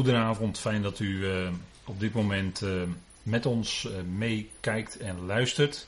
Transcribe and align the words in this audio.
Goedenavond, 0.00 0.58
fijn 0.58 0.82
dat 0.82 0.98
u 0.98 1.26
uh, 1.26 1.48
op 1.84 2.00
dit 2.00 2.12
moment 2.12 2.62
uh, 2.62 2.82
met 3.22 3.46
ons 3.46 3.84
uh, 3.84 3.92
meekijkt 4.16 4.96
en 4.98 5.26
luistert. 5.26 5.86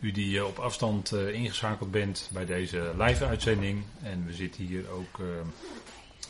U 0.00 0.12
die 0.12 0.46
op 0.46 0.58
afstand 0.58 1.12
ingeschakeld 1.12 1.90
bent 1.90 2.30
bij 2.32 2.46
deze 2.46 2.92
live-uitzending. 2.98 3.82
En 4.02 4.26
we 4.26 4.32
zitten 4.32 4.64
hier 4.64 4.90
ook 4.90 5.20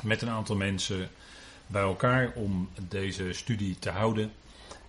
met 0.02 0.22
een 0.22 0.28
aantal 0.28 0.56
mensen 0.56 1.10
bij 1.66 1.82
elkaar 1.82 2.32
om 2.34 2.68
deze 2.88 3.32
studie 3.32 3.78
te 3.78 3.90
houden. 3.90 4.32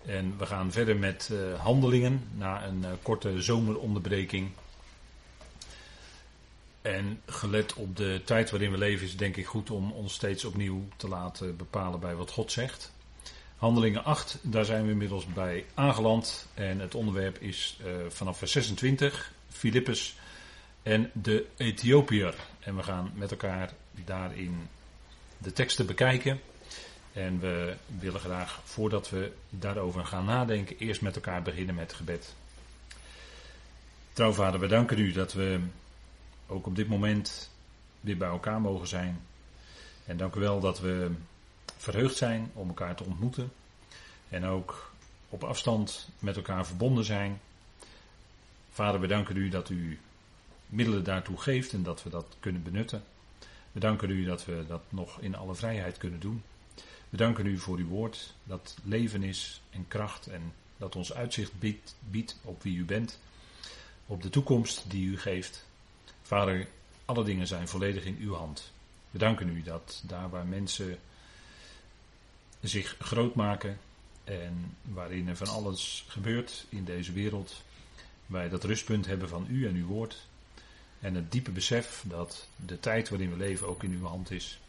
En 0.05 0.35
we 0.37 0.45
gaan 0.45 0.71
verder 0.71 0.95
met 0.95 1.31
handelingen 1.57 2.23
na 2.37 2.65
een 2.65 2.85
korte 3.01 3.41
zomeronderbreking. 3.41 4.49
En 6.81 7.21
gelet 7.25 7.73
op 7.73 7.95
de 7.95 8.21
tijd 8.25 8.49
waarin 8.49 8.71
we 8.71 8.77
leven 8.77 9.03
is 9.03 9.09
het 9.09 9.19
denk 9.19 9.37
ik 9.37 9.45
goed 9.45 9.69
om 9.69 9.91
ons 9.91 10.13
steeds 10.13 10.45
opnieuw 10.45 10.87
te 10.95 11.07
laten 11.07 11.57
bepalen 11.57 11.99
bij 11.99 12.15
wat 12.15 12.31
God 12.31 12.51
zegt. 12.51 12.91
Handelingen 13.57 14.03
8, 14.03 14.37
daar 14.41 14.65
zijn 14.65 14.85
we 14.85 14.91
inmiddels 14.91 15.25
bij 15.25 15.65
aangeland. 15.73 16.47
En 16.53 16.79
het 16.79 16.95
onderwerp 16.95 17.37
is 17.37 17.79
uh, 17.85 17.91
vanaf 18.07 18.37
vers 18.37 18.51
26, 18.51 19.33
Filippus 19.49 20.15
en 20.83 21.11
de 21.13 21.45
Ethiopiër. 21.57 22.35
En 22.59 22.75
we 22.75 22.83
gaan 22.83 23.11
met 23.15 23.31
elkaar 23.31 23.73
daarin 24.05 24.67
de 25.37 25.53
teksten 25.53 25.85
bekijken. 25.85 26.41
En 27.13 27.39
we 27.39 27.75
willen 27.99 28.19
graag, 28.19 28.61
voordat 28.63 29.09
we 29.09 29.31
daarover 29.49 30.05
gaan 30.05 30.25
nadenken, 30.25 30.77
eerst 30.77 31.01
met 31.01 31.15
elkaar 31.15 31.41
beginnen 31.41 31.75
met 31.75 31.93
gebed. 31.93 32.35
Trouwvader, 34.13 34.59
we 34.59 34.67
danken 34.67 34.99
u 34.99 35.11
dat 35.11 35.33
we 35.33 35.59
ook 36.49 36.65
op 36.65 36.75
dit 36.75 36.87
moment 36.87 37.51
weer 37.99 38.17
bij 38.17 38.29
elkaar 38.29 38.61
mogen 38.61 38.87
zijn. 38.87 39.21
En 40.05 40.17
dank 40.17 40.35
u 40.35 40.39
wel 40.39 40.59
dat 40.59 40.79
we 40.79 41.11
verheugd 41.77 42.17
zijn 42.17 42.51
om 42.53 42.67
elkaar 42.67 42.95
te 42.95 43.03
ontmoeten. 43.03 43.51
En 44.29 44.45
ook 44.45 44.91
op 45.29 45.43
afstand 45.43 46.09
met 46.19 46.35
elkaar 46.35 46.65
verbonden 46.65 47.05
zijn. 47.05 47.39
Vader, 48.69 49.01
we 49.01 49.07
danken 49.07 49.37
u 49.37 49.49
dat 49.49 49.69
u 49.69 49.99
middelen 50.65 51.03
daartoe 51.03 51.37
geeft 51.37 51.73
en 51.73 51.83
dat 51.83 52.03
we 52.03 52.09
dat 52.09 52.35
kunnen 52.39 52.63
benutten. 52.63 53.03
We 53.71 53.79
danken 53.79 54.09
u 54.09 54.23
dat 54.23 54.45
we 54.45 54.65
dat 54.67 54.81
nog 54.89 55.19
in 55.19 55.35
alle 55.35 55.55
vrijheid 55.55 55.97
kunnen 55.97 56.19
doen. 56.19 56.43
We 57.09 57.17
danken 57.17 57.45
u 57.45 57.57
voor 57.57 57.77
uw 57.77 57.87
woord 57.87 58.33
dat 58.43 58.77
leven 58.83 59.23
is 59.23 59.61
en 59.69 59.87
kracht 59.87 60.27
en 60.27 60.53
dat 60.77 60.95
ons 60.95 61.13
uitzicht 61.13 61.59
biedt, 61.59 61.95
biedt 61.99 62.39
op 62.41 62.63
wie 62.63 62.77
u 62.77 62.85
bent, 62.85 63.19
op 64.05 64.21
de 64.21 64.29
toekomst 64.29 64.83
die 64.87 65.07
u 65.07 65.19
geeft. 65.19 65.67
Vader, 66.29 66.67
alle 67.05 67.23
dingen 67.23 67.47
zijn 67.47 67.67
volledig 67.67 68.03
in 68.03 68.17
uw 68.19 68.33
hand. 68.33 68.71
We 69.11 69.17
danken 69.17 69.49
u 69.49 69.61
dat 69.61 70.03
daar 70.05 70.29
waar 70.29 70.45
mensen 70.45 70.99
zich 72.61 72.95
groot 72.99 73.35
maken 73.35 73.79
en 74.23 74.77
waarin 74.81 75.27
er 75.27 75.35
van 75.35 75.47
alles 75.47 76.05
gebeurt 76.07 76.65
in 76.69 76.83
deze 76.83 77.11
wereld, 77.11 77.61
wij 78.25 78.49
dat 78.49 78.63
rustpunt 78.63 79.05
hebben 79.05 79.29
van 79.29 79.45
u 79.49 79.67
en 79.67 79.75
uw 79.75 79.85
woord 79.85 80.27
en 80.99 81.15
het 81.15 81.31
diepe 81.31 81.51
besef 81.51 82.03
dat 82.07 82.47
de 82.55 82.79
tijd 82.79 83.09
waarin 83.09 83.29
we 83.29 83.37
leven 83.37 83.67
ook 83.67 83.83
in 83.83 83.91
uw 83.91 84.05
hand 84.05 84.31
is. 84.31 84.59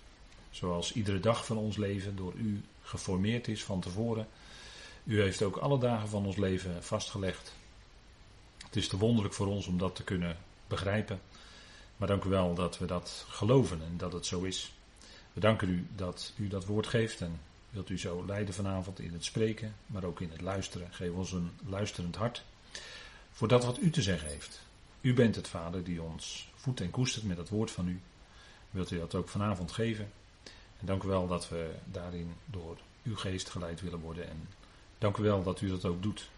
Zoals 0.50 0.92
iedere 0.92 1.20
dag 1.20 1.46
van 1.46 1.56
ons 1.56 1.76
leven 1.76 2.16
door 2.16 2.34
u 2.34 2.62
geformeerd 2.82 3.48
is 3.48 3.64
van 3.64 3.80
tevoren. 3.80 4.28
U 5.04 5.20
heeft 5.20 5.42
ook 5.42 5.56
alle 5.56 5.78
dagen 5.78 6.08
van 6.08 6.26
ons 6.26 6.36
leven 6.36 6.84
vastgelegd. 6.84 7.52
Het 8.64 8.76
is 8.76 8.88
te 8.88 8.96
wonderlijk 8.96 9.34
voor 9.34 9.46
ons 9.46 9.66
om 9.66 9.78
dat 9.78 9.96
te 9.96 10.04
kunnen 10.04 10.36
begrijpen. 10.66 11.20
Maar 12.00 12.08
dank 12.08 12.24
u 12.24 12.28
wel 12.28 12.54
dat 12.54 12.78
we 12.78 12.86
dat 12.86 13.24
geloven 13.28 13.82
en 13.82 13.96
dat 13.96 14.12
het 14.12 14.26
zo 14.26 14.42
is. 14.42 14.72
We 15.32 15.40
danken 15.40 15.68
u 15.68 15.86
dat 15.94 16.32
u 16.36 16.48
dat 16.48 16.64
woord 16.64 16.86
geeft 16.86 17.20
en 17.20 17.40
wilt 17.70 17.90
u 17.90 17.98
zo 17.98 18.24
leiden 18.26 18.54
vanavond 18.54 19.00
in 19.00 19.12
het 19.12 19.24
spreken, 19.24 19.74
maar 19.86 20.04
ook 20.04 20.20
in 20.20 20.30
het 20.30 20.40
luisteren. 20.40 20.88
Geef 20.90 21.12
ons 21.12 21.32
een 21.32 21.50
luisterend 21.66 22.16
hart 22.16 22.44
voor 23.32 23.48
dat 23.48 23.64
wat 23.64 23.78
u 23.78 23.90
te 23.90 24.02
zeggen 24.02 24.28
heeft. 24.28 24.60
U 25.00 25.14
bent 25.14 25.36
het 25.36 25.48
Vader 25.48 25.84
die 25.84 26.02
ons 26.02 26.50
voedt 26.54 26.80
en 26.80 26.90
koestert 26.90 27.24
met 27.24 27.36
het 27.36 27.48
woord 27.48 27.70
van 27.70 27.88
u. 27.88 28.00
Wilt 28.70 28.90
u 28.90 28.98
dat 28.98 29.14
ook 29.14 29.28
vanavond 29.28 29.72
geven? 29.72 30.12
En 30.78 30.86
dank 30.86 31.02
u 31.02 31.08
wel 31.08 31.26
dat 31.26 31.48
we 31.48 31.70
daarin 31.84 32.34
door 32.44 32.78
uw 33.02 33.16
geest 33.16 33.48
geleid 33.48 33.80
willen 33.80 34.00
worden. 34.00 34.28
En 34.28 34.48
dank 34.98 35.16
u 35.16 35.22
wel 35.22 35.42
dat 35.42 35.60
u 35.60 35.68
dat 35.68 35.84
ook 35.84 36.02
doet. 36.02 36.28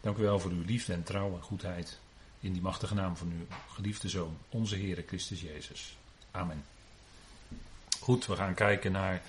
Dank 0.00 0.16
u 0.16 0.22
wel 0.22 0.38
voor 0.38 0.50
uw 0.50 0.64
liefde 0.64 0.92
en 0.92 1.02
trouw 1.02 1.34
en 1.34 1.42
goedheid. 1.42 1.98
In 2.42 2.52
die 2.52 2.62
machtige 2.62 2.94
naam 2.94 3.16
van 3.16 3.32
uw 3.38 3.46
geliefde 3.68 4.08
Zoon, 4.08 4.36
onze 4.48 4.76
Heere 4.76 5.04
Christus 5.06 5.40
Jezus. 5.40 5.96
Amen. 6.30 6.64
Goed, 8.00 8.26
we 8.26 8.36
gaan 8.36 8.54
kijken 8.54 8.92
naar 8.92 9.22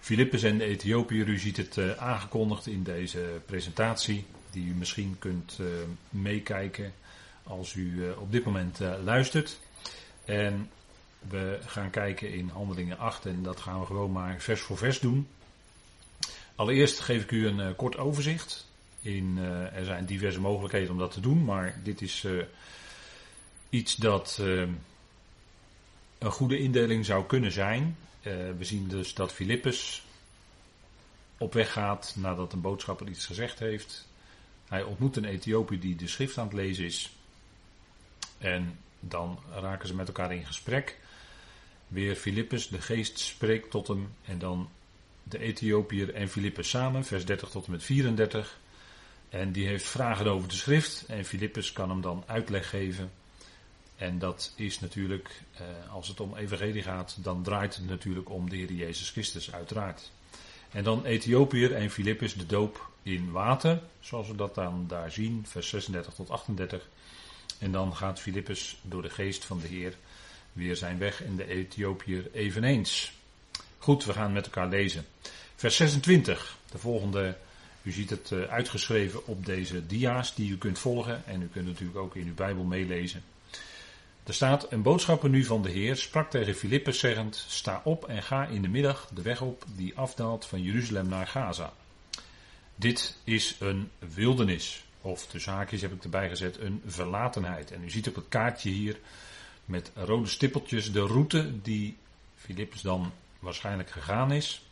Filippus 0.00 0.42
en 0.42 0.58
de 0.58 0.64
Ethiopiër. 0.64 1.28
U 1.28 1.38
ziet 1.38 1.56
het 1.56 1.76
uh, 1.76 1.96
aangekondigd 1.96 2.66
in 2.66 2.82
deze 2.82 3.40
presentatie, 3.46 4.24
die 4.50 4.66
u 4.66 4.74
misschien 4.74 5.16
kunt 5.18 5.58
uh, 5.60 5.66
meekijken 6.08 6.92
als 7.42 7.74
u 7.74 7.92
uh, 7.94 8.20
op 8.20 8.32
dit 8.32 8.44
moment 8.44 8.78
luistert. 9.04 9.58
En 10.24 10.70
we 11.28 11.58
gaan 11.66 11.90
kijken 11.90 12.32
in 12.32 12.48
Handelingen 12.48 12.98
8 12.98 13.26
en 13.26 13.42
dat 13.42 13.60
gaan 13.60 13.80
we 13.80 13.86
gewoon 13.86 14.12
maar 14.12 14.40
vers 14.40 14.60
voor 14.60 14.78
vers 14.78 15.00
doen. 15.00 15.28
Allereerst 16.54 17.00
geef 17.00 17.22
ik 17.22 17.30
u 17.30 17.46
een 17.46 17.76
kort 17.76 17.96
overzicht 17.96 18.70
uh, 19.02 19.76
er 19.76 19.84
zijn 19.84 20.04
diverse 20.04 20.40
mogelijkheden 20.40 20.90
om 20.90 20.98
dat 20.98 21.10
te 21.10 21.20
doen, 21.20 21.44
maar 21.44 21.80
dit 21.82 22.00
is 22.02 22.24
uh, 22.24 22.42
iets 23.70 23.96
dat 23.96 24.38
uh, 24.40 24.68
een 26.18 26.30
goede 26.30 26.58
indeling 26.58 27.04
zou 27.04 27.26
kunnen 27.26 27.52
zijn. 27.52 27.96
we 28.22 28.56
zien 28.60 28.88
dus 28.88 29.14
dat 29.14 29.32
Filippus 29.32 30.04
op 31.38 31.52
weg 31.52 31.72
gaat 31.72 32.14
nadat 32.16 32.52
een 32.52 32.60
boodschapper 32.60 33.08
iets 33.08 33.26
gezegd 33.26 33.58
heeft. 33.58 34.08
Hij 34.68 34.82
ontmoet 34.82 35.16
een 35.16 35.24
Ethiopiër 35.24 35.80
die 35.80 35.96
de 35.96 36.08
schrift 36.08 36.38
aan 36.38 36.44
het 36.44 36.54
lezen 36.54 36.84
is. 36.84 37.12
En 38.38 38.78
dan 39.00 39.38
raken 39.54 39.88
ze 39.88 39.94
met 39.94 40.06
elkaar 40.06 40.34
in 40.34 40.46
gesprek. 40.46 40.98
Weer 41.88 42.14
Filippus, 42.14 42.68
de 42.68 42.80
geest 42.80 43.18
spreekt 43.18 43.70
tot 43.70 43.88
hem. 43.88 44.14
En 44.24 44.38
dan 44.38 44.70
de 45.22 45.38
Ethiopiër 45.38 46.14
en 46.14 46.28
Filippus 46.28 46.68
samen, 46.68 47.04
vers 47.04 47.24
30 47.24 47.48
tot 47.48 47.64
en 47.64 47.70
met 47.70 47.82
34. 47.82 48.60
En 49.32 49.52
die 49.52 49.66
heeft 49.66 49.86
vragen 49.86 50.26
over 50.26 50.48
de 50.48 50.54
schrift. 50.54 51.04
En 51.08 51.24
Filippus 51.24 51.72
kan 51.72 51.90
hem 51.90 52.00
dan 52.00 52.24
uitleg 52.26 52.68
geven. 52.68 53.10
En 53.96 54.18
dat 54.18 54.52
is 54.56 54.80
natuurlijk, 54.80 55.42
eh, 55.52 55.66
als 55.92 56.08
het 56.08 56.20
om 56.20 56.36
evangelie 56.36 56.82
gaat, 56.82 57.16
dan 57.20 57.42
draait 57.42 57.76
het 57.76 57.88
natuurlijk 57.88 58.30
om 58.30 58.50
de 58.50 58.56
Heer 58.56 58.72
Jezus 58.72 59.10
Christus, 59.10 59.52
uiteraard. 59.52 60.10
En 60.70 60.84
dan 60.84 61.04
Ethiopiër 61.04 61.74
en 61.74 61.90
Filippus 61.90 62.34
de 62.34 62.46
doop 62.46 62.90
in 63.02 63.30
water, 63.30 63.82
zoals 64.00 64.28
we 64.28 64.34
dat 64.34 64.54
dan 64.54 64.84
daar 64.88 65.10
zien, 65.10 65.44
vers 65.46 65.68
36 65.68 66.14
tot 66.14 66.30
38. 66.30 66.88
En 67.58 67.72
dan 67.72 67.96
gaat 67.96 68.20
Filippus 68.20 68.80
door 68.82 69.02
de 69.02 69.10
geest 69.10 69.44
van 69.44 69.60
de 69.60 69.66
Heer 69.66 69.96
weer 70.52 70.76
zijn 70.76 70.98
weg 70.98 71.22
en 71.22 71.36
de 71.36 71.46
Ethiopiër 71.46 72.30
eveneens. 72.32 73.12
Goed, 73.78 74.04
we 74.04 74.12
gaan 74.12 74.32
met 74.32 74.44
elkaar 74.44 74.68
lezen. 74.68 75.06
Vers 75.54 75.76
26, 75.76 76.58
de 76.70 76.78
volgende 76.78 77.36
u 77.82 77.92
ziet 77.92 78.10
het 78.10 78.32
eh, 78.32 78.42
uitgeschreven 78.42 79.26
op 79.26 79.46
deze 79.46 79.86
dia's 79.86 80.34
die 80.34 80.50
u 80.50 80.58
kunt 80.58 80.78
volgen 80.78 81.26
en 81.26 81.42
u 81.42 81.48
kunt 81.52 81.66
natuurlijk 81.66 81.98
ook 81.98 82.16
in 82.16 82.26
uw 82.26 82.34
Bijbel 82.34 82.64
meelezen. 82.64 83.22
Er 84.24 84.34
staat 84.34 84.72
een 84.72 84.82
boodschapper 84.82 85.28
nu 85.28 85.44
van 85.44 85.62
de 85.62 85.70
Heer 85.70 85.96
sprak 85.96 86.30
tegen 86.30 86.54
Filippus 86.54 86.98
zeggend: 86.98 87.44
Sta 87.48 87.80
op 87.84 88.08
en 88.08 88.22
ga 88.22 88.46
in 88.46 88.62
de 88.62 88.68
middag 88.68 89.08
de 89.14 89.22
weg 89.22 89.40
op 89.40 89.64
die 89.76 89.96
afdaalt 89.96 90.46
van 90.46 90.62
Jeruzalem 90.62 91.08
naar 91.08 91.26
Gaza. 91.26 91.72
Dit 92.74 93.16
is 93.24 93.56
een 93.58 93.90
wildernis, 93.98 94.84
of 95.00 95.26
de 95.26 95.38
zaakjes 95.38 95.80
heb 95.80 95.92
ik 95.92 96.02
erbij 96.02 96.28
gezet, 96.28 96.58
een 96.58 96.82
verlatenheid. 96.86 97.70
En 97.70 97.84
u 97.84 97.90
ziet 97.90 98.08
op 98.08 98.14
het 98.14 98.28
kaartje 98.28 98.70
hier 98.70 98.98
met 99.64 99.90
rode 99.94 100.28
stippeltjes 100.28 100.92
de 100.92 101.00
route 101.00 101.62
die 101.62 101.96
Filippus 102.36 102.80
dan 102.80 103.12
waarschijnlijk 103.38 103.90
gegaan 103.90 104.32
is. 104.32 104.62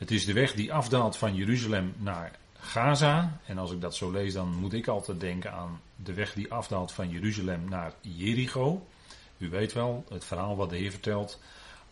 Het 0.00 0.10
is 0.10 0.24
de 0.24 0.32
weg 0.32 0.54
die 0.54 0.72
afdaalt 0.72 1.16
van 1.16 1.34
Jeruzalem 1.34 1.94
naar 1.98 2.38
Gaza. 2.58 3.40
En 3.46 3.58
als 3.58 3.72
ik 3.72 3.80
dat 3.80 3.96
zo 3.96 4.10
lees, 4.10 4.32
dan 4.32 4.56
moet 4.56 4.72
ik 4.72 4.88
altijd 4.88 5.20
denken 5.20 5.52
aan 5.52 5.80
de 5.96 6.14
weg 6.14 6.32
die 6.32 6.52
afdaalt 6.52 6.92
van 6.92 7.10
Jeruzalem 7.10 7.68
naar 7.68 7.92
Jericho. 8.00 8.86
U 9.38 9.48
weet 9.48 9.72
wel, 9.72 10.04
het 10.08 10.24
verhaal 10.24 10.56
wat 10.56 10.70
de 10.70 10.76
Heer 10.76 10.90
vertelt 10.90 11.40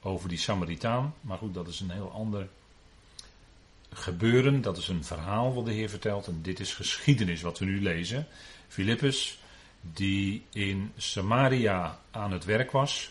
over 0.03 0.29
die 0.29 0.39
Samaritaan. 0.39 1.15
Maar 1.21 1.39
goed, 1.39 1.55
dat 1.55 1.69
is 1.69 1.81
een 1.81 1.91
heel 1.91 2.11
ander 2.11 2.49
gebeuren. 3.93 4.63
Dat 4.63 4.77
is 4.77 4.89
een 4.89 5.05
verhaal 5.05 5.55
wat 5.55 5.65
de 5.65 5.73
Heer 5.73 5.89
vertelt. 5.89 6.27
En 6.27 6.39
dit 6.43 6.61
is 6.61 6.75
geschiedenis 6.75 7.43
wat 7.43 7.59
we 7.59 7.65
nu 7.65 7.83
lezen. 7.83 8.27
Filippus, 8.69 9.39
die 9.81 10.45
in 10.53 10.93
Samaria 10.97 11.99
aan 12.11 12.33
het 12.33 12.45
werk 12.45 12.71
was. 12.71 13.11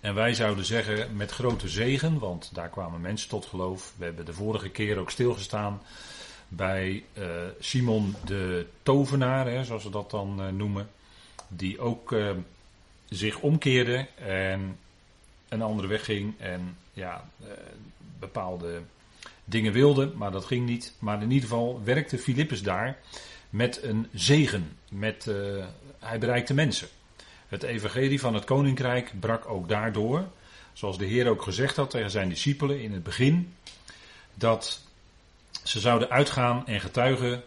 En 0.00 0.14
wij 0.14 0.34
zouden 0.34 0.64
zeggen 0.64 1.16
met 1.16 1.30
grote 1.30 1.68
zegen, 1.68 2.18
want 2.18 2.54
daar 2.54 2.68
kwamen 2.68 3.00
mensen 3.00 3.28
tot 3.28 3.46
geloof. 3.46 3.94
We 3.96 4.04
hebben 4.04 4.24
de 4.24 4.32
vorige 4.32 4.68
keer 4.68 4.98
ook 4.98 5.10
stilgestaan 5.10 5.82
bij 6.48 7.04
uh, 7.18 7.24
Simon 7.58 8.14
de 8.24 8.66
tovenaar, 8.82 9.46
hè, 9.46 9.64
zoals 9.64 9.84
we 9.84 9.90
dat 9.90 10.10
dan 10.10 10.42
uh, 10.42 10.48
noemen. 10.48 10.88
Die 11.48 11.80
ook 11.80 12.12
uh, 12.12 12.30
zich 13.08 13.40
omkeerde 13.40 14.06
en 14.24 14.78
een 15.48 15.62
andere 15.62 15.88
weg 15.88 16.04
ging 16.04 16.34
en 16.38 16.76
ja, 16.92 17.28
eh, 17.42 17.48
bepaalde 18.18 18.80
dingen 19.44 19.72
wilde, 19.72 20.12
maar 20.14 20.30
dat 20.30 20.44
ging 20.44 20.66
niet. 20.66 20.94
Maar 20.98 21.22
in 21.22 21.30
ieder 21.30 21.48
geval 21.48 21.80
werkte 21.84 22.18
Filippus 22.18 22.62
daar 22.62 22.98
met 23.50 23.82
een 23.82 24.06
zegen. 24.12 24.76
Met, 24.88 25.30
hij 25.98 26.18
bereikte 26.18 26.54
mensen. 26.54 26.88
Het 27.48 27.62
evangelie 27.62 28.20
van 28.20 28.34
het 28.34 28.44
koninkrijk 28.44 29.12
brak 29.20 29.48
ook 29.48 29.68
daardoor. 29.68 30.24
Zoals 30.72 30.98
de 30.98 31.04
Heer 31.04 31.28
ook 31.28 31.42
gezegd 31.42 31.76
had 31.76 31.90
tegen 31.90 32.10
zijn 32.10 32.28
discipelen 32.28 32.80
in 32.80 32.92
het 32.92 33.02
begin. 33.02 33.54
Dat 34.34 34.82
ze 35.64 35.80
zouden 35.80 36.10
uitgaan 36.10 36.66
en 36.66 36.80
getuigen 36.80 37.42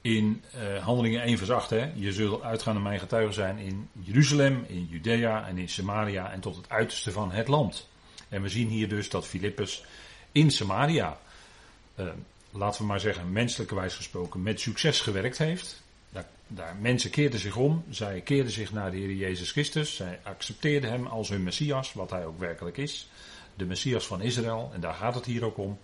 in 0.00 0.42
uh, 0.56 0.84
Handelingen 0.84 1.22
1 1.22 1.38
vers 1.38 1.50
8. 1.50 1.70
Hè. 1.70 1.90
Je 1.94 2.12
zult 2.12 2.42
uitgaan 2.42 2.76
en 2.76 2.82
mijn 2.82 2.98
getuigen 2.98 3.34
zijn 3.34 3.58
in 3.58 3.88
Jeruzalem, 3.92 4.64
in 4.68 4.86
Judea 4.90 5.46
en 5.46 5.58
in 5.58 5.68
Samaria 5.68 6.32
en 6.32 6.40
tot 6.40 6.56
het 6.56 6.68
uiterste 6.68 7.12
van 7.12 7.30
het 7.30 7.48
land. 7.48 7.88
En 8.28 8.42
we 8.42 8.48
zien 8.48 8.68
hier 8.68 8.88
dus 8.88 9.08
dat 9.08 9.26
Filippus 9.26 9.84
in 10.32 10.50
Samaria, 10.50 11.18
uh, 11.96 12.06
laten 12.50 12.80
we 12.80 12.86
maar 12.86 13.00
zeggen 13.00 13.32
menselijkerwijs 13.32 13.94
gesproken, 13.94 14.42
met 14.42 14.60
succes 14.60 15.00
gewerkt 15.00 15.38
heeft. 15.38 15.82
Daar, 16.48 16.76
mensen 16.76 17.10
keerden 17.10 17.40
zich 17.40 17.56
om, 17.56 17.84
zij 17.90 18.20
keerden 18.20 18.52
zich 18.52 18.72
naar 18.72 18.90
de 18.90 18.96
Heer 18.96 19.14
Jezus 19.14 19.50
Christus, 19.50 19.96
zij 19.96 20.20
accepteerden 20.22 20.90
hem 20.90 21.06
als 21.06 21.28
hun 21.28 21.42
Messias, 21.42 21.92
wat 21.92 22.10
hij 22.10 22.26
ook 22.26 22.38
werkelijk 22.38 22.76
is. 22.76 23.08
De 23.54 23.64
Messias 23.64 24.06
van 24.06 24.20
Israël, 24.20 24.70
en 24.74 24.80
daar 24.80 24.94
gaat 24.94 25.14
het 25.14 25.24
hier 25.24 25.44
ook 25.44 25.58
om. 25.58 25.78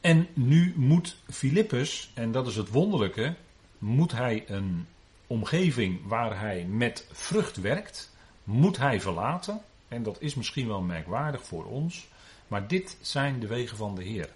En 0.00 0.28
nu 0.34 0.72
moet 0.76 1.16
Filippus, 1.30 2.10
en 2.14 2.32
dat 2.32 2.46
is 2.46 2.56
het 2.56 2.68
wonderlijke, 2.68 3.34
moet 3.78 4.12
hij 4.12 4.44
een 4.46 4.86
omgeving 5.26 6.00
waar 6.06 6.40
hij 6.40 6.64
met 6.64 7.06
vrucht 7.12 7.56
werkt, 7.56 8.12
moet 8.44 8.76
hij 8.76 9.00
verlaten. 9.00 9.60
En 9.88 10.02
dat 10.02 10.16
is 10.20 10.34
misschien 10.34 10.66
wel 10.66 10.80
merkwaardig 10.80 11.44
voor 11.44 11.64
ons, 11.64 12.08
maar 12.48 12.68
dit 12.68 12.96
zijn 13.00 13.40
de 13.40 13.46
wegen 13.46 13.76
van 13.76 13.94
de 13.94 14.04
Heer. 14.04 14.28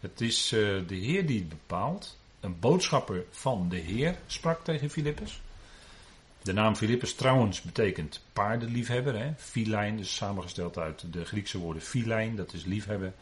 Het 0.00 0.20
is 0.20 0.52
uh, 0.52 0.88
de 0.88 0.94
Heer 0.94 1.26
die 1.26 1.38
het 1.38 1.48
bepaalt. 1.48 2.18
Een 2.46 2.58
boodschapper 2.60 3.24
van 3.30 3.68
de 3.68 3.76
Heer 3.76 4.16
sprak 4.26 4.64
tegen 4.64 4.90
Filippus. 4.90 5.40
De 6.42 6.52
naam 6.52 6.76
Filippus 6.76 7.14
trouwens 7.14 7.62
betekent 7.62 8.20
paardenliefhebber. 8.32 9.34
Filijn 9.36 9.98
is 9.98 10.14
samengesteld 10.14 10.78
uit 10.78 11.12
de 11.12 11.24
Griekse 11.24 11.58
woorden 11.58 11.82
filijn, 11.82 12.36
dat 12.36 12.52
is 12.52 12.64
liefhebben 12.64 13.14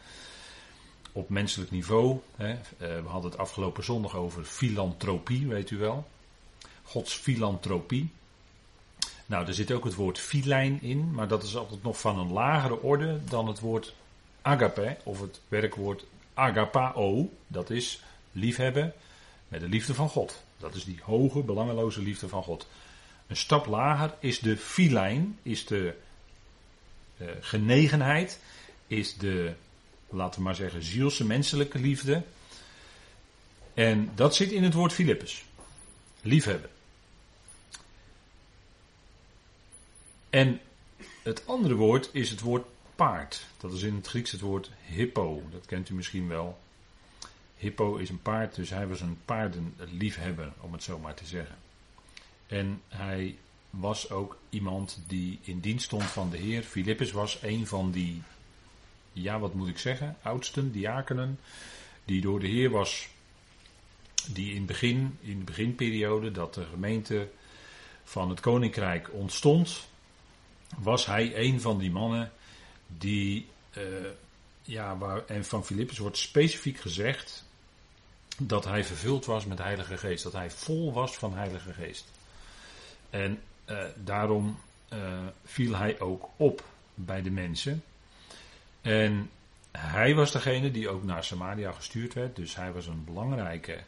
op 1.11 1.29
menselijk 1.29 1.71
niveau. 1.71 2.19
Hè. 2.35 2.51
Eh, 2.51 2.57
we 2.77 3.07
hadden 3.07 3.31
het 3.31 3.39
afgelopen 3.39 3.83
zondag 3.83 4.15
over 4.15 4.43
filantropie, 4.43 5.47
weet 5.47 5.69
u 5.69 5.77
wel. 5.77 6.07
Gods 6.83 7.13
filantropie. 7.13 8.09
Nou, 9.25 9.47
er 9.47 9.53
zit 9.53 9.71
ook 9.71 9.83
het 9.83 9.95
woord 9.95 10.19
filijn 10.19 10.81
in, 10.81 11.11
maar 11.11 11.27
dat 11.27 11.43
is 11.43 11.55
altijd 11.55 11.83
nog 11.83 11.99
van 11.99 12.19
een 12.19 12.31
lagere 12.31 12.81
orde 12.81 13.19
dan 13.29 13.47
het 13.47 13.59
woord 13.59 13.95
agape, 14.41 14.97
of 15.03 15.21
het 15.21 15.41
werkwoord 15.47 16.05
agapao. 16.33 17.29
Dat 17.47 17.69
is 17.69 18.03
liefhebben 18.31 18.93
de 19.59 19.69
liefde 19.69 19.93
van 19.93 20.09
God. 20.09 20.43
Dat 20.57 20.75
is 20.75 20.83
die 20.83 20.99
hoge, 21.01 21.39
belangeloze 21.39 22.01
liefde 22.01 22.27
van 22.27 22.43
God. 22.43 22.67
Een 23.27 23.37
stap 23.37 23.65
lager 23.65 24.13
is 24.19 24.39
de 24.39 24.57
filijn, 24.57 25.39
is 25.41 25.65
de 25.65 25.95
uh, 27.17 27.29
genegenheid, 27.39 28.39
is 28.87 29.17
de 29.17 29.53
laten 30.09 30.39
we 30.39 30.45
maar 30.45 30.55
zeggen, 30.55 30.83
zielse 30.83 31.25
menselijke 31.25 31.79
liefde. 31.79 32.23
En 33.73 34.11
dat 34.15 34.35
zit 34.35 34.51
in 34.51 34.63
het 34.63 34.73
woord 34.73 34.93
Filippus. 34.93 35.45
Liefhebben. 36.21 36.69
En 40.29 40.59
het 41.23 41.47
andere 41.47 41.75
woord 41.75 42.09
is 42.11 42.29
het 42.29 42.39
woord 42.39 42.65
paard. 42.95 43.45
Dat 43.57 43.73
is 43.73 43.81
in 43.81 43.95
het 43.95 44.07
Grieks 44.07 44.31
het 44.31 44.41
woord 44.41 44.71
hippo. 44.85 45.43
Dat 45.51 45.65
kent 45.65 45.89
u 45.89 45.93
misschien 45.93 46.27
wel. 46.27 46.59
Hippo 47.65 47.95
is 47.95 48.09
een 48.09 48.21
paard, 48.21 48.55
dus 48.55 48.69
hij 48.69 48.87
was 48.87 49.01
een 49.01 49.17
paardenliefhebber, 49.25 50.53
om 50.59 50.73
het 50.73 50.83
zo 50.83 50.99
maar 50.99 51.13
te 51.13 51.25
zeggen. 51.25 51.55
En 52.47 52.81
hij 52.87 53.37
was 53.69 54.09
ook 54.09 54.37
iemand 54.49 54.99
die 55.07 55.39
in 55.41 55.59
dienst 55.59 55.85
stond 55.85 56.03
van 56.03 56.29
de 56.29 56.37
Heer. 56.37 56.63
Filippus 56.63 57.11
was 57.11 57.39
een 57.41 57.67
van 57.67 57.91
die 57.91 58.21
ja, 59.13 59.39
wat 59.39 59.53
moet 59.53 59.67
ik 59.67 59.77
zeggen, 59.77 60.17
oudsten, 60.21 60.71
diakenen, 60.71 61.39
die 62.05 62.21
door 62.21 62.39
de 62.39 62.47
Heer 62.47 62.69
was, 62.69 63.07
die 64.27 64.53
in, 64.53 64.65
begin, 64.65 65.17
in 65.21 65.39
de 65.39 65.43
beginperiode 65.43 66.31
dat 66.31 66.53
de 66.53 66.65
gemeente 66.65 67.29
van 68.03 68.29
het 68.29 68.39
koninkrijk 68.39 69.13
ontstond, 69.13 69.87
was 70.77 71.05
hij 71.05 71.37
een 71.37 71.61
van 71.61 71.77
die 71.77 71.91
mannen 71.91 72.31
die, 72.87 73.47
uh, 73.77 73.83
ja, 74.61 74.97
en 75.27 75.45
van 75.45 75.65
Filippus 75.65 75.97
wordt 75.97 76.17
specifiek 76.17 76.79
gezegd 76.79 77.44
dat 78.37 78.65
hij 78.65 78.83
vervuld 78.83 79.25
was 79.25 79.45
met 79.45 79.57
Heilige 79.57 79.97
Geest, 79.97 80.23
dat 80.23 80.33
hij 80.33 80.51
vol 80.51 80.93
was 80.93 81.17
van 81.17 81.33
Heilige 81.33 81.73
Geest. 81.73 82.05
En 83.09 83.39
uh, 83.69 83.83
daarom 84.03 84.59
uh, 84.93 84.99
viel 85.43 85.75
hij 85.75 85.99
ook 85.99 86.29
op 86.35 86.63
bij 86.93 87.21
de 87.21 87.31
mensen. 87.31 87.83
En 88.81 89.29
hij 89.71 90.15
was 90.15 90.31
degene 90.31 90.71
die 90.71 90.89
ook 90.89 91.03
naar 91.03 91.23
Samaria 91.23 91.71
gestuurd 91.71 92.13
werd. 92.13 92.35
Dus 92.35 92.55
hij 92.55 92.71
was 92.71 92.87
een 92.87 93.03
belangrijke, 93.03 93.79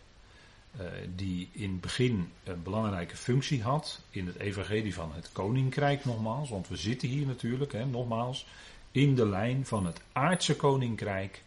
uh, 0.81 0.87
die 1.15 1.49
in 1.51 1.71
het 1.71 1.81
begin 1.81 2.31
een 2.43 2.63
belangrijke 2.63 3.15
functie 3.15 3.63
had 3.63 4.01
in 4.09 4.27
het 4.27 4.39
evangelie 4.39 4.93
van 4.93 5.11
het 5.13 5.29
koninkrijk 5.31 6.05
nogmaals. 6.05 6.49
Want 6.49 6.67
we 6.67 6.75
zitten 6.75 7.07
hier 7.07 7.25
natuurlijk, 7.25 7.71
hè, 7.71 7.85
nogmaals, 7.85 8.45
in 8.91 9.15
de 9.15 9.27
lijn 9.27 9.65
van 9.65 9.85
het 9.85 10.01
aardse 10.11 10.55
koninkrijk 10.55 11.43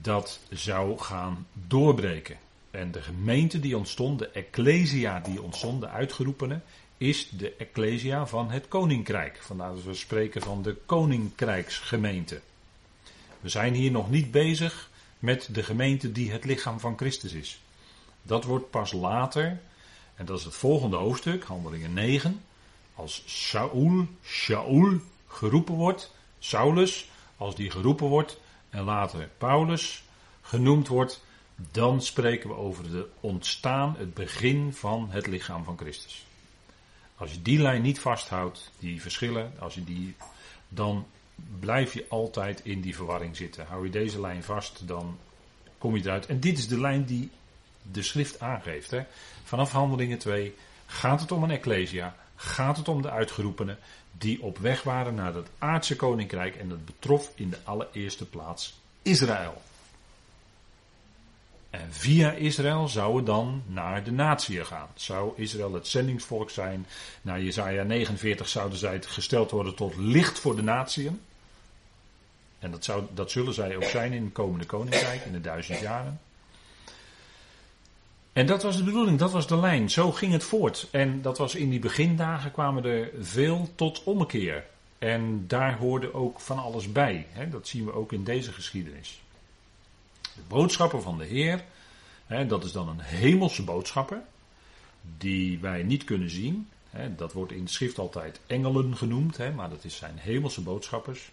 dat 0.00 0.40
zou 0.50 0.98
gaan 0.98 1.46
doorbreken. 1.52 2.36
En 2.70 2.92
de 2.92 3.02
gemeente 3.02 3.60
die 3.60 3.76
ontstond, 3.76 4.18
de 4.18 4.28
ecclesia 4.28 5.20
die 5.20 5.42
ontstond, 5.42 5.80
de 5.80 5.88
uitgeroepene, 5.88 6.60
is 6.96 7.28
de 7.30 7.54
Ecclesia 7.58 8.26
van 8.26 8.50
het 8.50 8.68
Koninkrijk. 8.68 9.38
Vandaar 9.40 9.74
dat 9.74 9.84
we 9.84 9.94
spreken 9.94 10.42
van 10.42 10.62
de 10.62 10.76
Koninkrijksgemeente. 10.86 12.40
We 13.40 13.48
zijn 13.48 13.74
hier 13.74 13.90
nog 13.90 14.10
niet 14.10 14.30
bezig 14.30 14.90
met 15.18 15.48
de 15.52 15.62
gemeente 15.62 16.12
die 16.12 16.30
het 16.30 16.44
lichaam 16.44 16.80
van 16.80 16.96
Christus 16.96 17.32
is. 17.32 17.60
Dat 18.22 18.44
wordt 18.44 18.70
pas 18.70 18.92
later, 18.92 19.60
en 20.14 20.26
dat 20.26 20.38
is 20.38 20.44
het 20.44 20.54
volgende 20.54 20.96
hoofdstuk, 20.96 21.44
handelingen 21.44 21.92
9, 21.92 22.40
als 22.94 23.22
Saul, 23.26 24.06
Shaul 24.24 25.00
geroepen 25.26 25.74
wordt, 25.74 26.14
Saulus, 26.38 27.08
als 27.36 27.54
die 27.54 27.70
geroepen 27.70 28.06
wordt, 28.06 28.40
en 28.76 28.84
later 28.84 29.28
Paulus 29.38 30.02
genoemd 30.42 30.88
wordt, 30.88 31.24
dan 31.70 32.02
spreken 32.02 32.48
we 32.48 32.54
over 32.54 32.94
het 32.94 33.06
ontstaan, 33.20 33.94
het 33.98 34.14
begin 34.14 34.72
van 34.72 35.08
het 35.10 35.26
lichaam 35.26 35.64
van 35.64 35.78
Christus. 35.78 36.26
Als 37.16 37.32
je 37.32 37.42
die 37.42 37.58
lijn 37.58 37.82
niet 37.82 38.00
vasthoudt, 38.00 38.70
die 38.78 39.02
verschillen, 39.02 39.52
als 39.58 39.74
je 39.74 39.84
die, 39.84 40.14
dan 40.68 41.06
blijf 41.60 41.92
je 41.92 42.06
altijd 42.08 42.60
in 42.64 42.80
die 42.80 42.96
verwarring 42.96 43.36
zitten. 43.36 43.66
Hou 43.66 43.84
je 43.84 43.90
deze 43.90 44.20
lijn 44.20 44.42
vast, 44.42 44.88
dan 44.88 45.18
kom 45.78 45.96
je 45.96 46.02
eruit. 46.02 46.26
En 46.26 46.40
dit 46.40 46.58
is 46.58 46.68
de 46.68 46.80
lijn 46.80 47.04
die 47.04 47.30
de 47.82 48.02
schrift 48.02 48.40
aangeeft. 48.40 48.90
Hè. 48.90 49.02
Vanaf 49.44 49.72
handelingen 49.72 50.18
2 50.18 50.54
gaat 50.86 51.20
het 51.20 51.32
om 51.32 51.42
een 51.42 51.50
ecclesia, 51.50 52.16
gaat 52.36 52.76
het 52.76 52.88
om 52.88 53.02
de 53.02 53.10
uitgeroepenen 53.10 53.78
die 54.12 54.42
op 54.42 54.58
weg 54.58 54.82
waren 54.82 55.14
naar 55.14 55.34
het 55.34 55.48
aardse 55.58 55.96
koninkrijk 55.96 56.56
en 56.56 56.68
dat 56.68 56.84
betrof 56.84 57.30
in 57.34 57.50
de 57.50 57.58
allereerste 57.64 58.26
plaats 58.26 58.80
Israël. 59.02 59.62
En 61.70 61.92
via 61.92 62.32
Israël 62.32 62.88
zou 62.88 63.16
het 63.16 63.26
dan 63.26 63.62
naar 63.66 64.04
de 64.04 64.12
natie 64.12 64.64
gaan. 64.64 64.88
Zou 64.94 65.32
Israël 65.36 65.72
het 65.72 65.86
zendingsvolk 65.86 66.50
zijn? 66.50 66.86
Naar 67.22 67.42
Jezaja 67.42 67.82
49 67.82 68.48
zouden 68.48 68.78
zij 68.78 69.02
gesteld 69.02 69.50
worden 69.50 69.74
tot 69.74 69.96
licht 69.96 70.38
voor 70.38 70.56
de 70.56 70.62
natieën. 70.62 71.20
En 72.58 72.70
dat, 72.70 72.84
zou, 72.84 73.04
dat 73.14 73.30
zullen 73.30 73.54
zij 73.54 73.76
ook 73.76 73.84
zijn 73.84 74.12
in 74.12 74.24
het 74.24 74.32
komende 74.32 74.66
koninkrijk, 74.66 75.24
in 75.24 75.32
de 75.32 75.40
duizend 75.40 75.80
jaren. 75.80 76.20
En 78.36 78.46
dat 78.46 78.62
was 78.62 78.76
de 78.76 78.84
bedoeling, 78.84 79.18
dat 79.18 79.32
was 79.32 79.46
de 79.46 79.56
lijn. 79.56 79.90
Zo 79.90 80.12
ging 80.12 80.32
het 80.32 80.44
voort. 80.44 80.88
En 80.90 81.22
dat 81.22 81.38
was 81.38 81.54
in 81.54 81.70
die 81.70 81.78
begindagen 81.78 82.52
kwamen 82.52 82.84
er 82.84 83.10
veel 83.20 83.68
tot 83.74 84.02
ommekeer. 84.04 84.64
En 84.98 85.44
daar 85.46 85.78
hoorde 85.78 86.14
ook 86.14 86.40
van 86.40 86.58
alles 86.58 86.92
bij. 86.92 87.26
Dat 87.50 87.68
zien 87.68 87.84
we 87.84 87.92
ook 87.92 88.12
in 88.12 88.24
deze 88.24 88.52
geschiedenis. 88.52 89.22
De 90.22 90.40
boodschapper 90.48 91.02
van 91.02 91.18
de 91.18 91.24
Heer, 91.24 91.64
dat 92.48 92.64
is 92.64 92.72
dan 92.72 92.88
een 92.88 93.00
hemelse 93.00 93.64
boodschapper, 93.64 94.22
die 95.18 95.58
wij 95.58 95.82
niet 95.82 96.04
kunnen 96.04 96.30
zien. 96.30 96.68
Dat 97.16 97.32
wordt 97.32 97.52
in 97.52 97.64
de 97.64 97.70
schrift 97.70 97.98
altijd 97.98 98.40
engelen 98.46 98.96
genoemd, 98.96 99.38
maar 99.54 99.70
dat 99.70 99.84
is 99.84 99.96
zijn 99.96 100.18
hemelse 100.18 100.60
boodschappers. 100.60 101.30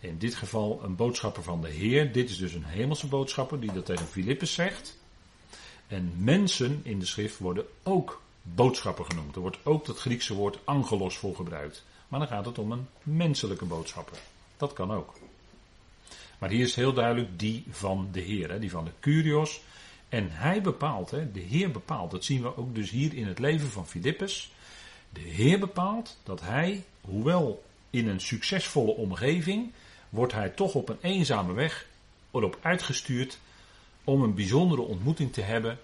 In 0.00 0.18
dit 0.18 0.34
geval 0.34 0.80
een 0.84 0.96
boodschapper 0.96 1.42
van 1.42 1.60
de 1.60 1.70
Heer. 1.70 2.12
Dit 2.12 2.30
is 2.30 2.38
dus 2.38 2.52
een 2.52 2.64
hemelse 2.64 3.06
boodschapper 3.06 3.60
die 3.60 3.72
dat 3.72 3.86
tegen 3.86 4.06
Filippus 4.06 4.54
zegt. 4.54 5.00
En 5.92 6.12
mensen 6.16 6.80
in 6.82 6.98
de 6.98 7.06
schrift 7.06 7.38
worden 7.38 7.64
ook 7.82 8.22
boodschapper 8.42 9.04
genoemd. 9.04 9.34
Er 9.34 9.40
wordt 9.40 9.58
ook 9.62 9.86
dat 9.86 9.98
Griekse 9.98 10.34
woord 10.34 10.58
angelos 10.64 11.16
voor 11.16 11.36
gebruikt. 11.36 11.84
Maar 12.08 12.20
dan 12.20 12.28
gaat 12.28 12.46
het 12.46 12.58
om 12.58 12.72
een 12.72 12.88
menselijke 13.02 13.64
boodschapper. 13.64 14.18
Dat 14.56 14.72
kan 14.72 14.92
ook. 14.92 15.14
Maar 16.38 16.50
hier 16.50 16.64
is 16.64 16.74
heel 16.74 16.92
duidelijk 16.92 17.38
die 17.38 17.64
van 17.70 18.08
de 18.12 18.20
Heer, 18.20 18.50
hè, 18.50 18.58
die 18.58 18.70
van 18.70 18.84
de 18.84 18.90
Curios. 19.00 19.60
En 20.08 20.28
hij 20.30 20.62
bepaalt, 20.62 21.10
hè, 21.10 21.32
de 21.32 21.40
Heer 21.40 21.70
bepaalt. 21.70 22.10
Dat 22.10 22.24
zien 22.24 22.42
we 22.42 22.56
ook 22.56 22.74
dus 22.74 22.90
hier 22.90 23.14
in 23.14 23.26
het 23.26 23.38
leven 23.38 23.70
van 23.70 23.86
Filippus. 23.86 24.52
De 25.08 25.20
Heer 25.20 25.58
bepaalt 25.58 26.18
dat 26.22 26.40
hij, 26.40 26.84
hoewel 27.00 27.64
in 27.90 28.08
een 28.08 28.20
succesvolle 28.20 28.92
omgeving, 28.92 29.72
wordt 30.08 30.32
hij 30.32 30.48
toch 30.48 30.74
op 30.74 30.88
een 30.88 30.98
eenzame 31.00 31.52
weg 31.52 31.86
erop 32.30 32.58
uitgestuurd 32.62 33.38
om 34.04 34.22
een 34.22 34.34
bijzondere 34.34 34.82
ontmoeting 34.82 35.32
te 35.32 35.40
hebben 35.40 35.78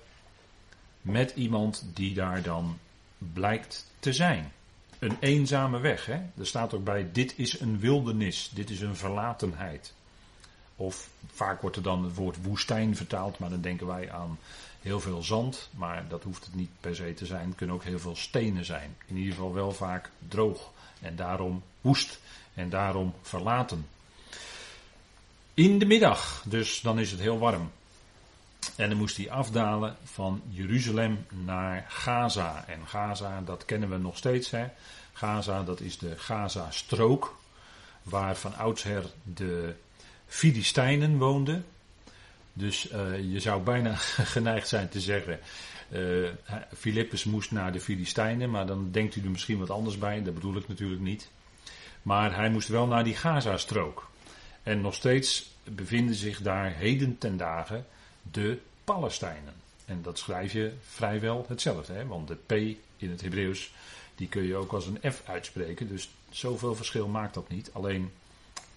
met 1.02 1.32
iemand 1.34 1.84
die 1.94 2.14
daar 2.14 2.42
dan 2.42 2.78
blijkt 3.18 3.90
te 3.98 4.12
zijn. 4.12 4.52
Een 4.98 5.16
eenzame 5.20 5.80
weg. 5.80 6.06
Hè? 6.06 6.20
Er 6.38 6.46
staat 6.46 6.74
ook 6.74 6.84
bij, 6.84 7.08
dit 7.12 7.34
is 7.36 7.60
een 7.60 7.78
wildernis, 7.78 8.50
dit 8.54 8.70
is 8.70 8.80
een 8.80 8.96
verlatenheid. 8.96 9.94
Of 10.76 11.08
vaak 11.32 11.60
wordt 11.60 11.76
er 11.76 11.82
dan 11.82 12.04
het 12.04 12.14
woord 12.14 12.42
woestijn 12.42 12.96
vertaald, 12.96 13.38
maar 13.38 13.50
dan 13.50 13.60
denken 13.60 13.86
wij 13.86 14.12
aan 14.12 14.38
heel 14.80 15.00
veel 15.00 15.22
zand. 15.22 15.68
Maar 15.70 16.08
dat 16.08 16.22
hoeft 16.22 16.44
het 16.44 16.54
niet 16.54 16.70
per 16.80 16.94
se 16.94 17.14
te 17.14 17.26
zijn. 17.26 17.48
Het 17.48 17.56
kunnen 17.56 17.76
ook 17.76 17.84
heel 17.84 17.98
veel 17.98 18.16
stenen 18.16 18.64
zijn. 18.64 18.96
In 19.06 19.16
ieder 19.16 19.34
geval 19.34 19.54
wel 19.54 19.72
vaak 19.72 20.10
droog. 20.28 20.70
En 21.00 21.16
daarom 21.16 21.62
woest. 21.80 22.20
En 22.54 22.68
daarom 22.68 23.14
verlaten. 23.22 23.86
In 25.54 25.78
de 25.78 25.86
middag, 25.86 26.44
dus 26.46 26.80
dan 26.80 26.98
is 26.98 27.10
het 27.10 27.20
heel 27.20 27.38
warm. 27.38 27.70
En 28.76 28.88
dan 28.88 28.98
moest 28.98 29.16
hij 29.16 29.30
afdalen 29.30 29.96
van 30.04 30.42
Jeruzalem 30.48 31.26
naar 31.28 31.84
Gaza. 31.88 32.64
En 32.66 32.86
Gaza, 32.86 33.40
dat 33.44 33.64
kennen 33.64 33.90
we 33.90 33.96
nog 33.96 34.16
steeds. 34.16 34.50
Hè? 34.50 34.66
Gaza, 35.12 35.62
dat 35.62 35.80
is 35.80 35.98
de 35.98 36.18
Gaza-strook. 36.18 37.36
Waar 38.02 38.36
van 38.36 38.56
oudsher 38.56 39.04
de 39.22 39.74
Filistijnen 40.26 41.18
woonden. 41.18 41.64
Dus 42.52 42.92
uh, 42.92 43.32
je 43.32 43.40
zou 43.40 43.62
bijna 43.62 43.94
geneigd 44.34 44.68
zijn 44.68 44.88
te 44.88 45.00
zeggen. 45.00 45.38
Uh, 46.84 47.24
moest 47.24 47.50
naar 47.50 47.72
de 47.72 47.80
Filistijnen, 47.80 48.50
maar 48.50 48.66
dan 48.66 48.90
denkt 48.90 49.16
u 49.16 49.22
er 49.22 49.30
misschien 49.30 49.58
wat 49.58 49.70
anders 49.70 49.98
bij. 49.98 50.22
Dat 50.22 50.34
bedoel 50.34 50.56
ik 50.56 50.68
natuurlijk 50.68 51.00
niet. 51.00 51.28
Maar 52.02 52.34
hij 52.34 52.50
moest 52.50 52.68
wel 52.68 52.86
naar 52.86 53.04
die 53.04 53.16
Gaza-strook. 53.16 54.10
En 54.62 54.80
nog 54.80 54.94
steeds 54.94 55.50
bevinden 55.64 56.14
zich 56.14 56.42
daar 56.42 56.72
heden 56.72 57.18
ten 57.18 57.36
dagen 57.36 57.86
de 58.30 58.58
Palestijnen. 58.84 59.54
En 59.84 60.02
dat 60.02 60.18
schrijf 60.18 60.52
je 60.52 60.72
vrijwel 60.82 61.44
hetzelfde, 61.48 61.92
hè? 61.92 62.06
want 62.06 62.28
de 62.28 62.34
P 62.34 62.52
in 62.96 63.10
het 63.10 63.20
Hebreeuws, 63.20 63.72
die 64.14 64.28
kun 64.28 64.42
je 64.42 64.56
ook 64.56 64.72
als 64.72 64.86
een 64.86 65.12
F 65.12 65.22
uitspreken. 65.26 65.88
Dus 65.88 66.10
zoveel 66.30 66.74
verschil 66.74 67.08
maakt 67.08 67.34
dat 67.34 67.48
niet. 67.48 67.70
Alleen 67.72 68.12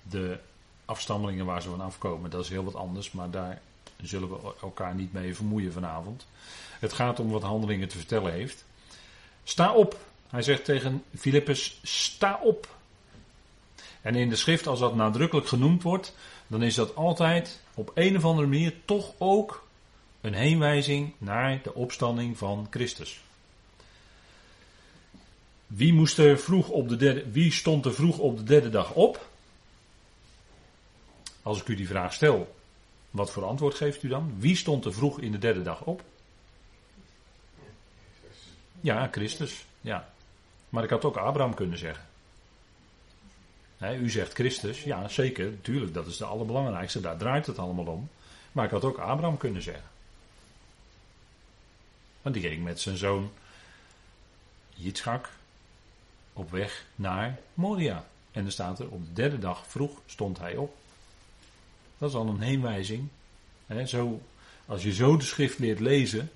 de 0.10 0.40
afstammelingen 0.86 1.46
waar 1.46 1.62
ze 1.62 1.70
van 1.70 1.82
afkomen, 1.82 2.30
dat 2.30 2.44
is 2.44 2.50
heel 2.50 2.64
wat 2.64 2.76
anders, 2.76 3.12
maar 3.12 3.32
daar 3.32 3.62
zullen 4.02 4.30
we 4.30 4.54
elkaar 4.62 4.96
niet 4.96 5.14
mee 5.14 5.36
vermoeien 5.36 5.74
vanavond. 5.74 6.26
Het 6.80 6.94
gaat 6.94 7.20
om 7.20 7.30
wat 7.30 7.42
handelingen 7.42 7.88
te 7.88 7.98
vertellen 7.98 8.32
heeft. 8.32 8.66
Sta 9.44 9.74
op. 9.74 9.98
Hij 10.30 10.42
zegt 10.42 10.66
tegen 10.66 11.04
Filippus: 11.18 11.80
sta 11.84 12.40
op. 12.44 12.76
En 14.02 14.16
in 14.16 14.30
de 14.30 14.36
schrift, 14.36 14.68
als 14.68 14.80
dat 14.80 14.96
nadrukkelijk 14.96 15.48
genoemd 15.48 15.84
wordt, 15.84 16.16
dan 16.48 16.64
is 16.64 16.76
dat 16.76 16.96
altijd 16.96 17.60
op 17.82 17.92
een 17.94 18.18
of 18.18 18.26
andere 18.26 18.48
manier 18.48 18.74
toch 18.86 19.14
ook 19.18 19.68
een 20.22 20.34
heenwijzing 20.34 21.14
naar 21.18 21.62
de 21.64 21.74
opstanding 21.74 22.38
van 22.38 22.68
Christus. 22.70 23.22
Wie, 25.68 25.94
moest 25.94 26.18
er 26.18 26.40
vroeg 26.40 26.70
op 26.70 26.90
de 26.90 26.96
derde, 26.96 27.32
wie 27.32 27.52
stond 27.52 27.86
er 27.86 27.94
vroeg 27.94 28.18
op 28.18 28.38
de 28.38 28.44
derde 28.44 28.70
dag 28.70 28.94
op? 28.94 29.30
Als 31.42 31.62
ik 31.62 31.68
u 31.68 31.76
die 31.76 31.88
vraag 31.88 32.14
stel, 32.14 32.56
wat 33.12 33.32
voor 33.32 33.46
antwoord 33.46 33.76
geeft 33.76 34.04
u 34.04 34.08
dan? 34.08 34.34
Wie 34.38 34.56
stond 34.56 34.86
er 34.86 34.94
vroeg 34.94 35.20
in 35.20 35.32
de 35.32 35.38
derde 35.38 35.62
dag 35.62 35.84
op? 35.84 36.04
Ja, 38.82 39.08
Christus. 39.12 39.66
Ja. 39.82 40.14
Maar 40.70 40.84
ik 40.84 40.90
had 40.90 41.06
ook 41.06 41.18
Abraham 41.18 41.54
kunnen 41.54 41.78
zeggen 41.78 42.11
u 43.90 44.10
zegt 44.10 44.34
Christus, 44.34 44.84
ja 44.84 45.08
zeker, 45.08 45.46
natuurlijk, 45.46 45.94
dat 45.94 46.08
is 46.08 46.18
de 46.18 46.26
allerbelangrijkste, 46.26 47.02
daar 47.02 47.18
draait 47.18 47.46
het 47.46 47.60
allemaal 47.60 47.86
om. 47.86 48.10
Maar 48.52 48.66
ik 48.66 48.72
had 48.72 48.84
ook 48.84 48.98
Abraham 48.98 49.38
kunnen 49.38 49.62
zeggen. 49.62 49.90
Want 52.22 52.36
die 52.36 52.44
ging 52.44 52.64
met 52.64 52.80
zijn 52.80 52.98
zoon 52.98 53.32
Yitzchak 54.74 55.30
op 56.34 56.52
weg 56.52 56.86
naar 56.96 57.40
Moria. 57.54 58.06
En 58.32 58.46
er 58.46 58.52
staat 58.52 58.80
er, 58.80 58.90
op 58.90 59.06
de 59.06 59.14
derde 59.14 59.40
dag 59.40 59.68
vroeg 59.68 60.02
stond 60.06 60.40
hij 60.40 60.56
op. 60.56 60.76
Dat 61.98 62.10
is 62.10 62.16
al 62.16 62.28
een 62.28 62.42
heenwijzing. 62.42 63.08
zo, 63.86 64.22
als 64.66 64.84
je 64.84 64.94
zo 64.94 65.18
de 65.18 65.24
schrift 65.24 65.60
leert 65.60 65.80
lezen, 65.80 66.32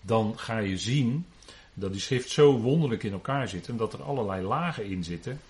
dan 0.00 0.38
ga 0.38 0.58
je 0.58 0.78
zien 0.78 1.26
dat 1.74 1.92
die 1.92 2.00
schrift 2.00 2.30
zo 2.30 2.58
wonderlijk 2.58 3.02
in 3.02 3.12
elkaar 3.12 3.48
zit 3.48 3.68
en 3.68 3.76
dat 3.76 3.92
er 3.92 4.02
allerlei 4.02 4.42
lagen 4.42 4.84
in 4.84 5.04
zitten 5.04 5.40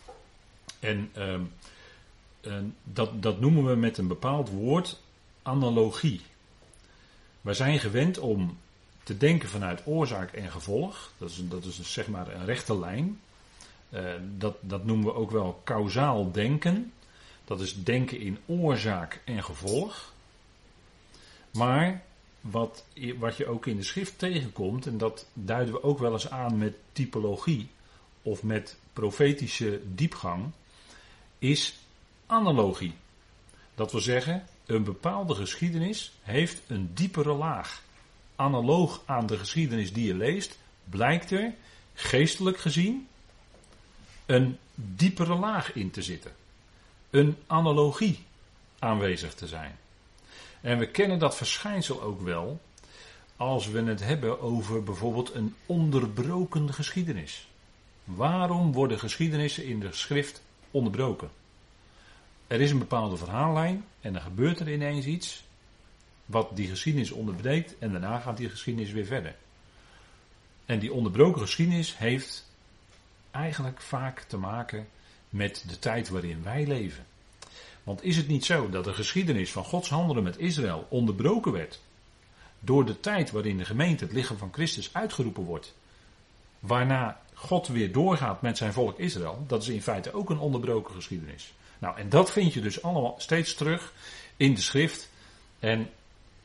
en 0.83 1.11
ehm, 1.13 1.43
dat, 2.85 3.23
dat 3.23 3.41
noemen 3.41 3.65
we 3.65 3.75
met 3.75 3.99
een 3.99 4.09
bepaald 4.09 4.51
woord 4.51 5.01
analogie. 5.43 6.21
Wij 7.41 7.55
zijn 7.55 7.79
gewend 7.79 8.19
om 8.19 8.59
te 9.03 9.17
denken 9.17 9.49
vanuit 9.49 9.83
oorzaak 9.85 10.33
en 10.33 10.51
gevolg. 10.51 11.13
Dat 11.19 11.31
is, 11.31 11.49
dat 11.49 11.65
is 11.65 11.93
zeg 11.93 12.09
maar 12.09 12.35
een 12.35 12.45
rechte 12.45 12.79
lijn. 12.79 13.21
Uh, 13.91 14.11
dat, 14.39 14.57
dat 14.61 14.85
noemen 14.85 15.07
we 15.07 15.15
ook 15.15 15.31
wel 15.31 15.61
kausaal 15.65 16.33
denken. 16.33 16.93
Dat 17.45 17.61
is 17.61 17.85
denken 17.85 18.21
in 18.21 18.39
oorzaak 18.47 19.21
en 19.25 19.45
gevolg. 19.45 20.13
Maar 21.51 22.03
wat, 22.41 22.85
wat 23.19 23.37
je 23.37 23.47
ook 23.47 23.67
in 23.67 23.77
de 23.77 23.83
schrift 23.83 24.19
tegenkomt, 24.19 24.87
en 24.87 24.99
dat 24.99 25.27
duiden 25.33 25.75
we 25.75 25.83
ook 25.83 25.99
wel 25.99 26.13
eens 26.13 26.31
aan 26.31 26.59
met 26.59 26.75
typologie 26.93 27.69
of 28.23 28.43
met 28.43 28.79
profetische 28.93 29.81
diepgang, 29.95 30.53
is 31.43 31.75
analogie. 32.27 32.95
Dat 33.75 33.93
wil 33.93 34.01
zeggen, 34.01 34.47
een 34.67 34.85
bepaalde 34.85 35.35
geschiedenis 35.35 36.13
heeft 36.21 36.63
een 36.67 36.91
diepere 36.95 37.33
laag. 37.33 37.83
Analoog 38.37 39.03
aan 39.05 39.27
de 39.27 39.39
geschiedenis 39.39 39.93
die 39.93 40.07
je 40.07 40.15
leest, 40.15 40.59
blijkt 40.85 41.31
er, 41.31 41.53
geestelijk 41.95 42.59
gezien, 42.59 43.09
een 44.27 44.59
diepere 44.75 45.35
laag 45.35 45.75
in 45.75 45.91
te 45.91 46.03
zitten. 46.03 46.33
Een 47.11 47.37
analogie 47.47 48.25
aanwezig 48.79 49.35
te 49.35 49.47
zijn. 49.47 49.79
En 50.61 50.79
we 50.79 50.91
kennen 50.91 51.19
dat 51.19 51.37
verschijnsel 51.37 52.03
ook 52.03 52.21
wel 52.21 52.61
als 53.37 53.67
we 53.69 53.83
het 53.83 54.05
hebben 54.05 54.41
over 54.41 54.83
bijvoorbeeld 54.83 55.35
een 55.35 55.55
onderbroken 55.67 56.73
geschiedenis. 56.73 57.49
Waarom 58.05 58.73
worden 58.73 58.99
geschiedenissen 58.99 59.65
in 59.65 59.81
de 59.81 59.93
schrift 59.93 60.43
onderbroken. 60.73 61.31
Er 62.47 62.61
is 62.61 62.71
een 62.71 62.79
bepaalde 62.79 63.17
verhaallijn 63.17 63.85
en 64.01 64.13
dan 64.13 64.23
gebeurt 64.23 64.61
er 64.61 64.73
ineens 64.73 65.07
iets 65.07 65.45
wat 66.27 66.57
die 66.57 66.69
geschiedenis 66.69 67.11
onderbreekt 67.11 67.79
en 67.79 67.91
daarna 67.91 68.19
gaat 68.19 68.37
die 68.37 68.49
geschiedenis 68.49 68.93
weer 68.93 69.07
verder. 69.07 69.37
En 70.67 70.79
die 70.79 70.93
onderbroken 70.93 71.41
geschiedenis 71.41 71.99
heeft 71.99 72.51
eigenlijk 73.31 73.81
vaak 73.81 74.21
te 74.21 74.37
maken 74.37 74.89
met 75.29 75.65
de 75.69 75.79
tijd 75.79 76.09
waarin 76.09 76.43
wij 76.43 76.67
leven. 76.67 77.07
Want 77.83 78.03
is 78.03 78.17
het 78.17 78.29
niet 78.29 78.45
zo 78.45 78.69
dat 78.71 78.85
de 78.85 78.93
geschiedenis 78.93 79.53
van 79.53 79.65
Gods 79.65 79.89
handelen 79.89 80.23
met 80.23 80.39
Israël 80.39 80.87
onderbroken 80.89 81.53
werd 81.53 81.81
door 82.61 82.85
de 82.85 83.01
tijd 83.01 83.31
waarin 83.31 83.57
de 83.57 83.65
gemeente 83.65 84.05
het 84.05 84.13
lichaam 84.13 84.37
van 84.37 84.53
Christus 84.53 84.95
uitgeroepen 84.95 85.43
wordt, 85.43 85.75
waarna 86.59 87.22
God 87.43 87.69
weer 87.69 87.93
doorgaat 87.93 88.43
met 88.43 88.57
zijn 88.57 88.73
volk 88.73 88.99
Israël, 88.99 89.45
dat 89.47 89.63
is 89.63 89.69
in 89.69 89.83
feite 89.83 90.13
ook 90.13 90.31
een 90.31 90.39
onderbroken 90.39 90.95
geschiedenis. 90.95 91.53
Nou, 91.79 91.97
en 91.97 92.09
dat 92.09 92.31
vind 92.31 92.53
je 92.53 92.61
dus 92.61 92.83
allemaal 92.83 93.15
steeds 93.19 93.55
terug 93.55 93.93
in 94.37 94.55
de 94.55 94.61
schrift. 94.61 95.11
En 95.59 95.91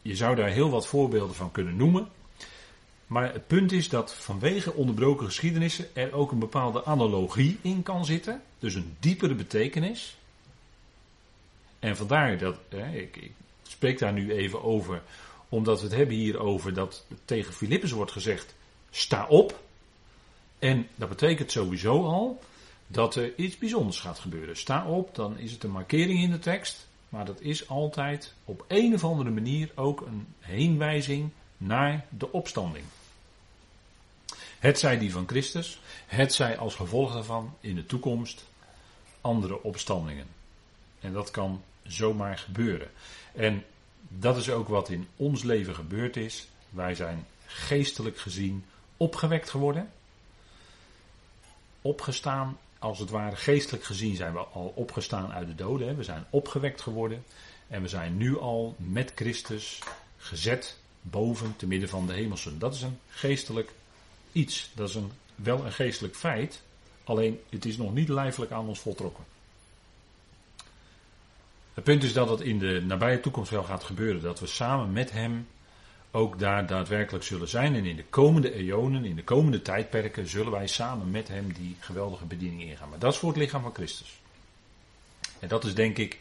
je 0.02 0.16
zou 0.16 0.36
daar 0.36 0.50
heel 0.50 0.70
wat 0.70 0.88
voorbeelden 0.88 1.36
van 1.36 1.52
kunnen 1.52 1.76
noemen. 1.76 2.08
Maar 3.08 3.34
het 3.34 3.48
punt 3.48 3.72
is 3.72 3.90
dat 3.90 4.14
vanwege 4.14 4.74
onderbroken 4.74 5.26
geschiedenissen 5.26 5.96
er 5.96 6.14
ook 6.14 6.32
een 6.32 6.40
bepaalde 6.40 6.86
analogie 6.86 7.60
in 7.62 7.84
kan 7.84 8.06
zitten. 8.06 8.42
Dus 8.60 8.74
een 8.74 8.96
diepere 9.00 9.36
betekenis. 9.36 10.18
En 11.80 11.98
vandaar 11.98 12.38
dat, 12.38 12.58
hè, 12.70 12.98
ik, 12.98 13.18
ik 13.18 13.32
spreek 13.64 14.00
daar 14.00 14.14
nu 14.14 14.32
even 14.34 14.64
over, 14.64 15.02
omdat 15.50 15.80
we 15.80 15.88
het 15.88 15.96
hebben 15.96 16.16
hier 16.16 16.40
over 16.40 16.74
dat 16.74 17.06
tegen 17.26 17.54
Filippus 17.54 17.92
wordt 17.92 18.12
gezegd: 18.12 18.56
sta 18.90 19.28
op. 19.28 19.66
En 20.60 20.88
dat 20.96 21.10
betekent 21.10 21.52
sowieso 21.52 22.06
al 22.06 22.40
dat 22.88 23.16
er 23.16 23.36
iets 23.36 23.58
bijzonders 23.58 24.00
gaat 24.00 24.20
gebeuren. 24.20 24.58
Sta 24.58 24.86
op, 24.86 25.16
dan 25.16 25.38
is 25.38 25.52
het 25.52 25.64
een 25.64 25.72
markering 25.72 26.22
in 26.22 26.32
de 26.32 26.40
tekst. 26.40 26.88
Maar 27.10 27.26
dat 27.26 27.42
is 27.42 27.70
altijd 27.70 28.34
op 28.46 28.66
een 28.68 28.94
of 28.94 29.04
andere 29.04 29.30
manier 29.30 29.72
ook 29.76 30.02
een 30.02 30.28
heenwijzing 30.40 31.30
naar 31.58 32.06
de 32.10 32.32
opstanding. 32.32 32.86
Het 34.60 34.80
zij 34.80 34.98
die 34.98 35.12
van 35.12 35.28
Christus, 35.28 35.82
het 36.06 36.34
zij 36.34 36.58
als 36.58 36.76
gevolg 36.76 37.14
daarvan 37.14 37.54
in 37.60 37.76
de 37.76 37.86
toekomst 37.86 38.46
andere 39.22 39.64
opstandingen. 39.64 40.28
En 41.00 41.14
dat 41.14 41.32
kan 41.32 41.62
zomaar 41.84 42.38
gebeuren. 42.38 42.92
En 43.34 43.64
dat 44.08 44.38
is 44.38 44.50
ook 44.50 44.68
wat 44.68 44.90
in 44.90 45.08
ons 45.16 45.44
leven 45.44 45.76
gebeurd 45.76 46.18
is. 46.18 46.48
Wij 46.70 46.96
zijn 46.96 47.26
geestelijk 47.46 48.20
gezien 48.20 48.66
opgewekt 48.98 49.50
geworden. 49.50 49.92
Opgestaan, 51.88 52.58
als 52.80 53.00
het 53.00 53.10
ware 53.10 53.36
geestelijk 53.36 53.84
gezien 53.84 54.16
zijn 54.16 54.34
we 54.34 54.40
al 54.40 54.74
opgestaan 54.76 55.32
uit 55.32 55.48
de 55.48 55.56
doden. 55.56 55.98
We 55.98 56.04
zijn 56.04 56.26
opgewekt 56.30 56.82
geworden. 56.82 57.24
En 57.68 57.82
we 57.82 57.88
zijn 57.88 58.18
nu 58.18 58.40
al 58.40 58.76
met 58.78 59.12
Christus 59.16 59.80
gezet 60.18 60.78
boven 61.02 61.56
te 61.56 61.68
midden 61.68 61.90
van 61.90 62.08
de 62.08 62.14
hemelsen. 62.14 62.60
Dat 62.60 62.74
is 62.74 62.82
een 62.82 63.00
geestelijk 63.10 63.72
iets. 64.32 64.72
Dat 64.74 64.90
is 64.90 64.96
een, 64.96 65.12
wel 65.36 65.66
een 65.66 65.72
geestelijk 65.72 66.16
feit. 66.16 66.62
Alleen 67.04 67.40
het 67.50 67.66
is 67.66 67.78
nog 67.78 67.94
niet 67.94 68.10
lijfelijk 68.10 68.52
aan 68.52 68.68
ons 68.68 68.80
voltrokken. 68.80 69.24
Het 71.74 71.84
punt 71.84 72.04
is 72.04 72.14
dat 72.14 72.30
het 72.30 72.42
in 72.42 72.60
de 72.60 72.82
nabije 72.86 73.20
toekomst 73.20 73.52
wel 73.52 73.64
gaat 73.64 73.84
gebeuren. 73.84 74.22
Dat 74.22 74.40
we 74.40 74.48
samen 74.48 74.92
met 74.92 75.12
Hem 75.12 75.48
ook 76.18 76.40
daar 76.40 76.68
daadwerkelijk 76.68 77.24
zullen 77.24 77.48
zijn. 77.48 77.76
En 77.76 77.86
in 77.86 77.96
de 77.96 78.04
komende 78.04 78.54
eonen, 78.54 79.06
in 79.06 79.16
de 79.16 79.24
komende 79.24 79.62
tijdperken, 79.62 80.28
zullen 80.28 80.52
wij 80.52 80.68
samen 80.68 81.12
met 81.12 81.28
Hem 81.28 81.54
die 81.54 81.76
geweldige 81.80 82.26
bediening 82.26 82.62
ingaan. 82.62 82.90
Maar 82.90 83.00
dat 83.00 83.14
is 83.14 83.20
voor 83.20 83.30
het 83.30 83.38
lichaam 83.38 83.62
van 83.62 83.74
Christus. 83.74 84.20
En 85.40 85.48
dat 85.48 85.64
is 85.64 85.76
denk 85.76 85.98
ik 85.98 86.20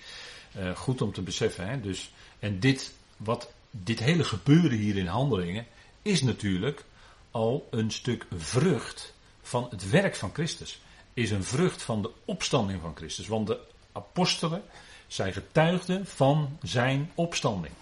uh, 0.56 0.76
goed 0.76 1.02
om 1.02 1.12
te 1.12 1.22
beseffen. 1.22 1.68
Hè? 1.68 1.80
Dus, 1.80 2.12
en 2.38 2.60
dit, 2.60 2.94
wat, 3.16 3.52
dit 3.70 3.98
hele 3.98 4.24
gebeuren 4.24 4.78
hier 4.78 4.96
in 4.96 5.06
handelingen 5.06 5.66
is 6.02 6.22
natuurlijk 6.22 6.84
al 7.30 7.68
een 7.70 7.90
stuk 7.90 8.26
vrucht 8.36 9.14
van 9.42 9.66
het 9.70 9.90
werk 9.90 10.16
van 10.16 10.30
Christus. 10.32 10.80
Is 11.12 11.30
een 11.30 11.44
vrucht 11.44 11.82
van 11.82 12.02
de 12.02 12.10
opstanding 12.24 12.80
van 12.80 12.96
Christus. 12.96 13.26
Want 13.26 13.46
de 13.46 13.58
apostelen, 13.92 14.62
zij 15.06 15.32
getuigden 15.32 16.06
van 16.06 16.58
zijn 16.62 17.10
opstanding. 17.14 17.74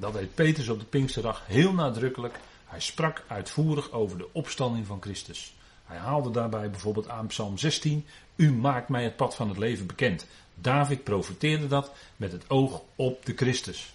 Dat 0.00 0.12
deed 0.12 0.34
Petrus 0.34 0.68
op 0.68 0.78
de 0.78 0.84
Pinksterdag 0.84 1.42
heel 1.46 1.72
nadrukkelijk. 1.72 2.38
Hij 2.66 2.80
sprak 2.80 3.24
uitvoerig 3.26 3.90
over 3.90 4.18
de 4.18 4.28
opstanding 4.32 4.86
van 4.86 5.00
Christus. 5.00 5.54
Hij 5.84 5.96
haalde 5.96 6.30
daarbij 6.30 6.70
bijvoorbeeld 6.70 7.08
aan 7.08 7.26
Psalm 7.26 7.58
16: 7.58 8.06
U 8.36 8.52
maakt 8.52 8.88
mij 8.88 9.04
het 9.04 9.16
pad 9.16 9.34
van 9.34 9.48
het 9.48 9.58
leven 9.58 9.86
bekend. 9.86 10.26
David 10.54 11.04
profeteerde 11.04 11.66
dat 11.66 11.92
met 12.16 12.32
het 12.32 12.50
oog 12.50 12.82
op 12.96 13.26
de 13.26 13.32
Christus. 13.36 13.92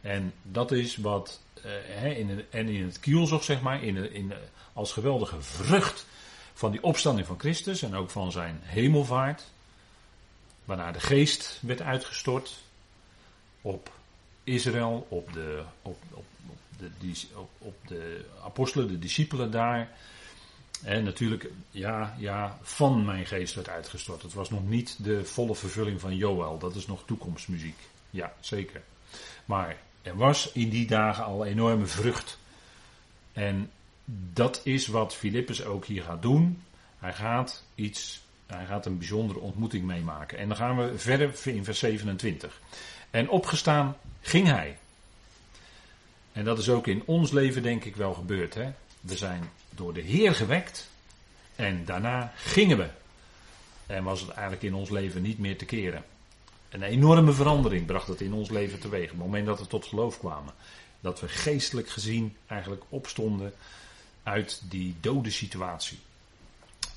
En 0.00 0.32
dat 0.42 0.72
is 0.72 0.96
wat 0.96 1.42
uh, 1.64 2.18
in, 2.18 2.44
en 2.50 2.68
in 2.68 2.84
het 2.84 3.00
kielzog, 3.00 3.44
zeg 3.44 3.60
maar, 3.60 3.82
in, 3.82 4.12
in, 4.12 4.32
als 4.72 4.92
geweldige 4.92 5.42
vrucht 5.42 6.06
van 6.54 6.70
die 6.70 6.82
opstanding 6.82 7.26
van 7.26 7.38
Christus 7.38 7.82
en 7.82 7.94
ook 7.94 8.10
van 8.10 8.32
zijn 8.32 8.60
hemelvaart, 8.62 9.42
waarna 10.64 10.92
de 10.92 11.00
geest 11.00 11.58
werd 11.62 11.82
uitgestort 11.82 12.58
op 13.60 13.95
Israël, 14.46 15.06
op 15.08 15.32
de, 15.32 15.62
op, 15.82 16.02
op, 16.10 16.24
de, 16.78 17.16
op 17.58 17.76
de 17.86 18.24
apostelen, 18.44 18.88
de 18.88 18.98
discipelen 18.98 19.50
daar. 19.50 19.90
En 20.84 21.04
natuurlijk, 21.04 21.50
ja, 21.70 22.14
ja, 22.18 22.58
van 22.62 23.04
mijn 23.04 23.26
geest 23.26 23.54
werd 23.54 23.68
uitgestort. 23.68 24.22
Het 24.22 24.32
was 24.32 24.50
nog 24.50 24.68
niet 24.68 25.04
de 25.04 25.24
volle 25.24 25.54
vervulling 25.54 26.00
van 26.00 26.16
Joël. 26.16 26.58
Dat 26.58 26.74
is 26.74 26.86
nog 26.86 27.02
toekomstmuziek. 27.06 27.78
Ja, 28.10 28.32
zeker. 28.40 28.82
Maar 29.44 29.76
er 30.02 30.16
was 30.16 30.52
in 30.52 30.68
die 30.68 30.86
dagen 30.86 31.24
al 31.24 31.44
enorme 31.44 31.86
vrucht. 31.86 32.38
En 33.32 33.70
dat 34.32 34.60
is 34.64 34.86
wat 34.86 35.14
Filippus 35.14 35.64
ook 35.64 35.84
hier 35.84 36.02
gaat 36.02 36.22
doen. 36.22 36.62
Hij 36.98 37.12
gaat 37.12 37.64
iets, 37.74 38.24
hij 38.46 38.66
gaat 38.66 38.86
een 38.86 38.98
bijzondere 38.98 39.38
ontmoeting 39.38 39.84
meemaken. 39.84 40.38
En 40.38 40.48
dan 40.48 40.56
gaan 40.56 40.76
we 40.76 40.98
verder 40.98 41.34
in 41.44 41.64
vers 41.64 41.78
27. 41.78 42.60
En 43.10 43.28
opgestaan 43.28 43.96
ging 44.20 44.46
hij. 44.46 44.78
En 46.32 46.44
dat 46.44 46.58
is 46.58 46.68
ook 46.68 46.86
in 46.86 47.02
ons 47.04 47.30
leven 47.30 47.62
denk 47.62 47.84
ik 47.84 47.96
wel 47.96 48.14
gebeurd. 48.14 48.54
Hè? 48.54 48.72
We 49.00 49.16
zijn 49.16 49.50
door 49.70 49.92
de 49.92 50.00
Heer 50.00 50.34
gewekt 50.34 50.90
en 51.56 51.84
daarna 51.84 52.32
gingen 52.36 52.78
we. 52.78 52.88
En 53.86 54.04
was 54.04 54.20
het 54.20 54.30
eigenlijk 54.30 54.62
in 54.62 54.74
ons 54.74 54.90
leven 54.90 55.22
niet 55.22 55.38
meer 55.38 55.58
te 55.58 55.64
keren. 55.64 56.04
Een 56.68 56.82
enorme 56.82 57.32
verandering 57.32 57.86
bracht 57.86 58.08
het 58.08 58.20
in 58.20 58.32
ons 58.32 58.50
leven 58.50 58.78
teweeg. 58.78 59.04
Op 59.04 59.10
het 59.10 59.18
moment 59.18 59.46
dat 59.46 59.58
we 59.58 59.66
tot 59.66 59.86
geloof 59.86 60.18
kwamen. 60.18 60.54
Dat 61.00 61.20
we 61.20 61.28
geestelijk 61.28 61.88
gezien 61.88 62.36
eigenlijk 62.46 62.82
opstonden 62.88 63.52
uit 64.22 64.62
die 64.68 64.96
dode 65.00 65.30
situatie. 65.30 65.98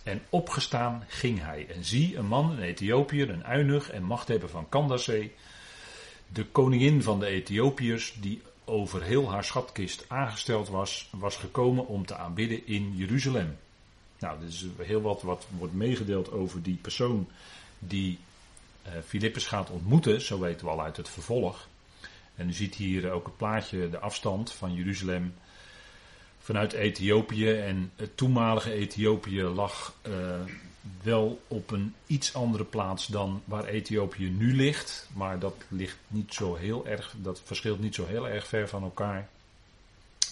En 0.03 0.21
opgestaan 0.29 1.03
ging 1.07 1.41
hij. 1.41 1.67
En 1.75 1.83
zie, 1.85 2.17
een 2.17 2.27
man, 2.27 2.51
een 2.51 2.61
Ethiopiër, 2.61 3.29
een 3.29 3.45
uinig 3.45 3.89
en 3.91 4.03
machthebber 4.03 4.49
van 4.49 4.69
Kandasee. 4.69 5.33
De 6.27 6.45
koningin 6.45 7.03
van 7.03 7.19
de 7.19 7.25
Ethiopiërs, 7.25 8.17
die 8.21 8.41
over 8.65 9.03
heel 9.03 9.31
haar 9.31 9.43
schatkist 9.43 10.05
aangesteld 10.07 10.69
was, 10.69 11.09
was 11.11 11.35
gekomen 11.35 11.87
om 11.87 12.05
te 12.05 12.15
aanbidden 12.15 12.67
in 12.67 12.95
Jeruzalem. 12.95 13.57
Nou, 14.19 14.39
dit 14.39 14.49
is 14.49 14.65
heel 14.77 15.01
wat 15.01 15.21
wat 15.21 15.47
wordt 15.57 15.73
meegedeeld 15.73 16.31
over 16.31 16.63
die 16.63 16.77
persoon 16.81 17.27
die 17.79 18.19
Filippus 19.05 19.45
gaat 19.45 19.69
ontmoeten, 19.69 20.21
zo 20.21 20.39
weten 20.39 20.65
we 20.65 20.71
al 20.71 20.81
uit 20.81 20.97
het 20.97 21.09
vervolg. 21.09 21.67
En 22.35 22.47
u 22.47 22.53
ziet 22.53 22.75
hier 22.75 23.11
ook 23.11 23.25
het 23.25 23.37
plaatje, 23.37 23.89
de 23.89 23.99
afstand 23.99 24.51
van 24.51 24.73
Jeruzalem 24.73 25.33
vanuit 26.49 26.73
Ethiopië. 26.73 27.51
En 27.51 27.91
het 27.95 28.17
toenmalige 28.17 28.71
Ethiopië 28.71 29.43
lag 29.43 29.93
uh, 30.07 30.13
wel 31.03 31.41
op 31.47 31.71
een 31.71 31.95
iets 32.07 32.33
andere 32.33 32.63
plaats 32.63 33.07
dan 33.07 33.41
waar 33.45 33.65
Ethiopië 33.65 34.29
nu 34.29 34.55
ligt. 34.55 35.09
Maar 35.13 35.39
dat 35.39 35.55
ligt 35.67 35.97
niet 36.07 36.33
zo 36.33 36.55
heel 36.55 36.87
erg, 36.87 37.13
dat 37.17 37.41
verschilt 37.43 37.79
niet 37.79 37.95
zo 37.95 38.05
heel 38.05 38.27
erg 38.27 38.47
ver 38.47 38.67
van 38.67 38.83
elkaar. 38.83 39.29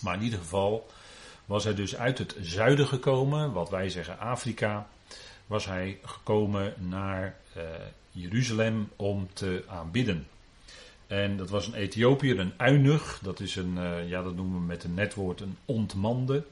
Maar 0.02 0.16
in 0.16 0.22
ieder 0.22 0.40
geval 0.40 0.88
was 1.46 1.64
hij 1.64 1.74
dus 1.76 1.96
uit 1.96 2.18
het 2.18 2.36
zuiden 2.42 2.88
gekomen, 2.88 3.52
wat 3.52 3.70
wij 3.70 3.90
zeggen 3.90 4.20
Afrika. 4.20 4.88
Was 5.48 5.66
hij 5.66 6.00
gekomen 6.04 6.74
naar 6.78 7.36
uh, 7.58 7.64
Jeruzalem 8.12 8.90
om 8.96 9.28
te 9.34 9.64
aanbidden. 9.68 10.28
En 11.08 11.38
dat 11.38 11.50
was 11.50 11.68
een 11.68 11.74
Ethiopiër, 11.74 12.40
een 12.40 12.54
uinig. 12.58 13.20
Dat 13.24 13.40
is 13.40 13.56
een, 13.56 13.76
uh, 13.78 14.10
ja, 14.10 14.24
dat 14.24 14.36
noemen 14.36 14.60
we 14.60 14.66
met 14.66 14.84
een 14.84 14.94
netwoord 14.94 15.42
een 15.42 15.58
ontmande. 15.66 16.44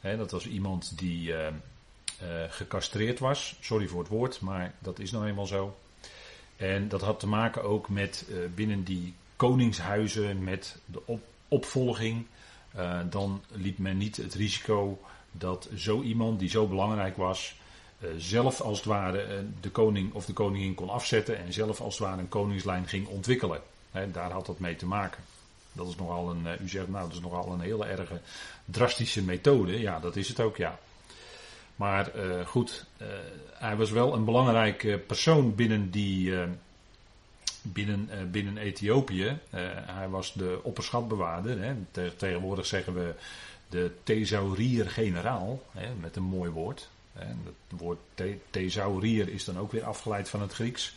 Dat 0.00 0.30
was 0.30 0.46
iemand 0.46 0.98
die 0.98 1.28
uh, 1.28 1.46
gecastreerd 2.48 3.18
was. 3.18 3.56
Sorry 3.60 3.86
voor 3.86 4.00
het 4.00 4.08
woord, 4.08 4.40
maar 4.40 4.74
dat 4.78 4.98
is 4.98 5.10
nou 5.10 5.26
eenmaal 5.26 5.46
zo. 5.46 5.76
En 6.56 6.88
dat 6.88 7.00
had 7.00 7.20
te 7.20 7.26
maken 7.26 7.62
ook 7.62 7.88
met 7.88 8.26
binnen 8.54 8.84
die 8.84 9.14
koningshuizen, 9.36 10.44
met 10.44 10.78
de 10.84 11.00
op 11.04 11.22
opvolging. 11.48 12.26
dan 13.10 13.42
liep 13.48 13.78
men 13.78 13.96
niet 13.96 14.16
het 14.16 14.34
risico 14.34 15.00
dat 15.32 15.68
zo 15.76 16.02
iemand 16.02 16.38
die 16.38 16.48
zo 16.48 16.66
belangrijk 16.66 17.16
was, 17.16 17.54
zelf 18.16 18.60
als 18.60 18.78
het 18.78 18.86
ware 18.86 19.44
de 19.60 19.70
koning 19.70 20.12
of 20.14 20.24
de 20.24 20.32
koningin 20.32 20.74
kon 20.74 20.88
afzetten 20.88 21.38
en 21.38 21.52
zelf 21.52 21.80
als 21.80 21.98
het 21.98 22.08
ware 22.08 22.20
een 22.20 22.28
koningslijn 22.28 22.86
ging 22.86 23.06
ontwikkelen. 23.06 23.60
Daar 24.12 24.30
had 24.30 24.46
dat 24.46 24.58
mee 24.58 24.76
te 24.76 24.86
maken. 24.86 25.22
Dat 25.72 25.88
is 25.88 25.96
nogal 25.96 26.30
een, 26.30 26.46
uh, 26.46 26.60
u 26.60 26.68
zegt 26.68 26.88
nou, 26.88 27.06
dat 27.06 27.16
is 27.16 27.22
nogal 27.22 27.52
een 27.52 27.60
hele 27.60 27.84
erge 27.84 28.20
drastische 28.64 29.22
methode. 29.22 29.80
Ja, 29.80 30.00
dat 30.00 30.16
is 30.16 30.28
het 30.28 30.40
ook, 30.40 30.56
ja. 30.56 30.78
Maar 31.76 32.10
goed, 32.46 32.86
hij 33.52 33.76
was 33.76 33.90
wel 33.90 34.14
een 34.14 34.24
belangrijke 34.24 34.98
persoon 35.06 35.54
binnen 35.54 35.90
die, 35.90 36.34
binnen, 37.62 38.30
binnen 38.30 38.56
Ethiopië. 38.56 39.38
hij 39.86 40.08
was 40.08 40.32
de 40.32 40.60
opperschatbewaarder. 40.62 41.62
Hè. 41.62 41.74
Tegenwoordig 42.16 42.66
zeggen 42.66 42.94
we 42.94 43.14
de 43.68 43.90
thesaurier-generaal, 44.02 45.62
met 46.00 46.16
een 46.16 46.22
mooi 46.22 46.50
woord. 46.50 46.88
Het 47.12 47.80
woord 47.80 47.98
thesaurier 48.50 49.28
is 49.28 49.44
dan 49.44 49.58
ook 49.58 49.72
weer 49.72 49.84
afgeleid 49.84 50.28
van 50.28 50.40
het 50.40 50.52
Grieks. 50.52 50.94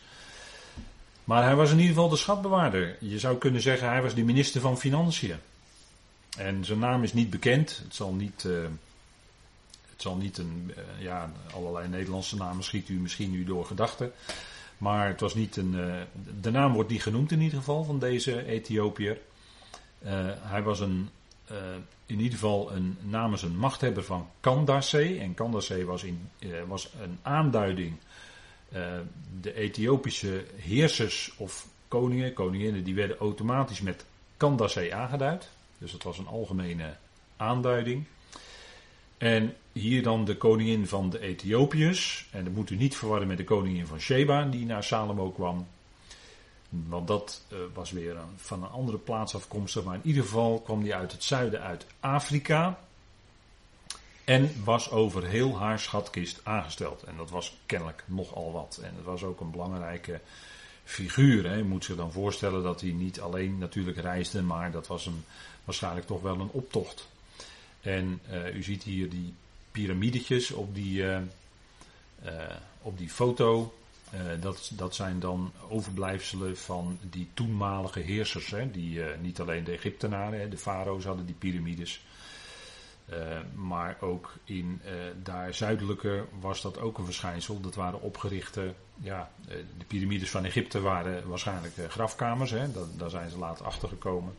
Maar 1.24 1.44
hij 1.44 1.56
was 1.56 1.72
in 1.72 1.78
ieder 1.80 1.94
geval 1.94 2.10
de 2.10 2.16
schatbewaarder. 2.16 2.98
Je 3.00 3.20
zou 3.20 3.38
kunnen 3.38 3.62
zeggen, 3.62 3.88
hij 3.88 4.02
was 4.02 4.16
de 4.16 4.24
minister 4.24 4.62
van 4.62 4.78
Financiën. 4.78 5.38
En 6.38 6.66
zijn 6.66 6.80
naam 6.80 7.04
is 7.04 7.14
niet 7.14 7.30
bekend. 7.30 7.82
Het 7.84 7.96
zal 7.96 8.14
niet, 8.14 8.44
uh, 8.44 8.64
het 9.90 10.02
zal 10.02 10.16
niet 10.16 10.38
een, 10.38 10.72
uh, 10.78 11.04
ja, 11.04 11.32
allerlei 11.54 11.88
Nederlandse 11.88 12.36
namen 12.36 12.64
schiet 12.64 12.90
u 12.90 13.00
misschien 13.00 13.32
nu 13.32 13.44
door 13.44 13.66
gedachten. 13.66 14.12
Maar 14.78 15.08
het 15.08 15.20
was 15.20 15.36
niet 15.36 15.56
een, 15.56 15.74
uh, 15.74 16.02
de 16.42 16.52
naam 16.52 16.74
wordt 16.74 16.90
niet 16.90 17.02
genoemd 17.02 17.32
in 17.32 17.42
ieder 17.42 17.58
geval 17.58 17.84
van 17.84 18.00
deze 18.00 18.46
Ethiopiër. 18.46 19.18
hij 20.42 20.64
was 20.64 20.80
een 20.80 21.10
in 22.06 22.20
ieder 22.20 22.34
geval 22.34 22.72
een, 22.72 22.98
namens 23.02 23.42
een 23.42 23.58
machthebber 23.58 24.04
van 24.04 24.28
Kandasee. 24.40 25.20
En 25.20 25.34
Kandasee 25.34 25.86
was, 25.86 26.04
in, 26.04 26.30
was 26.68 26.90
een 27.02 27.20
aanduiding. 27.22 27.96
Uh, 28.76 28.80
de 29.42 29.54
Ethiopische 29.54 30.46
heersers 30.56 31.34
of 31.38 31.68
koningen, 31.88 32.34
koninginnen, 32.34 32.84
die 32.84 32.96
werden 32.96 33.18
automatisch 33.18 33.82
met 33.82 34.06
Kandasee 34.38 34.96
aangeduid. 34.96 35.50
Dus 35.78 35.92
dat 35.92 36.04
was 36.04 36.18
een 36.18 36.28
algemene 36.28 36.96
aanduiding. 37.38 38.06
En 39.18 39.56
hier 39.72 40.04
dan 40.04 40.26
de 40.26 40.38
koningin 40.38 40.88
van 40.88 41.10
de 41.10 41.20
Ethiopiërs. 41.20 42.28
En 42.32 42.44
dat 42.44 42.54
moet 42.54 42.70
u 42.70 42.76
niet 42.76 42.96
verwarren 42.96 43.28
met 43.28 43.38
de 43.38 43.44
koningin 43.44 43.88
van 43.88 44.00
Sheba, 44.00 44.46
die 44.46 44.66
naar 44.66 44.84
Salomo 44.84 45.32
kwam. 45.32 45.68
Want 46.70 47.08
dat 47.08 47.42
uh, 47.52 47.58
was 47.74 47.92
weer 47.92 48.16
een, 48.16 48.34
van 48.36 48.64
een 48.64 48.70
andere 48.70 48.98
plaats 48.98 49.36
afkomstig. 49.36 49.84
Maar 49.84 49.96
in 49.96 50.02
ieder 50.04 50.24
geval 50.24 50.60
kwam 50.60 50.84
die 50.84 50.96
uit 50.96 51.12
het 51.12 51.24
zuiden, 51.24 51.62
uit 51.62 51.86
Afrika. 52.00 52.80
En 54.24 54.64
was 54.64 54.92
over 54.92 55.24
heel 55.24 55.58
haar 55.58 55.80
schatkist 55.80 56.40
aangesteld. 56.44 57.04
En 57.04 57.18
dat 57.18 57.30
was 57.30 57.58
kennelijk 57.66 58.04
nogal 58.06 58.52
wat. 58.52 58.80
En 58.84 58.96
het 58.96 59.06
was 59.06 59.24
ook 59.24 59.40
een 59.40 59.52
belangrijke 59.52 60.20
figuur. 60.84 61.50
Hè. 61.50 61.56
Je 61.56 61.64
moet 61.64 61.86
zich 61.86 61.96
dan 61.96 62.12
voorstellen 62.12 62.64
dat 62.64 62.82
hij 62.82 62.92
niet 62.92 63.20
alleen 63.20 63.58
natuurlijk 63.58 63.98
reisde, 63.98 64.42
maar 64.42 64.72
dat 64.72 64.88
was 64.88 65.06
hem 65.06 65.26
waarschijnlijk 65.64 66.06
toch 66.06 66.22
wel 66.22 66.40
een 66.40 66.50
optocht. 66.52 67.08
En 67.82 68.20
uh, 68.32 68.56
u 68.56 68.64
ziet 68.64 68.84
hier 68.84 69.10
die 69.10 69.34
piramidetjes 69.72 70.52
op 70.52 70.76
die, 70.76 71.02
uh, 71.02 71.18
uh, 72.26 72.32
op 72.82 72.98
die 72.98 73.10
foto. 73.10 73.74
dat, 74.40 74.72
dat 74.74 74.96
zijn 74.96 75.20
dan 75.20 75.52
overblijfselen 75.70 76.58
van 76.58 77.00
die 77.02 77.28
toenmalige 77.34 78.00
heersers. 78.00 78.52
Hè, 78.52 78.72
die 78.72 79.02
niet 79.22 79.40
alleen 79.40 79.64
de 79.64 79.72
Egyptenaren, 79.72 80.40
hè, 80.40 80.50
de 80.50 80.58
farao's 80.58 81.04
hadden 81.04 81.26
die 81.26 81.36
piramides. 81.36 82.02
Maar 83.56 83.98
ook 84.00 84.34
in 84.44 84.82
daar 85.24 85.54
zuidelijker 85.54 86.26
was 86.40 86.62
dat 86.62 86.80
ook 86.80 86.98
een 86.98 87.06
verschijnsel. 87.06 87.60
Dat 87.62 87.76
waren 87.76 88.02
opgerichte, 88.02 88.74
ja, 89.02 89.32
de 89.78 89.86
piramides 89.88 90.30
van 90.30 90.46
Egypte 90.46 90.80
waren 90.80 91.28
waarschijnlijk 91.28 91.74
grafkamers. 91.88 92.52
Hè, 92.52 92.66
daar 92.98 93.10
zijn 93.10 93.30
ze 93.30 93.38
later 93.38 93.66
achter 93.66 93.88
gekomen. 93.88 94.34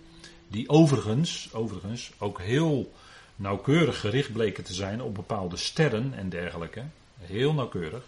Die 0.49 0.69
overigens, 0.69 1.49
overigens 1.53 2.13
ook 2.19 2.41
heel 2.41 2.93
nauwkeurig 3.37 4.01
gericht 4.01 4.33
bleken 4.33 4.65
te 4.65 4.75
zijn 4.75 5.03
op 5.03 5.15
bepaalde 5.15 5.57
sterren 5.57 6.15
en 6.15 6.29
dergelijke. 6.29 6.85
Heel 7.19 7.55
nauwkeurig. 7.55 8.05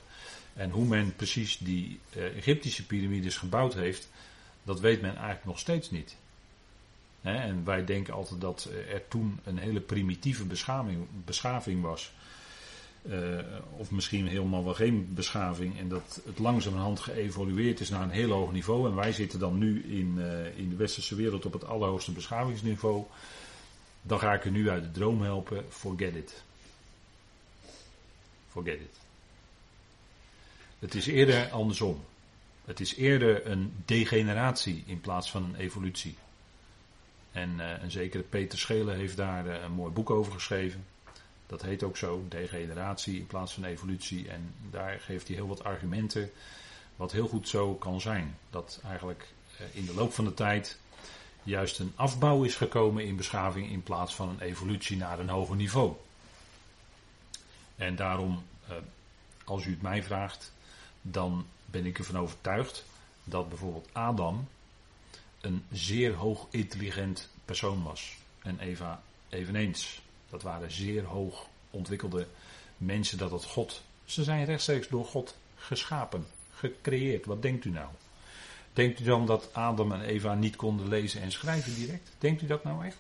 En 0.55 0.71
hoe 0.71 0.85
men 0.85 1.17
precies 1.17 1.59
die 1.59 2.01
Egyptische 2.37 2.87
piramides 2.87 3.37
gebouwd 3.37 3.75
heeft, 3.75 4.09
dat 4.63 4.81
weet 4.81 5.01
men 5.01 5.17
eigenlijk 5.17 5.45
nog 5.45 5.59
steeds 5.59 5.91
niet. 5.91 6.17
En 7.35 7.65
wij 7.65 7.85
denken 7.85 8.15
altijd 8.15 8.41
dat 8.41 8.71
er 8.93 9.09
toen 9.09 9.41
een 9.45 9.59
hele 9.59 9.81
primitieve 9.81 10.45
beschaving, 10.45 11.07
beschaving 11.25 11.83
was. 11.83 12.13
Uh, 13.11 13.39
of 13.77 13.91
misschien 13.91 14.27
helemaal 14.27 14.65
wel 14.65 14.75
geen 14.75 15.09
beschaving. 15.15 15.79
En 15.79 15.89
dat 15.89 16.21
het 16.25 16.39
langzamerhand 16.39 17.01
geëvolueerd 17.01 17.81
is 17.81 17.89
naar 17.89 18.03
een 18.03 18.11
heel 18.11 18.31
hoog 18.31 18.53
niveau. 18.53 18.89
En 18.89 18.95
wij 18.95 19.13
zitten 19.13 19.39
dan 19.39 19.59
nu 19.59 19.83
in, 19.83 20.15
uh, 20.19 20.59
in 20.59 20.69
de 20.69 20.77
westerse 20.77 21.15
wereld 21.15 21.47
op 21.47 21.53
het 21.53 21.65
allerhoogste 21.65 22.13
beschavingsniveau. 22.13 23.05
Dan 24.03 24.19
ga 24.19 24.35
ik 24.35 24.45
er 24.45 24.51
nu 24.51 24.71
uit 24.71 24.83
de 24.83 24.91
droom 24.91 25.23
helpen. 25.23 25.65
Forget 25.69 26.15
it. 26.15 26.43
Forget 28.49 28.81
it. 28.81 29.01
Het 30.79 30.95
is 30.95 31.07
eerder 31.07 31.51
andersom. 31.51 32.05
Het 32.65 32.81
is 32.81 32.97
eerder 32.97 33.47
een 33.47 33.73
degeneratie 33.85 34.83
in 34.87 35.01
plaats 35.01 35.31
van 35.31 35.45
een 35.45 35.57
evolutie. 35.57 36.17
En 37.37 37.55
uh, 37.59 37.83
een 37.83 37.91
zekere 37.91 38.23
Peter 38.23 38.59
Schelen 38.59 38.97
heeft 38.97 39.17
daar 39.17 39.47
uh, 39.47 39.63
een 39.63 39.73
mooi 39.73 39.93
boek 39.93 40.11
over 40.11 40.33
geschreven. 40.33 40.87
Dat 41.47 41.63
heet 41.63 41.83
ook 41.83 41.97
zo, 41.97 42.25
degeneratie 42.29 43.19
in 43.19 43.27
plaats 43.27 43.53
van 43.53 43.65
evolutie. 43.65 44.29
En 44.29 44.55
daar 44.71 45.01
geeft 45.01 45.27
hij 45.27 45.37
heel 45.37 45.49
wat 45.49 45.65
argumenten 45.65 46.31
wat 46.97 47.13
heel 47.13 47.29
goed 47.29 47.49
zo 47.49 47.75
kan 47.75 48.01
zijn. 48.01 48.39
Dat 48.51 48.81
eigenlijk 48.85 49.29
uh, 49.61 49.77
in 49.77 49.87
de 49.87 49.95
loop 49.95 50.13
van 50.13 50.25
de 50.25 50.35
tijd 50.35 50.79
juist 51.43 51.79
een 51.79 51.93
afbouw 51.95 52.43
is 52.43 52.55
gekomen 52.55 53.05
in 53.05 53.17
beschaving 53.17 53.71
in 53.71 53.83
plaats 53.83 54.15
van 54.15 54.29
een 54.29 54.41
evolutie 54.41 54.97
naar 54.97 55.19
een 55.19 55.29
hoger 55.29 55.57
niveau. 55.57 55.95
En 57.77 57.97
daarom, 57.97 58.43
eh, 58.69 58.75
als 59.45 59.65
u 59.65 59.71
het 59.71 59.83
mij 59.83 60.03
vraagt, 60.03 60.53
dan 61.03 61.47
ben 61.65 61.87
ik 61.87 61.99
ervan 61.99 62.19
overtuigd 62.19 62.85
dat 63.25 63.49
bijvoorbeeld 63.49 63.89
Adam 63.93 64.49
een 65.47 65.65
zeer 65.73 66.15
hoog 66.15 66.47
intelligent 66.51 67.29
persoon 67.45 67.83
was. 67.83 68.17
En 68.43 68.59
Eva 68.59 69.03
eveneens. 69.29 70.01
Dat 70.31 70.43
waren 70.43 70.71
zeer 70.73 71.05
hoog 71.05 71.47
ontwikkelde 71.71 72.27
mensen 72.77 73.19
dat 73.19 73.31
het 73.31 73.45
God. 73.45 73.83
Ze 74.05 74.25
zijn 74.25 74.45
rechtstreeks 74.45 74.89
door 74.89 75.05
God 75.05 75.37
geschapen, 75.57 76.27
gecreëerd. 76.51 77.27
Wat 77.27 77.43
denkt 77.43 77.65
u 77.65 77.71
nou? 77.71 77.89
Denkt 78.73 79.01
u 79.01 79.05
dan 79.05 79.27
dat 79.27 79.55
Adam 79.55 79.93
en 79.93 80.01
Eva 80.01 80.35
niet 80.35 80.57
konden 80.57 80.89
lezen 80.89 81.21
en 81.21 81.33
schrijven 81.33 81.75
direct? 81.75 82.11
Denkt 82.19 82.43
u 82.43 82.47
dat 82.47 82.65
nou 82.65 82.87
echt? 82.87 82.99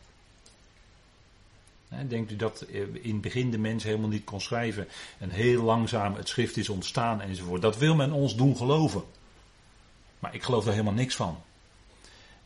Denkt 2.09 2.31
u 2.31 2.37
dat 2.37 2.63
in 3.03 3.13
het 3.13 3.21
begin 3.21 3.51
de 3.51 3.59
mens 3.59 3.85
helemaal 3.85 4.09
niet 4.09 4.25
kon 4.25 4.41
schrijven 4.41 4.89
en 5.19 5.31
heel 5.31 5.63
langzaam 5.63 6.15
het 6.15 6.29
schrift 6.29 6.57
is 6.57 6.69
ontstaan 6.69 7.21
enzovoort? 7.21 7.63
Dat 7.63 7.77
wil 7.77 7.95
men 7.95 8.13
ons 8.13 8.37
doen 8.37 8.57
geloven. 8.57 9.05
Maar 10.19 10.35
ik 10.35 10.43
geloof 10.43 10.65
daar 10.65 10.73
helemaal 10.73 10.95
niks 10.95 11.17
van. 11.17 11.43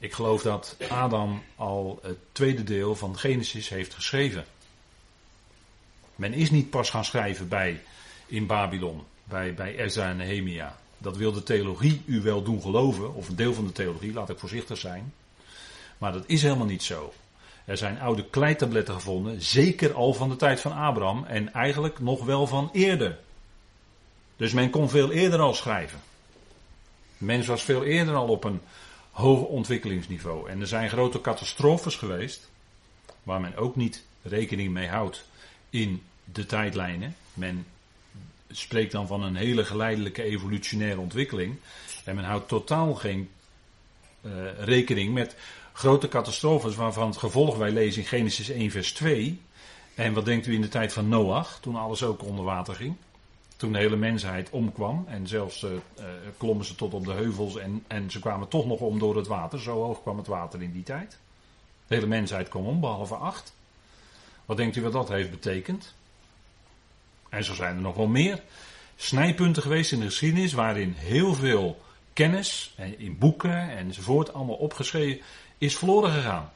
Ik 0.01 0.13
geloof 0.13 0.43
dat 0.43 0.77
Adam 0.89 1.43
al 1.57 1.99
het 2.03 2.19
tweede 2.33 2.65
deel 2.65 2.97
van 2.97 3.19
Genesis 3.19 3.69
heeft 3.69 3.95
geschreven. 3.95 4.45
Men 6.17 6.33
is 6.33 6.51
niet 6.51 6.71
pas 6.71 6.91
gaan 6.91 7.05
schrijven 7.05 7.49
bij, 7.49 7.83
in 8.27 8.47
Babylon, 8.47 9.03
bij, 9.25 9.55
bij 9.55 9.79
Ezra 9.79 10.09
en 10.09 10.17
Nehemia. 10.17 10.79
Dat 10.99 11.17
wil 11.17 11.33
de 11.33 11.43
theologie 11.43 12.03
u 12.07 12.21
wel 12.21 12.43
doen 12.43 12.63
geloven, 12.63 13.15
of 13.15 13.29
een 13.29 13.37
deel 13.37 13.55
van 13.55 13.67
de 13.67 13.73
theologie, 13.73 14.13
laat 14.13 14.31
ik 14.31 14.39
voorzichtig 14.39 14.79
zijn. 14.79 15.13
Maar 15.99 16.13
dat 16.13 16.25
is 16.27 16.43
helemaal 16.43 16.67
niet 16.67 16.83
zo. 16.83 17.13
Er 17.65 17.77
zijn 17.77 18.01
oude 18.01 18.25
kleitabletten 18.31 18.95
gevonden, 18.95 19.43
zeker 19.43 19.95
al 19.95 20.15
van 20.15 20.29
de 20.29 20.37
tijd 20.37 20.61
van 20.61 20.73
Abraham 20.73 21.25
en 21.25 21.53
eigenlijk 21.53 21.99
nog 21.99 22.25
wel 22.25 22.47
van 22.47 22.71
eerder. 22.73 23.19
Dus 24.37 24.53
men 24.53 24.71
kon 24.71 24.89
veel 24.89 25.11
eerder 25.11 25.41
al 25.41 25.55
schrijven. 25.55 26.01
Mens 27.19 27.47
was 27.47 27.63
veel 27.63 27.85
eerder 27.85 28.15
al 28.15 28.29
op 28.29 28.45
een 28.45 28.61
hoog 29.21 29.43
ontwikkelingsniveau. 29.43 30.51
En 30.51 30.61
er 30.61 30.67
zijn 30.67 30.91
grote 30.91 31.21
catastrofes 31.21 31.97
geweest, 31.97 32.49
waar 33.23 33.41
men 33.41 33.57
ook 33.57 33.77
niet 33.77 34.05
rekening 34.23 34.73
mee 34.73 34.89
houdt 34.89 35.25
in 35.71 36.03
de 36.25 36.47
tijdlijnen. 36.47 37.17
Men 37.35 37.67
spreekt 38.51 38.93
dan 38.93 39.07
van 39.07 39.23
een 39.23 39.37
hele 39.37 39.65
geleidelijke 39.65 40.23
evolutionaire 40.23 41.01
ontwikkeling. 41.01 41.57
En 42.05 42.15
men 42.15 42.25
houdt 42.25 42.49
totaal 42.49 42.95
geen 42.95 43.29
uh, 44.23 44.33
rekening 44.59 45.15
met 45.15 45.37
grote 45.73 46.09
catastrofes 46.09 46.75
waarvan 46.75 47.07
het 47.07 47.17
gevolg 47.17 47.57
wij 47.57 47.71
lezen 47.71 48.03
in 48.03 48.09
Genesis 48.09 48.49
1 48.49 48.71
vers 48.71 48.93
2. 48.93 49.41
En 49.95 50.13
wat 50.13 50.25
denkt 50.25 50.47
u 50.47 50.55
in 50.55 50.61
de 50.61 50.69
tijd 50.69 50.93
van 50.93 51.09
Noach, 51.09 51.59
toen 51.61 51.77
alles 51.77 52.03
ook 52.03 52.25
onder 52.25 52.45
water 52.45 52.75
ging? 52.75 52.97
Toen 53.61 53.73
de 53.73 53.79
hele 53.79 53.97
mensheid 53.97 54.51
omkwam 54.51 55.05
en 55.09 55.27
zelfs 55.27 55.63
uh, 55.63 55.71
klommen 56.37 56.67
ze 56.67 56.75
tot 56.75 56.95
op 56.95 57.05
de 57.05 57.13
heuvels 57.13 57.57
en, 57.57 57.85
en 57.87 58.11
ze 58.11 58.19
kwamen 58.21 58.49
toch 58.49 58.67
nog 58.67 58.81
om 58.81 58.99
door 58.99 59.17
het 59.17 59.27
water. 59.27 59.61
Zo 59.61 59.83
hoog 59.83 60.03
kwam 60.03 60.17
het 60.17 60.27
water 60.27 60.63
in 60.63 60.73
die 60.73 60.83
tijd. 60.83 61.19
De 61.87 61.95
hele 61.95 62.07
mensheid 62.07 62.49
kwam 62.49 62.67
om, 62.67 62.81
behalve 62.81 63.15
acht. 63.15 63.55
Wat 64.45 64.57
denkt 64.57 64.77
u 64.77 64.83
wat 64.83 64.93
dat 64.93 65.09
heeft 65.09 65.31
betekend? 65.31 65.95
En 67.29 67.45
zo 67.45 67.55
zijn 67.55 67.75
er 67.75 67.83
nog 67.83 67.97
wel 67.97 68.07
meer 68.07 68.43
snijpunten 68.97 69.63
geweest 69.63 69.93
in 69.93 70.01
de 70.01 70.05
geschiedenis 70.05 70.53
waarin 70.53 70.93
heel 70.97 71.35
veel 71.35 71.81
kennis 72.13 72.75
in 72.97 73.19
boeken 73.19 73.77
enzovoort 73.77 74.33
allemaal 74.33 74.57
opgeschreven 74.57 75.25
is 75.59 75.77
verloren 75.77 76.11
gegaan. 76.11 76.51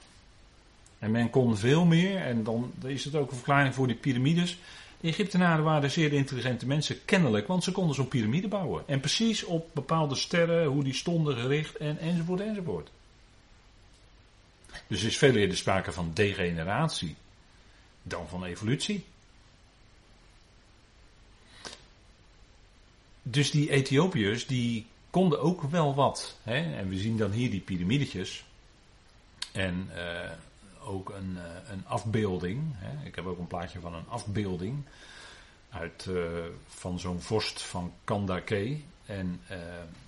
En 0.99 1.11
men 1.11 1.31
kon 1.31 1.57
veel 1.57 1.85
meer, 1.85 2.17
en 2.17 2.45
dan 2.45 2.73
is 2.85 3.05
het 3.05 3.15
ook 3.15 3.31
een 3.31 3.37
verklaring 3.37 3.75
voor 3.75 3.87
die 3.87 3.97
piramides. 3.97 4.59
Egyptenaren 5.05 5.65
waren 5.65 5.91
zeer 5.91 6.13
intelligente 6.13 6.67
mensen, 6.67 7.05
kennelijk, 7.05 7.47
want 7.47 7.65
ze 7.65 7.73
konden 7.73 7.95
zo'n 7.95 8.09
piramide 8.09 8.49
bouwen. 8.49 8.89
En 8.89 9.01
precies 9.01 9.45
op 9.45 9.71
bepaalde 9.75 10.15
sterren, 10.15 10.67
hoe 10.67 10.85
die 10.85 10.95
stonden 10.95 11.37
gericht, 11.37 11.77
en, 11.77 11.99
enzovoort, 11.99 12.41
enzovoort. 12.41 12.91
Dus 14.87 15.01
er 15.01 15.07
is 15.07 15.17
veel 15.17 15.35
eerder 15.35 15.57
sprake 15.57 15.93
van 15.93 16.11
degeneratie 16.15 17.17
dan 18.03 18.29
van 18.29 18.45
evolutie. 18.45 19.05
Dus 23.23 23.51
die 23.51 23.71
Ethiopiërs, 23.71 24.47
die 24.47 24.87
konden 25.11 25.41
ook 25.41 25.63
wel 25.63 25.95
wat. 25.95 26.39
Hè? 26.43 26.77
En 26.77 26.89
we 26.89 26.99
zien 26.99 27.17
dan 27.17 27.31
hier 27.31 27.51
die 27.51 27.61
piramidetjes. 27.61 28.45
En 29.53 29.91
uh, 29.95 30.31
ook 30.85 31.09
een, 31.11 31.37
uh, 31.37 31.71
een 31.71 31.87
afbeelding. 31.87 32.63
Hè? 32.75 33.07
Ik 33.07 33.15
heb 33.15 33.27
ook 33.27 33.39
een 33.39 33.47
plaatje 33.47 33.81
van 33.81 33.95
een 33.95 34.09
afbeelding. 34.09 34.83
Uit, 35.71 36.07
uh, 36.09 36.27
van 36.67 36.99
zo'n 36.99 37.21
vorst 37.21 37.63
van 37.63 37.93
Kandake. 38.05 38.81
En 39.07 39.41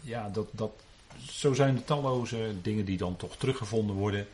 ja, 0.01 0.29
dat, 0.29 0.49
dat, 0.53 0.73
zo 1.31 1.55
zijn 1.55 1.75
de 1.75 1.85
talloze 1.85 2.55
dingen 2.63 2.85
die 2.85 2.97
dan 2.97 3.17
toch 3.17 3.37
teruggevonden 3.37 3.97
worden. 3.97 4.27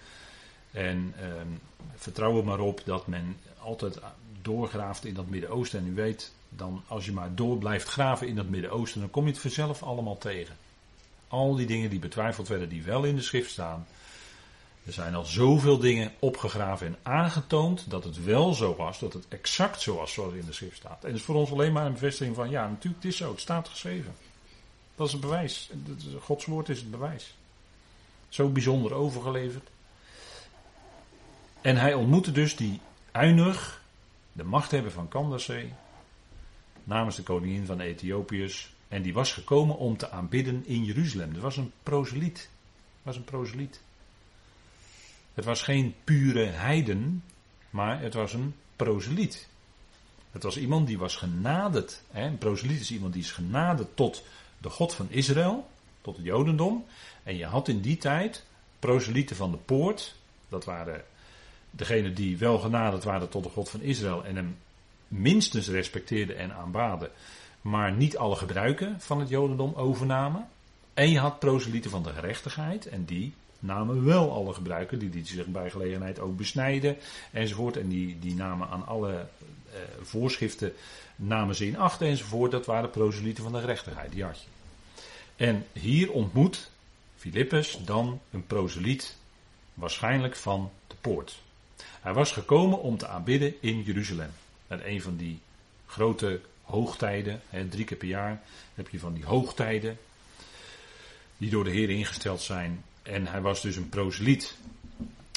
En 0.70 1.14
ehm, 1.18 1.48
vertrouw 1.96 2.38
er 2.38 2.44
maar 2.44 2.60
op 2.60 2.82
dat 2.84 3.06
men 3.06 3.36
altijd 3.58 3.98
doorgraaft 4.42 5.04
in 5.04 5.14
dat 5.14 5.28
Midden-Oosten. 5.28 5.78
En 5.78 5.86
u 5.86 5.94
weet, 5.94 6.32
dan 6.48 6.82
als 6.86 7.04
je 7.04 7.12
maar 7.12 7.34
door 7.34 7.58
blijft 7.58 7.88
graven 7.88 8.28
in 8.28 8.34
dat 8.34 8.48
Midden-Oosten, 8.48 9.00
dan 9.00 9.10
kom 9.10 9.24
je 9.24 9.30
het 9.30 9.40
vanzelf 9.40 9.82
allemaal 9.82 10.18
tegen. 10.18 10.56
Al 11.28 11.54
die 11.54 11.66
dingen 11.66 11.90
die 11.90 11.98
betwijfeld 11.98 12.48
werden, 12.48 12.68
die 12.68 12.82
wel 12.82 13.04
in 13.04 13.14
de 13.14 13.22
schrift 13.22 13.50
staan, 13.50 13.86
Er 14.86 14.92
zijn 14.92 15.14
al 15.14 15.24
zoveel 15.24 15.78
dingen 15.78 16.12
opgegraven 16.18 16.86
en 16.86 16.96
aangetoond 17.02 17.90
dat 17.90 18.04
het 18.04 18.24
wel 18.24 18.52
zo 18.52 18.76
was, 18.76 18.98
dat 18.98 19.12
het 19.12 19.28
exact 19.28 19.80
zo 19.80 19.96
was 19.96 20.12
zoals 20.12 20.34
in 20.34 20.44
de 20.46 20.52
schrift 20.52 20.76
staat. 20.76 21.02
En 21.02 21.08
het 21.08 21.18
is 21.18 21.22
voor 21.22 21.34
ons 21.34 21.52
alleen 21.52 21.72
maar 21.72 21.86
een 21.86 21.92
bevestiging 21.92 22.36
van, 22.36 22.50
ja 22.50 22.68
natuurlijk, 22.68 23.02
het 23.02 23.12
is 23.12 23.18
zo, 23.18 23.30
het 23.30 23.40
staat 23.40 23.68
geschreven. 23.68 24.14
Dat 24.94 25.06
is 25.06 25.12
het 25.12 25.22
bewijs. 25.22 25.70
Gods 26.20 26.44
woord 26.44 26.68
is 26.68 26.78
het 26.78 26.90
bewijs. 26.90 27.34
Zo 28.28 28.48
bijzonder 28.48 28.92
overgeleverd. 28.92 29.68
En 31.60 31.76
hij 31.76 31.94
ontmoette 31.94 32.32
dus 32.32 32.56
die 32.56 32.80
Uinig, 33.12 33.82
de 34.32 34.44
machthebber 34.44 34.92
van 34.92 35.08
Kandasee, 35.08 35.72
namens 36.84 37.16
de 37.16 37.22
koningin 37.22 37.66
van 37.66 37.80
Ethiopiërs. 37.80 38.74
En 38.88 39.02
die 39.02 39.14
was 39.14 39.32
gekomen 39.32 39.76
om 39.76 39.96
te 39.96 40.10
aanbidden 40.10 40.66
in 40.66 40.84
Jeruzalem. 40.84 41.32
Dat 41.32 41.42
was 41.42 41.56
een 41.56 41.72
proseliet. 41.82 42.50
was 43.02 43.16
een 43.16 43.24
proseliet. 43.24 43.80
Het 45.34 45.44
was 45.44 45.62
geen 45.62 45.94
pure 46.04 46.44
heiden, 46.44 47.24
maar 47.70 48.00
het 48.00 48.14
was 48.14 48.32
een 48.32 48.54
proseliet. 48.76 49.48
Het 50.30 50.42
was 50.42 50.56
iemand 50.56 50.86
die 50.86 50.98
was 50.98 51.16
genaderd. 51.16 52.02
Een 52.12 52.38
proseliet 52.38 52.80
is 52.80 52.90
iemand 52.90 53.12
die 53.12 53.22
is 53.22 53.32
genaderd 53.32 53.96
tot 53.96 54.24
de 54.58 54.70
God 54.70 54.94
van 54.94 55.06
Israël, 55.10 55.68
tot 56.00 56.16
het 56.16 56.24
Jodendom. 56.24 56.84
En 57.22 57.36
je 57.36 57.44
had 57.44 57.68
in 57.68 57.80
die 57.80 57.96
tijd 57.96 58.44
proselieten 58.78 59.36
van 59.36 59.50
de 59.50 59.56
poort. 59.56 60.14
Dat 60.48 60.64
waren 60.64 61.04
degenen 61.70 62.14
die 62.14 62.38
wel 62.38 62.58
genaderd 62.58 63.04
waren 63.04 63.28
tot 63.28 63.42
de 63.42 63.50
God 63.50 63.70
van 63.70 63.80
Israël 63.80 64.24
en 64.24 64.36
hem 64.36 64.56
minstens 65.08 65.68
respecteerden 65.68 66.38
en 66.38 66.54
aanbaden, 66.54 67.10
maar 67.60 67.92
niet 67.92 68.16
alle 68.16 68.36
gebruiken 68.36 69.00
van 69.00 69.20
het 69.20 69.28
Jodendom 69.28 69.74
overnamen. 69.74 70.48
En 70.94 71.10
je 71.10 71.18
had 71.18 71.38
proselieten 71.38 71.90
van 71.90 72.02
de 72.02 72.12
gerechtigheid 72.12 72.86
en 72.86 73.04
die 73.04 73.34
namen 73.62 74.04
wel 74.04 74.32
alle 74.32 74.52
gebruiken, 74.52 74.98
die 74.98 75.10
lieten 75.10 75.34
zich 75.34 75.46
bij 75.46 75.70
gelegenheid 75.70 76.20
ook 76.20 76.36
besnijden 76.36 76.96
enzovoort. 77.30 77.76
En 77.76 77.88
die, 77.88 78.18
die 78.18 78.34
namen 78.34 78.68
aan 78.68 78.86
alle 78.86 79.10
eh, 79.10 79.78
voorschriften, 80.02 80.72
namen 81.16 81.54
ze 81.54 81.66
in 81.66 81.78
acht 81.78 82.00
enzovoort. 82.00 82.50
Dat 82.50 82.66
waren 82.66 82.90
proselieten 82.90 83.42
van 83.42 83.52
de 83.52 83.60
gerechtigheid, 83.60 84.12
die 84.12 84.24
had 84.24 84.40
je. 84.40 84.46
En 85.36 85.66
hier 85.72 86.12
ontmoet 86.12 86.70
Filippus 87.16 87.78
dan 87.84 88.20
een 88.30 88.46
proseliet, 88.46 89.16
waarschijnlijk 89.74 90.36
van 90.36 90.70
de 90.86 90.94
poort. 91.00 91.42
Hij 92.00 92.12
was 92.12 92.32
gekomen 92.32 92.80
om 92.80 92.96
te 92.96 93.06
aanbidden 93.06 93.54
in 93.60 93.82
Jeruzalem. 93.82 94.30
En 94.66 94.88
een 94.88 95.02
van 95.02 95.16
die 95.16 95.38
grote 95.86 96.40
hoogtijden, 96.62 97.40
hè, 97.48 97.68
drie 97.68 97.84
keer 97.84 97.96
per 97.96 98.08
jaar 98.08 98.42
heb 98.74 98.88
je 98.88 98.98
van 98.98 99.14
die 99.14 99.24
hoogtijden, 99.24 99.98
die 101.36 101.50
door 101.50 101.64
de 101.64 101.70
Heer 101.70 101.90
ingesteld 101.90 102.40
zijn. 102.40 102.84
En 103.02 103.26
hij 103.26 103.40
was 103.40 103.62
dus 103.62 103.76
een 103.76 103.88
proseliet. 103.88 104.56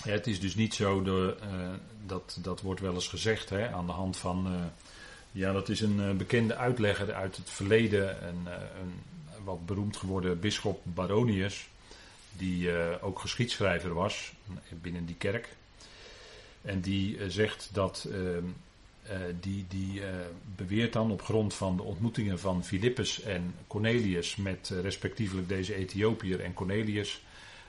het 0.03 0.27
is 0.27 0.39
dus 0.39 0.55
niet 0.55 0.73
zo, 0.73 1.03
de, 1.03 1.37
uh, 1.43 1.69
dat, 2.05 2.37
dat 2.41 2.61
wordt 2.61 2.81
wel 2.81 2.93
eens 2.93 3.07
gezegd 3.07 3.49
hè, 3.49 3.71
aan 3.71 3.85
de 3.85 3.91
hand 3.91 4.17
van, 4.17 4.47
uh, 4.47 4.63
ja 5.31 5.51
dat 5.51 5.69
is 5.69 5.81
een 5.81 5.99
uh, 5.99 6.11
bekende 6.11 6.55
uitlegger 6.55 7.13
uit 7.13 7.35
het 7.35 7.49
verleden, 7.49 8.27
een, 8.27 8.45
een 8.81 8.93
wat 9.43 9.65
beroemd 9.65 9.97
geworden 9.97 10.39
bisschop 10.39 10.81
Baronius, 10.83 11.67
die 12.37 12.71
ook 13.01 13.19
geschiedschrijver 13.19 13.93
was 13.93 14.33
binnen 14.81 15.05
die 15.05 15.15
kerk. 15.15 15.55
En 16.65 16.81
die 16.81 17.17
eh, 17.17 17.25
zegt 17.27 17.69
dat, 17.73 18.07
ehm, 18.11 18.43
eh, 19.03 19.17
die, 19.39 19.65
die 19.69 20.01
eh, 20.01 20.09
beweert 20.55 20.93
dan 20.93 21.11
op 21.11 21.21
grond 21.21 21.53
van 21.53 21.75
de 21.75 21.83
ontmoetingen 21.83 22.39
van 22.39 22.63
Filippus 22.63 23.21
en 23.21 23.55
Cornelius 23.67 24.35
met 24.35 24.71
respectievelijk 24.81 25.47
deze 25.47 25.75
Ethiopiër 25.75 26.39
en 26.39 26.53
Cornelius, 26.53 27.21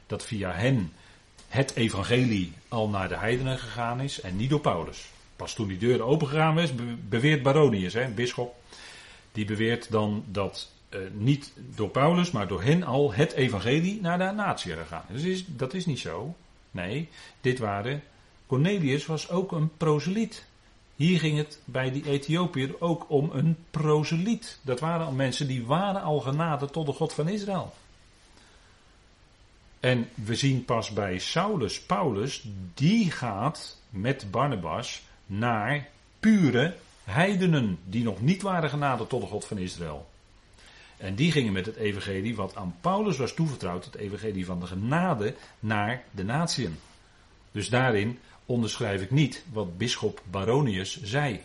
dat 0.06 0.24
via 0.24 0.52
hen 0.52 0.92
het 1.48 1.74
evangelie 1.74 2.52
al 2.68 2.88
naar 2.88 3.08
de 3.08 3.16
heidenen 3.16 3.58
gegaan 3.58 4.00
is 4.00 4.20
en 4.20 4.36
niet 4.36 4.50
door 4.50 4.60
Paulus. 4.60 5.06
Pas 5.36 5.54
toen 5.54 5.68
die 5.68 5.78
deur 5.78 6.02
opengegaan 6.02 6.54
was, 6.54 6.70
beweert 7.08 7.42
Baronius, 7.42 7.92
hè, 7.92 8.04
een 8.04 8.14
bisschop, 8.14 8.54
die 9.32 9.44
beweert 9.44 9.90
dan 9.90 10.24
dat 10.26 10.70
niet 11.12 11.52
door 11.74 11.88
Paulus, 11.88 12.30
maar 12.30 12.48
door 12.48 12.62
hen 12.62 12.82
al 12.82 13.12
het 13.12 13.32
evangelie 13.32 14.00
naar 14.00 14.18
de 14.18 14.24
natie 14.24 14.72
gegaan 14.72 15.04
is. 15.12 15.22
Dus 15.22 15.44
dat 15.46 15.74
is 15.74 15.86
niet 15.86 15.98
zo. 15.98 16.34
Nee, 16.70 17.08
dit 17.40 17.58
waren 17.58 18.02
Cornelius 18.46 19.06
was 19.06 19.30
ook 19.30 19.52
een 19.52 19.76
proseliet. 19.76 20.44
Hier 20.96 21.18
ging 21.18 21.38
het 21.38 21.60
bij 21.64 21.92
die 21.92 22.08
Ethiopiër 22.08 22.80
ook 22.80 23.04
om 23.08 23.30
een 23.32 23.56
proseliet. 23.70 24.58
Dat 24.62 24.80
waren 24.80 25.06
al 25.06 25.12
mensen 25.12 25.46
die 25.46 25.66
waren 25.66 26.02
al 26.02 26.20
genade 26.20 26.70
tot 26.70 26.86
de 26.86 26.92
God 26.92 27.12
van 27.12 27.28
Israël. 27.28 27.74
En 29.80 30.08
we 30.14 30.34
zien 30.34 30.64
pas 30.64 30.90
bij 30.90 31.18
Saulus, 31.18 31.80
Paulus, 31.80 32.44
die 32.74 33.10
gaat 33.10 33.80
met 33.90 34.30
Barnabas 34.30 35.02
naar 35.26 35.88
pure 36.20 36.76
heidenen 37.04 37.78
die 37.84 38.04
nog 38.04 38.20
niet 38.20 38.42
waren 38.42 38.70
genade 38.70 39.06
tot 39.06 39.20
de 39.20 39.26
God 39.26 39.44
van 39.44 39.58
Israël. 39.58 40.08
En 40.96 41.14
die 41.14 41.32
gingen 41.32 41.52
met 41.52 41.66
het 41.66 41.76
evangelie 41.76 42.36
wat 42.36 42.56
aan 42.56 42.76
Paulus 42.80 43.16
was 43.16 43.34
toevertrouwd, 43.34 43.84
het 43.84 43.94
evangelie 43.94 44.46
van 44.46 44.60
de 44.60 44.66
genade, 44.66 45.34
naar 45.58 46.04
de 46.10 46.24
natieën. 46.24 46.78
Dus 47.52 47.68
daarin 47.68 48.18
onderschrijf 48.46 49.02
ik 49.02 49.10
niet 49.10 49.44
wat 49.52 49.78
bisschop 49.78 50.22
Baronius 50.30 51.02
zei. 51.02 51.40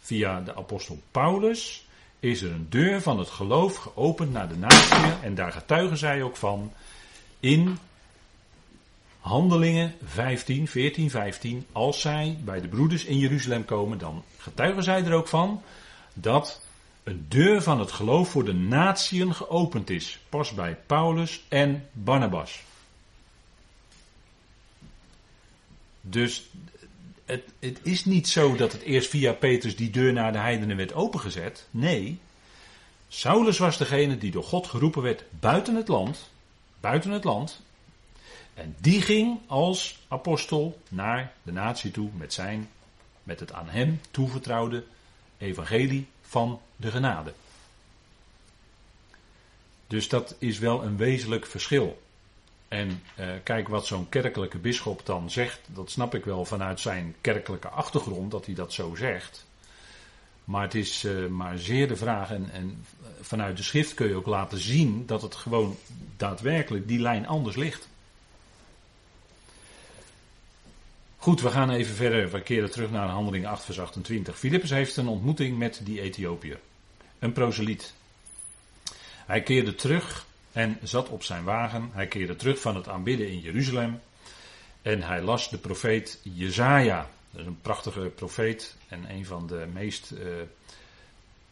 Via 0.00 0.40
de 0.40 0.56
apostel 0.56 0.98
Paulus 1.10 1.88
is 2.20 2.42
er 2.42 2.52
een 2.52 2.66
deur 2.68 3.02
van 3.02 3.18
het 3.18 3.28
geloof 3.28 3.76
geopend 3.76 4.32
naar 4.32 4.48
de 4.48 4.56
natie 4.56 5.12
en 5.22 5.34
daar 5.34 5.52
getuigen 5.52 5.96
zij 5.96 6.22
ook 6.22 6.36
van 6.36 6.72
in 7.40 7.78
Handelingen 9.20 9.94
15, 10.04 10.68
14, 10.68 11.10
15. 11.10 11.66
Als 11.72 12.00
zij 12.00 12.38
bij 12.44 12.60
de 12.60 12.68
broeders 12.68 13.04
in 13.04 13.18
Jeruzalem 13.18 13.64
komen, 13.64 13.98
dan 13.98 14.22
getuigen 14.38 14.82
zij 14.82 15.04
er 15.04 15.12
ook 15.12 15.28
van 15.28 15.62
dat 16.14 16.60
een 17.02 17.26
deur 17.28 17.62
van 17.62 17.80
het 17.80 17.92
geloof 17.92 18.28
voor 18.28 18.44
de 18.44 18.54
natieën 18.54 19.34
geopend 19.34 19.90
is. 19.90 20.20
Pas 20.28 20.54
bij 20.54 20.76
Paulus 20.86 21.44
en 21.48 21.88
Barnabas. 21.92 22.62
Dus 26.00 26.50
het, 27.30 27.42
het, 27.58 27.80
is 27.82 28.04
niet 28.04 28.28
zo 28.28 28.56
dat 28.56 28.72
het 28.72 28.82
eerst 28.82 29.08
via 29.10 29.32
Petrus 29.32 29.76
die 29.76 29.90
deur 29.90 30.12
naar 30.12 30.32
de 30.32 30.38
heidenen 30.38 30.76
werd 30.76 30.92
opengezet. 30.92 31.66
Nee, 31.70 32.18
Saulus 33.08 33.58
was 33.58 33.76
degene 33.76 34.18
die 34.18 34.30
door 34.30 34.44
God 34.44 34.66
geroepen 34.66 35.02
werd 35.02 35.24
buiten 35.30 35.74
het 35.74 35.88
land. 35.88 36.30
Buiten 36.80 37.10
het 37.10 37.24
land. 37.24 37.62
En 38.54 38.76
die 38.78 39.02
ging 39.02 39.38
als 39.46 39.98
apostel 40.08 40.80
naar 40.88 41.32
de 41.42 41.52
natie 41.52 41.90
toe 41.90 42.10
met 42.16 42.32
zijn, 42.32 42.68
met 43.22 43.40
het 43.40 43.52
aan 43.52 43.68
hem 43.68 44.00
toevertrouwde 44.10 44.84
evangelie 45.38 46.06
van 46.22 46.60
de 46.76 46.90
genade. 46.90 47.32
Dus 49.86 50.08
dat 50.08 50.34
is 50.38 50.58
wel 50.58 50.82
een 50.82 50.96
wezenlijk 50.96 51.46
verschil. 51.46 52.02
En 52.70 53.02
uh, 53.20 53.26
kijk 53.42 53.68
wat 53.68 53.86
zo'n 53.86 54.08
kerkelijke 54.08 54.58
bisschop 54.58 55.06
dan 55.06 55.30
zegt, 55.30 55.60
dat 55.66 55.90
snap 55.90 56.14
ik 56.14 56.24
wel 56.24 56.44
vanuit 56.44 56.80
zijn 56.80 57.14
kerkelijke 57.20 57.68
achtergrond 57.68 58.30
dat 58.30 58.46
hij 58.46 58.54
dat 58.54 58.72
zo 58.72 58.94
zegt. 58.94 59.46
Maar 60.44 60.62
het 60.62 60.74
is 60.74 61.04
uh, 61.04 61.26
maar 61.26 61.58
zeer 61.58 61.88
de 61.88 61.96
vraag, 61.96 62.30
en, 62.30 62.50
en 62.50 62.84
vanuit 63.20 63.56
de 63.56 63.62
schrift 63.62 63.94
kun 63.94 64.08
je 64.08 64.14
ook 64.14 64.26
laten 64.26 64.58
zien 64.58 65.06
dat 65.06 65.22
het 65.22 65.34
gewoon 65.34 65.76
daadwerkelijk 66.16 66.88
die 66.88 66.98
lijn 66.98 67.26
anders 67.26 67.56
ligt. 67.56 67.88
Goed, 71.16 71.40
we 71.40 71.50
gaan 71.50 71.70
even 71.70 71.94
verder. 71.94 72.30
We 72.30 72.42
keren 72.42 72.70
terug 72.70 72.90
naar 72.90 73.08
handeling 73.08 73.46
8, 73.46 73.64
vers 73.64 73.80
28. 73.80 74.38
Filippus 74.38 74.70
heeft 74.70 74.96
een 74.96 75.08
ontmoeting 75.08 75.58
met 75.58 75.80
die 75.82 76.00
Ethiopiër. 76.00 76.60
Een 77.18 77.32
proseliet. 77.32 77.94
Hij 79.26 79.42
keerde 79.42 79.74
terug 79.74 80.28
en 80.52 80.78
zat 80.82 81.08
op 81.08 81.22
zijn 81.22 81.44
wagen. 81.44 81.90
Hij 81.92 82.06
keerde 82.06 82.36
terug 82.36 82.60
van 82.60 82.76
het 82.76 82.88
aanbidden 82.88 83.28
in 83.28 83.40
Jeruzalem. 83.40 84.00
En 84.82 85.02
hij 85.02 85.22
las 85.22 85.50
de 85.50 85.58
profeet 85.58 86.20
Jezaja. 86.22 87.08
Dat 87.30 87.40
is 87.40 87.46
een 87.46 87.60
prachtige 87.60 88.00
profeet 88.00 88.76
en 88.88 89.10
een 89.10 89.26
van 89.26 89.46
de 89.46 89.66
meest 89.72 90.10
uh, 90.10 90.20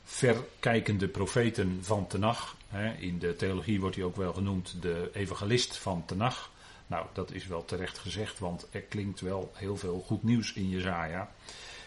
verkijkende 0.05 1.09
profeten 1.09 1.79
van 1.83 2.07
Tenach. 2.07 2.57
In 2.99 3.19
de 3.19 3.37
theologie 3.37 3.81
wordt 3.81 3.97
hij 3.97 4.05
ook 4.05 4.17
wel 4.17 4.33
genoemd 4.33 4.77
de 4.81 5.11
evangelist 5.13 5.77
van 5.77 6.03
Tenach. 6.07 6.51
Nou, 6.87 7.07
dat 7.13 7.33
is 7.33 7.47
wel 7.47 7.65
terecht 7.65 7.99
gezegd, 7.99 8.39
want 8.39 8.67
er 8.71 8.81
klinkt 8.81 9.21
wel 9.21 9.53
heel 9.55 9.77
veel 9.77 10.05
goed 10.07 10.23
nieuws 10.23 10.53
in 10.53 10.69
Jezaja. 10.69 11.31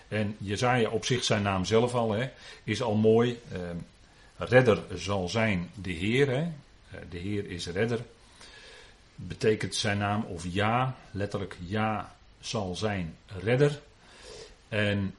En 0.08 0.36
Jezaja 0.38 0.90
op 0.90 1.06
zich, 1.06 1.24
zijn 1.24 1.42
naam 1.42 1.66
zelf 1.66 1.94
al, 1.94 2.12
hè, 2.12 2.30
is 2.64 2.82
al 2.82 2.96
mooi. 2.96 3.40
Uh, 3.54 3.60
redder 4.38 4.84
zal 4.94 5.30
zijn 5.30 5.70
de 5.82 5.92
Heer. 5.92 6.52
Eh, 6.92 7.00
de 7.10 7.18
Heer 7.18 7.50
is 7.50 7.68
redder. 7.68 8.00
Betekent 9.16 9.76
zijn 9.76 9.98
naam 9.98 10.24
of 10.24 10.46
ja, 10.50 10.96
letterlijk 11.12 11.58
ja 11.66 12.16
zal 12.40 12.76
zijn 12.76 13.16
redder. 13.26 13.82
En 14.70 15.16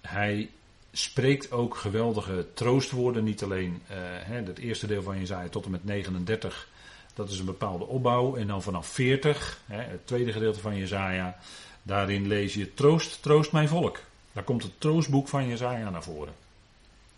hij 0.00 0.50
spreekt 0.92 1.52
ook 1.52 1.76
geweldige 1.76 2.46
troostwoorden. 2.54 3.24
Niet 3.24 3.42
alleen 3.42 3.82
hè, 3.86 4.36
het 4.42 4.58
eerste 4.58 4.86
deel 4.86 5.02
van 5.02 5.18
Jezaja 5.18 5.48
tot 5.48 5.64
en 5.64 5.70
met 5.70 5.84
39. 5.84 6.68
Dat 7.14 7.30
is 7.30 7.38
een 7.38 7.44
bepaalde 7.44 7.86
opbouw. 7.86 8.36
En 8.36 8.46
dan 8.46 8.62
vanaf 8.62 8.86
40, 8.86 9.60
hè, 9.66 9.82
het 9.82 10.06
tweede 10.06 10.32
gedeelte 10.32 10.60
van 10.60 10.76
Jezaja, 10.76 11.38
daarin 11.82 12.26
lees 12.26 12.54
je 12.54 12.74
troost, 12.74 13.22
troost 13.22 13.52
mijn 13.52 13.68
volk. 13.68 14.00
Daar 14.32 14.44
komt 14.44 14.62
het 14.62 14.80
troostboek 14.80 15.28
van 15.28 15.48
Jezaja 15.48 15.90
naar 15.90 16.02
voren. 16.02 16.34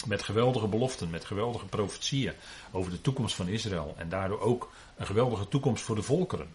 Met 0.06 0.22
geweldige 0.22 0.66
beloften, 0.66 1.10
met 1.10 1.24
geweldige 1.24 1.66
profetieën 1.66 2.32
over 2.70 2.90
de 2.90 3.00
toekomst 3.00 3.34
van 3.34 3.48
Israël. 3.48 3.94
En 3.98 4.08
daardoor 4.08 4.40
ook 4.40 4.72
een 4.96 5.06
geweldige 5.06 5.48
toekomst 5.48 5.84
voor 5.84 5.96
de 5.96 6.02
volkeren. 6.02 6.54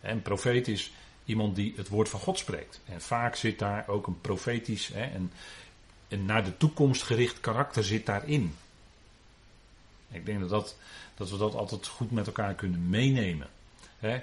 Een 0.00 0.22
profeet 0.22 0.68
is 0.68 0.92
iemand 1.24 1.56
die 1.56 1.74
het 1.76 1.88
woord 1.88 2.08
van 2.08 2.20
God 2.20 2.38
spreekt. 2.38 2.80
En 2.84 3.00
vaak 3.00 3.36
zit 3.36 3.58
daar 3.58 3.88
ook 3.88 4.06
een 4.06 4.20
profetisch 4.20 4.90
en, 4.90 5.32
een 6.08 6.24
naar 6.24 6.44
de 6.44 6.56
toekomst 6.56 7.02
gericht 7.02 7.40
karakter 7.40 7.84
zit 7.84 8.06
daarin. 8.06 8.54
Ik 10.10 10.26
denk 10.26 10.40
dat, 10.40 10.50
dat, 10.50 10.76
dat 11.14 11.30
we 11.30 11.36
dat 11.36 11.54
altijd 11.54 11.86
goed 11.86 12.10
met 12.10 12.26
elkaar 12.26 12.54
kunnen 12.54 12.88
meenemen. 12.88 13.48
Uh, 14.00 14.16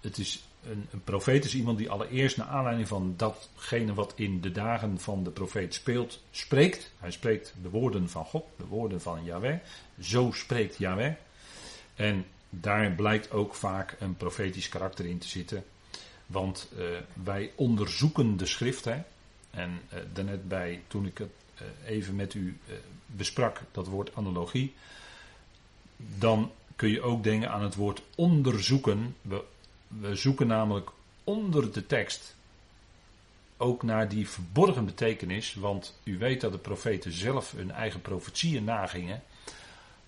het 0.00 0.18
is 0.18 0.44
een, 0.70 0.86
een 0.90 1.04
profeet 1.04 1.44
is 1.44 1.54
iemand 1.54 1.78
die 1.78 1.90
allereerst 1.90 2.36
naar 2.36 2.46
aanleiding 2.46 2.88
van 2.88 3.14
datgene 3.16 3.94
wat 3.94 4.12
in 4.16 4.40
de 4.40 4.52
dagen 4.52 4.98
van 5.00 5.24
de 5.24 5.30
profeet 5.30 5.74
speelt, 5.74 6.22
spreekt. 6.30 6.92
Hij 6.98 7.10
spreekt 7.10 7.54
de 7.62 7.70
woorden 7.70 8.08
van 8.08 8.24
God, 8.24 8.44
de 8.56 8.66
woorden 8.66 9.00
van 9.00 9.24
Yahweh. 9.24 9.58
Zo 10.00 10.30
spreekt 10.32 10.76
Yahweh. 10.76 11.12
En 11.94 12.26
daar 12.50 12.90
blijkt 12.90 13.30
ook 13.30 13.54
vaak 13.54 13.96
een 13.98 14.16
profetisch 14.16 14.68
karakter 14.68 15.06
in 15.06 15.18
te 15.18 15.28
zitten. 15.28 15.64
Want 16.26 16.68
uh, 16.78 16.84
wij 17.22 17.50
onderzoeken 17.54 18.36
de 18.36 18.46
schrift. 18.46 18.84
Hè? 18.84 19.02
En 19.50 19.80
uh, 19.92 19.98
daarnet 20.12 20.48
bij, 20.48 20.82
toen 20.86 21.06
ik 21.06 21.18
het 21.18 21.32
uh, 21.54 21.90
even 21.90 22.16
met 22.16 22.34
u 22.34 22.58
besprak, 23.06 23.60
dat 23.72 23.86
woord 23.86 24.14
analogie. 24.14 24.74
Dan 26.18 26.52
kun 26.76 26.88
je 26.88 27.02
ook 27.02 27.24
denken 27.24 27.50
aan 27.50 27.62
het 27.62 27.74
woord 27.74 28.02
onderzoeken. 28.14 29.16
We 29.22 29.42
we 29.88 30.14
zoeken 30.14 30.46
namelijk 30.46 30.90
onder 31.24 31.72
de 31.72 31.86
tekst 31.86 32.34
ook 33.56 33.82
naar 33.82 34.08
die 34.08 34.28
verborgen 34.28 34.84
betekenis, 34.84 35.54
want 35.54 35.98
u 36.04 36.18
weet 36.18 36.40
dat 36.40 36.52
de 36.52 36.58
profeten 36.58 37.12
zelf 37.12 37.52
hun 37.52 37.70
eigen 37.70 38.00
profetieën 38.00 38.64
nagingen 38.64 39.22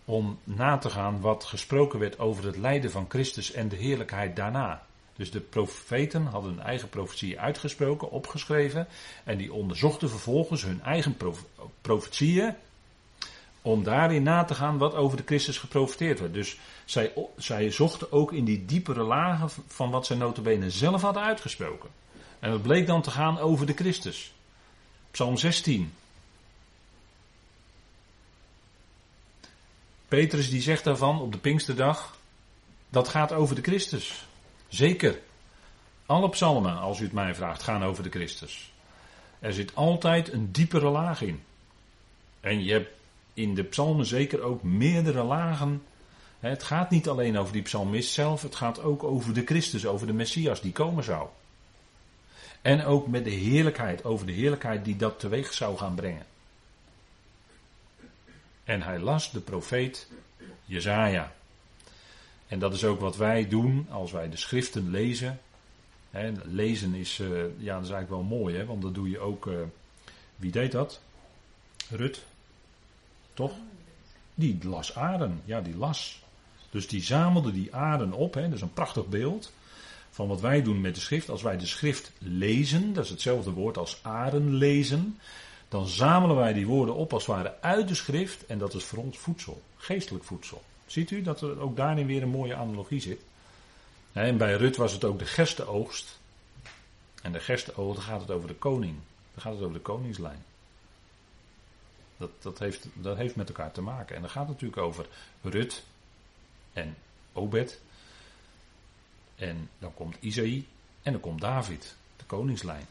om 0.04 0.38
na 0.44 0.78
te 0.78 0.90
gaan 0.90 1.20
wat 1.20 1.44
gesproken 1.44 1.98
werd 1.98 2.18
over 2.18 2.44
het 2.44 2.56
lijden 2.56 2.90
van 2.90 3.06
Christus 3.08 3.52
en 3.52 3.68
de 3.68 3.76
heerlijkheid 3.76 4.36
daarna. 4.36 4.86
Dus 5.16 5.30
de 5.30 5.40
profeten 5.40 6.26
hadden 6.26 6.50
hun 6.50 6.62
eigen 6.62 6.88
profetieën 6.88 7.38
uitgesproken, 7.38 8.10
opgeschreven, 8.10 8.86
en 9.24 9.38
die 9.38 9.52
onderzochten 9.52 10.10
vervolgens 10.10 10.62
hun 10.62 10.82
eigen 10.82 11.16
profetieën 11.80 12.54
om 13.68 13.82
daarin 13.82 14.22
na 14.22 14.44
te 14.44 14.54
gaan 14.54 14.78
wat 14.78 14.94
over 14.94 15.16
de 15.16 15.22
Christus 15.26 15.58
geprofiteerd 15.58 16.20
werd. 16.20 16.34
Dus 16.34 16.58
zij, 16.84 17.12
zij 17.36 17.70
zochten 17.70 18.12
ook 18.12 18.32
in 18.32 18.44
die 18.44 18.64
diepere 18.64 19.02
lagen 19.02 19.50
van 19.66 19.90
wat 19.90 20.06
zij 20.06 20.16
notabene 20.16 20.70
zelf 20.70 21.02
hadden 21.02 21.22
uitgesproken. 21.22 21.90
En 22.38 22.50
dat 22.50 22.62
bleek 22.62 22.86
dan 22.86 23.02
te 23.02 23.10
gaan 23.10 23.38
over 23.38 23.66
de 23.66 23.72
Christus. 23.72 24.32
Psalm 25.10 25.36
16. 25.36 25.92
Petrus 30.08 30.50
die 30.50 30.62
zegt 30.62 30.84
daarvan 30.84 31.20
op 31.20 31.32
de 31.32 31.38
Pinksterdag, 31.38 32.16
dat 32.88 33.08
gaat 33.08 33.32
over 33.32 33.54
de 33.54 33.62
Christus. 33.62 34.26
Zeker. 34.68 35.18
Alle 36.06 36.28
psalmen, 36.28 36.78
als 36.78 37.00
u 37.00 37.02
het 37.02 37.12
mij 37.12 37.34
vraagt, 37.34 37.62
gaan 37.62 37.84
over 37.84 38.02
de 38.02 38.10
Christus. 38.10 38.72
Er 39.38 39.52
zit 39.52 39.74
altijd 39.74 40.32
een 40.32 40.52
diepere 40.52 40.88
laag 40.88 41.22
in. 41.22 41.42
En 42.40 42.64
je 42.64 42.72
hebt 42.72 42.97
in 43.38 43.54
de 43.54 43.62
psalmen 43.62 44.06
zeker 44.06 44.42
ook 44.42 44.62
meerdere 44.62 45.22
lagen. 45.22 45.82
Het 46.38 46.62
gaat 46.62 46.90
niet 46.90 47.08
alleen 47.08 47.38
over 47.38 47.52
die 47.52 47.62
psalmist 47.62 48.12
zelf, 48.12 48.42
het 48.42 48.54
gaat 48.54 48.82
ook 48.82 49.04
over 49.04 49.34
de 49.34 49.44
Christus, 49.44 49.86
over 49.86 50.06
de 50.06 50.12
Messias 50.12 50.60
die 50.60 50.72
komen 50.72 51.04
zou. 51.04 51.28
En 52.62 52.84
ook 52.84 53.06
met 53.06 53.24
de 53.24 53.30
heerlijkheid, 53.30 54.04
over 54.04 54.26
de 54.26 54.32
heerlijkheid 54.32 54.84
die 54.84 54.96
dat 54.96 55.18
teweeg 55.18 55.52
zou 55.52 55.76
gaan 55.76 55.94
brengen. 55.94 56.26
En 58.64 58.82
hij 58.82 58.98
las 58.98 59.30
de 59.30 59.40
profeet 59.40 60.08
Jezaja. 60.64 61.32
En 62.46 62.58
dat 62.58 62.74
is 62.74 62.84
ook 62.84 63.00
wat 63.00 63.16
wij 63.16 63.48
doen 63.48 63.86
als 63.90 64.12
wij 64.12 64.28
de 64.30 64.36
schriften 64.36 64.90
lezen. 64.90 65.40
lezen 66.42 66.94
is, 66.94 67.18
uh, 67.18 67.28
ja, 67.58 67.74
dat 67.74 67.84
is 67.84 67.90
eigenlijk 67.90 68.08
wel 68.08 68.38
mooi, 68.38 68.56
hè, 68.56 68.64
want 68.64 68.82
dat 68.82 68.94
doe 68.94 69.10
je 69.10 69.18
ook. 69.18 69.46
Uh, 69.46 69.58
wie 70.36 70.50
deed 70.50 70.72
dat? 70.72 71.00
Rut. 71.90 72.24
Toch? 73.38 73.52
Die 74.34 74.58
las 74.62 74.94
aarden. 74.94 75.42
Ja, 75.44 75.60
die 75.60 75.76
las. 75.76 76.22
Dus 76.70 76.88
die 76.88 77.02
zamelde 77.02 77.52
die 77.52 77.74
aarden 77.74 78.12
op. 78.12 78.34
Hè? 78.34 78.42
Dat 78.42 78.52
is 78.52 78.60
een 78.60 78.72
prachtig 78.72 79.06
beeld 79.06 79.52
van 80.10 80.28
wat 80.28 80.40
wij 80.40 80.62
doen 80.62 80.80
met 80.80 80.94
de 80.94 81.00
schrift. 81.00 81.28
Als 81.28 81.42
wij 81.42 81.56
de 81.56 81.66
schrift 81.66 82.12
lezen, 82.18 82.92
dat 82.92 83.04
is 83.04 83.10
hetzelfde 83.10 83.50
woord 83.50 83.78
als 83.78 83.98
aarden 84.02 84.54
lezen. 84.54 85.18
Dan 85.68 85.86
zamelen 85.86 86.36
wij 86.36 86.52
die 86.52 86.66
woorden 86.66 86.94
op 86.94 87.12
als 87.12 87.26
het 87.26 87.36
ware 87.36 87.54
uit 87.60 87.88
de 87.88 87.94
schrift. 87.94 88.46
En 88.46 88.58
dat 88.58 88.74
is 88.74 88.84
voor 88.84 88.98
ons 88.98 89.18
voedsel. 89.18 89.62
Geestelijk 89.76 90.24
voedsel. 90.24 90.62
Ziet 90.86 91.10
u 91.10 91.22
dat 91.22 91.40
er 91.40 91.60
ook 91.60 91.76
daarin 91.76 92.06
weer 92.06 92.22
een 92.22 92.28
mooie 92.28 92.54
analogie 92.54 93.00
zit? 93.00 93.20
En 94.12 94.36
bij 94.36 94.56
Rut 94.56 94.76
was 94.76 94.92
het 94.92 95.04
ook 95.04 95.18
de 95.18 95.26
gerstenoogst. 95.26 96.18
En 97.22 97.32
de 97.32 97.40
gerstenoogst, 97.40 97.94
dan 97.94 98.04
gaat 98.04 98.20
het 98.20 98.30
over 98.30 98.48
de 98.48 98.54
koning. 98.54 98.94
Dan 99.32 99.42
gaat 99.42 99.52
het 99.52 99.62
over 99.62 99.74
de 99.74 99.80
koningslijn. 99.80 100.44
Dat, 102.18 102.30
dat, 102.38 102.58
heeft, 102.58 102.86
heeft 103.02 103.36
met 103.36 103.48
elkaar 103.48 103.72
te 103.72 103.80
maken. 103.80 104.16
En 104.16 104.20
dan 104.20 104.30
gaat 104.30 104.48
het 104.48 104.52
natuurlijk 104.52 104.82
over 104.82 105.06
Rut 105.42 105.84
en 106.72 106.96
Obed. 107.32 107.80
En 109.36 109.70
dan 109.78 109.94
komt 109.94 110.16
Isaïe 110.20 110.64
en 111.02 111.12
dan 111.12 111.20
komt 111.20 111.40
David, 111.40 111.94
de 112.16 112.24
koningslijn. 112.24 112.86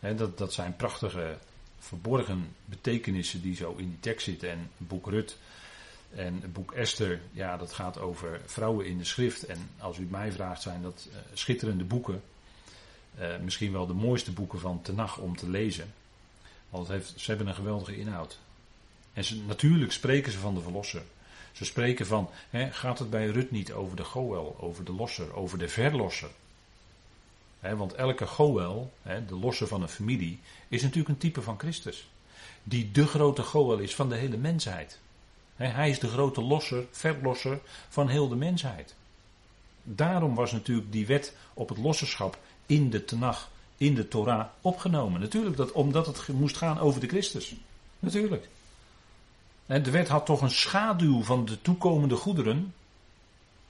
dat, 0.00 0.38
dat 0.38 0.52
zijn 0.52 0.76
prachtige 0.76 1.38
verborgen 1.78 2.56
betekenissen 2.64 3.42
die 3.42 3.56
zo 3.56 3.74
in 3.76 3.88
die 3.88 4.00
tekst 4.00 4.24
zitten. 4.24 4.50
En 4.50 4.70
boek 4.76 5.06
Rut 5.06 5.36
en 6.14 6.40
het 6.40 6.52
boek 6.52 6.72
Esther, 6.72 7.20
ja, 7.32 7.56
dat 7.56 7.72
gaat 7.72 7.98
over 7.98 8.40
vrouwen 8.46 8.86
in 8.86 8.98
de 8.98 9.04
schrift. 9.04 9.46
En 9.46 9.70
als 9.78 9.98
u 9.98 10.00
het 10.00 10.10
mij 10.10 10.32
vraagt, 10.32 10.62
zijn 10.62 10.82
dat 10.82 11.08
uh, 11.10 11.16
schitterende 11.32 11.84
boeken. 11.84 12.22
Uh, 13.18 13.36
misschien 13.38 13.72
wel 13.72 13.86
de 13.86 13.92
mooiste 13.92 14.32
boeken 14.32 14.58
van 14.58 14.82
Tenach 14.82 15.18
om 15.18 15.36
te 15.36 15.50
lezen. 15.50 15.92
Want 16.74 16.88
heeft, 16.88 17.12
ze 17.16 17.30
hebben 17.30 17.46
een 17.46 17.54
geweldige 17.54 17.96
inhoud. 17.96 18.38
En 19.12 19.24
natuurlijk 19.46 19.92
spreken 19.92 20.32
ze 20.32 20.38
van 20.38 20.54
de 20.54 20.60
verlosser. 20.60 21.02
Ze 21.52 21.64
spreken 21.64 22.06
van, 22.06 22.30
hè, 22.50 22.72
gaat 22.72 22.98
het 22.98 23.10
bij 23.10 23.26
Rut 23.26 23.50
niet 23.50 23.72
over 23.72 23.96
de 23.96 24.04
Goel, 24.04 24.56
over 24.60 24.84
de 24.84 24.92
losser, 24.92 25.34
over 25.34 25.58
de 25.58 25.68
verlosser? 25.68 26.28
Hè, 27.60 27.76
want 27.76 27.92
elke 27.92 28.26
Goel, 28.26 28.92
hè, 29.02 29.24
de 29.24 29.34
losser 29.34 29.66
van 29.66 29.82
een 29.82 29.88
familie, 29.88 30.40
is 30.68 30.82
natuurlijk 30.82 31.08
een 31.08 31.18
type 31.18 31.42
van 31.42 31.58
Christus. 31.58 32.08
Die 32.62 32.90
de 32.90 33.06
grote 33.06 33.42
Goel 33.42 33.78
is 33.78 33.94
van 33.94 34.08
de 34.08 34.16
hele 34.16 34.36
mensheid. 34.36 34.98
Hij 35.56 35.90
is 35.90 35.98
de 35.98 36.08
grote 36.08 36.42
losser, 36.42 36.86
verlosser 36.90 37.60
van 37.88 38.08
heel 38.08 38.28
de 38.28 38.36
mensheid. 38.36 38.94
Daarom 39.82 40.34
was 40.34 40.52
natuurlijk 40.52 40.92
die 40.92 41.06
wet 41.06 41.36
op 41.54 41.68
het 41.68 41.78
losserschap 41.78 42.38
in 42.66 42.90
de 42.90 43.04
Tenach 43.04 43.52
in 43.84 43.94
de 43.94 44.08
Torah 44.08 44.46
opgenomen. 44.60 45.20
Natuurlijk, 45.20 45.56
dat, 45.56 45.72
omdat 45.72 46.06
het 46.06 46.28
moest 46.28 46.56
gaan 46.56 46.78
over 46.78 47.00
de 47.00 47.06
Christus. 47.06 47.54
Natuurlijk. 47.98 48.48
En 49.66 49.82
de 49.82 49.90
wet 49.90 50.08
had 50.08 50.26
toch 50.26 50.42
een 50.42 50.50
schaduw 50.50 51.22
van 51.22 51.44
de 51.44 51.62
toekomende 51.62 52.16
goederen. 52.16 52.74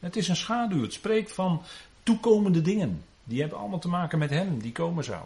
Het 0.00 0.16
is 0.16 0.28
een 0.28 0.36
schaduw. 0.36 0.82
Het 0.82 0.92
spreekt 0.92 1.32
van 1.32 1.62
toekomende 2.02 2.62
dingen. 2.62 3.04
Die 3.24 3.40
hebben 3.40 3.58
allemaal 3.58 3.78
te 3.78 3.88
maken 3.88 4.18
met 4.18 4.30
hem 4.30 4.58
die 4.58 4.72
komen 4.72 5.04
zou. 5.04 5.24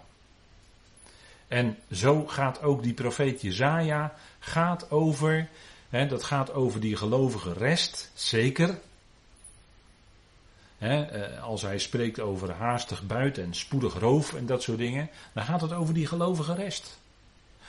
En 1.49 1.79
zo 1.93 2.27
gaat 2.27 2.63
ook 2.63 2.83
die 2.83 2.95
profeet 2.95 3.41
Jezaja 3.41 4.15
gaat 4.39 4.91
over, 4.91 5.49
hè, 5.89 6.07
dat 6.07 6.25
gaat 6.25 6.53
over 6.53 6.81
die 6.81 6.97
gelovige 6.97 7.53
rest, 7.53 8.11
zeker. 8.15 8.79
Eh, 10.79 11.43
als 11.43 11.63
hij 11.63 11.79
spreekt 11.79 12.21
over 12.21 12.53
haastig 12.53 13.07
buiten 13.07 13.45
en 13.45 13.55
spoedig 13.55 13.99
roof 13.99 14.35
en 14.35 14.47
dat 14.47 14.63
soort 14.63 14.79
dingen, 14.79 15.11
dan 15.33 15.45
gaat 15.45 15.61
het 15.61 15.73
over 15.73 15.95
die 15.95 16.07
gelovige 16.07 16.55
rest. 16.55 16.99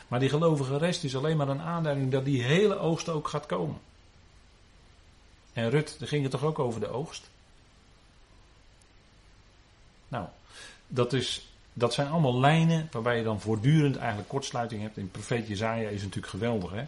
Maar 0.07 0.19
die 0.19 0.29
gelovige 0.29 0.77
rest 0.77 1.03
is 1.03 1.15
alleen 1.15 1.37
maar 1.37 1.49
een 1.49 1.61
aanduiding 1.61 2.11
dat 2.11 2.25
die 2.25 2.43
hele 2.43 2.77
oogst 2.77 3.09
ook 3.09 3.27
gaat 3.27 3.45
komen. 3.45 3.79
En 5.53 5.69
Rut, 5.69 5.95
daar 5.99 6.07
ging 6.07 6.21
het 6.21 6.31
toch 6.31 6.43
ook 6.43 6.59
over 6.59 6.79
de 6.79 6.87
oogst? 6.87 7.29
Nou, 10.07 10.27
dat, 10.87 11.13
is, 11.13 11.47
dat 11.73 11.93
zijn 11.93 12.07
allemaal 12.07 12.39
lijnen 12.39 12.87
waarbij 12.91 13.17
je 13.17 13.23
dan 13.23 13.41
voortdurend 13.41 13.97
eigenlijk 13.97 14.29
kortsluiting 14.29 14.81
hebt. 14.81 14.97
In 14.97 15.11
profeet 15.11 15.47
Jezaja 15.47 15.89
is 15.89 16.01
natuurlijk 16.01 16.27
geweldig. 16.33 16.71
Hè? 16.71 16.85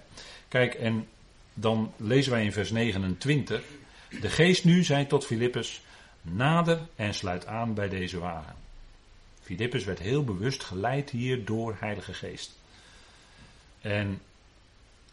Kijk, 0.48 0.74
en 0.74 1.08
dan 1.54 1.94
lezen 1.98 2.32
wij 2.32 2.44
in 2.44 2.54
vers 2.54 2.72
29. 2.72 3.64
De 4.22 4.30
geest 4.30 4.64
nu 4.64 4.84
zei 4.84 5.08
tot 5.08 5.26
Filippus, 5.26 5.82
Nader 6.22 6.88
en 6.96 7.14
sluit 7.14 7.46
aan 7.46 7.74
bij 7.74 7.90
deze 7.90 8.20
wagen. 8.20 8.56
Filippus 9.42 9.84
werd 9.84 10.00
heel 10.00 10.24
bewust 10.24 10.64
geleid 10.64 11.10
hier 11.10 11.46
door 11.46 11.76
Heilige 11.80 12.14
Geest. 12.14 12.52
En 13.82 14.22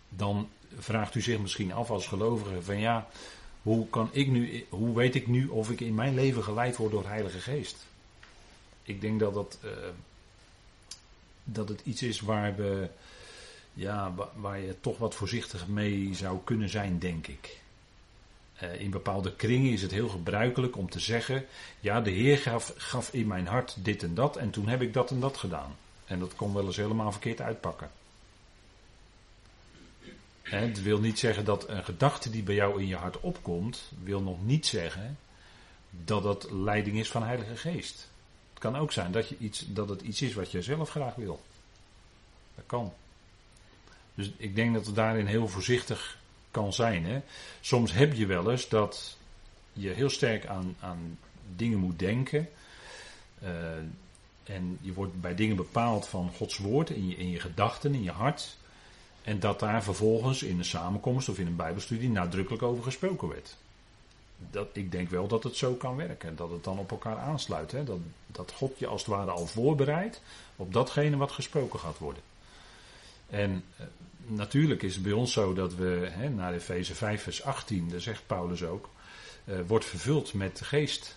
dan 0.09 0.49
vraagt 0.79 1.15
u 1.15 1.21
zich 1.21 1.39
misschien 1.39 1.73
af 1.73 1.91
als 1.91 2.07
gelovige 2.07 2.63
van 2.63 2.79
ja, 2.79 3.09
hoe, 3.63 3.89
kan 3.89 4.09
ik 4.13 4.29
nu, 4.29 4.67
hoe 4.69 4.95
weet 4.95 5.15
ik 5.15 5.27
nu 5.27 5.49
of 5.49 5.71
ik 5.71 5.81
in 5.81 5.95
mijn 5.95 6.15
leven 6.15 6.43
geleid 6.43 6.77
word 6.77 6.93
door 6.93 7.07
Heilige 7.07 7.41
Geest? 7.41 7.87
Ik 8.83 9.01
denk 9.01 9.21
dat, 9.21 9.35
dat, 9.35 9.59
uh, 9.65 9.71
dat 11.45 11.69
het 11.69 11.81
iets 11.85 12.03
is 12.03 12.21
waar, 12.21 12.57
we, 12.57 12.89
ja, 13.73 14.15
waar 14.35 14.61
je 14.61 14.81
toch 14.81 14.99
wat 14.99 15.15
voorzichtig 15.15 15.67
mee 15.67 16.15
zou 16.15 16.39
kunnen 16.45 16.69
zijn, 16.69 16.99
denk 16.99 17.27
ik. 17.27 17.61
Uh, 18.63 18.81
in 18.81 18.91
bepaalde 18.91 19.33
kringen 19.33 19.73
is 19.73 19.83
het 19.83 19.91
heel 19.91 20.09
gebruikelijk 20.09 20.77
om 20.77 20.91
te 20.91 21.01
zeggen: 21.01 21.47
Ja, 21.81 22.01
de 22.01 22.11
Heer 22.11 22.39
gaf, 22.39 22.73
gaf 22.77 23.13
in 23.13 23.27
mijn 23.27 23.47
hart 23.47 23.77
dit 23.79 24.03
en 24.03 24.15
dat, 24.15 24.37
en 24.37 24.51
toen 24.51 24.69
heb 24.69 24.83
ik 24.83 24.93
dat 24.93 25.11
en 25.11 25.21
dat 25.21 25.37
gedaan. 25.37 25.77
En 26.07 26.19
dat 26.19 26.35
kon 26.35 26.55
wel 26.55 26.67
eens 26.67 26.77
helemaal 26.77 27.13
verkeerd 27.13 27.41
uitpakken. 27.41 27.91
Het 30.43 30.83
wil 30.83 31.01
niet 31.01 31.19
zeggen 31.19 31.45
dat 31.45 31.69
een 31.69 31.85
gedachte 31.85 32.31
die 32.31 32.43
bij 32.43 32.55
jou 32.55 32.81
in 32.81 32.87
je 32.87 32.97
hart 32.97 33.21
opkomt, 33.21 33.93
wil 34.03 34.23
nog 34.23 34.45
niet 34.45 34.67
zeggen 34.67 35.19
dat 35.91 36.23
dat 36.23 36.51
leiding 36.51 36.99
is 36.99 37.11
van 37.11 37.23
Heilige 37.23 37.57
Geest. 37.57 38.09
Het 38.51 38.59
kan 38.59 38.77
ook 38.77 38.93
zijn 38.93 39.13
dat, 39.13 39.29
je 39.29 39.37
iets, 39.39 39.65
dat 39.69 39.89
het 39.89 40.01
iets 40.01 40.23
is 40.23 40.35
wat 40.35 40.51
je 40.51 40.63
zelf 40.63 40.91
graag 40.91 41.15
wil. 41.15 41.43
Dat 42.55 42.65
kan. 42.67 42.93
Dus 44.15 44.31
ik 44.37 44.55
denk 44.55 44.75
dat 44.75 44.87
het 44.87 44.95
daarin 44.95 45.27
heel 45.27 45.49
voorzichtig 45.49 46.19
kan 46.51 46.73
zijn. 46.73 47.05
Hè. 47.05 47.21
Soms 47.61 47.93
heb 47.93 48.13
je 48.15 48.27
wel 48.27 48.51
eens 48.51 48.69
dat 48.69 49.17
je 49.73 49.89
heel 49.89 50.11
sterk 50.11 50.47
aan, 50.47 50.77
aan 50.81 51.19
dingen 51.57 51.79
moet 51.79 51.99
denken. 51.99 52.49
Uh, 53.43 53.49
en 54.45 54.79
je 54.81 54.93
wordt 54.93 55.21
bij 55.21 55.35
dingen 55.35 55.57
bepaald 55.57 56.09
van 56.09 56.31
Gods 56.37 56.59
woord 56.59 56.91
in 56.91 57.09
je, 57.09 57.17
in 57.17 57.31
je 57.31 57.41
gedachten, 57.41 57.95
in 57.95 58.03
je 58.03 58.11
hart. 58.11 58.57
En 59.23 59.41
dat 59.41 59.61
daar 59.61 59.83
vervolgens 59.83 60.43
in 60.43 60.59
een 60.59 60.65
samenkomst 60.65 61.29
of 61.29 61.39
in 61.39 61.47
een 61.47 61.57
bijbelstudie 61.57 62.11
nadrukkelijk 62.11 62.63
over 62.63 62.83
gesproken 62.83 63.29
werd. 63.29 63.57
Dat, 64.51 64.69
ik 64.73 64.93
denk 64.93 65.11
wel 65.11 65.29
dat 65.29 65.45
het 65.45 65.57
zo 65.57 65.75
kan 65.75 65.97
werken. 65.97 66.37
Dat 66.37 66.51
het 66.51 66.65
dan 66.65 66.79
op 66.79 66.91
elkaar 66.91 67.19
aansluit. 67.19 67.73
Hè? 67.73 67.85
Dat, 67.85 67.99
dat 68.27 68.53
God 68.53 68.79
je 68.79 68.87
als 68.87 69.01
het 69.01 69.11
ware 69.11 69.31
al 69.31 69.47
voorbereidt 69.47 70.23
op 70.57 70.73
datgene 70.73 71.17
wat 71.17 71.33
gesproken 71.33 71.79
gaat 71.79 71.99
worden. 71.99 72.23
En 73.27 73.65
eh, 73.77 73.87
natuurlijk 74.29 74.83
is 74.83 74.95
het 74.95 75.03
bij 75.03 75.13
ons 75.13 75.33
zo 75.33 75.55
dat 75.55 75.75
we, 75.75 76.09
hè, 76.11 76.29
naar 76.29 76.55
Efeze 76.55 76.95
5 76.95 77.23
vers 77.23 77.43
18, 77.43 77.89
daar 77.89 78.01
zegt 78.01 78.27
Paulus 78.27 78.63
ook, 78.63 78.89
eh, 79.45 79.59
wordt 79.67 79.85
vervuld 79.85 80.35
met 80.35 80.57
de 80.57 80.65
geest. 80.65 81.17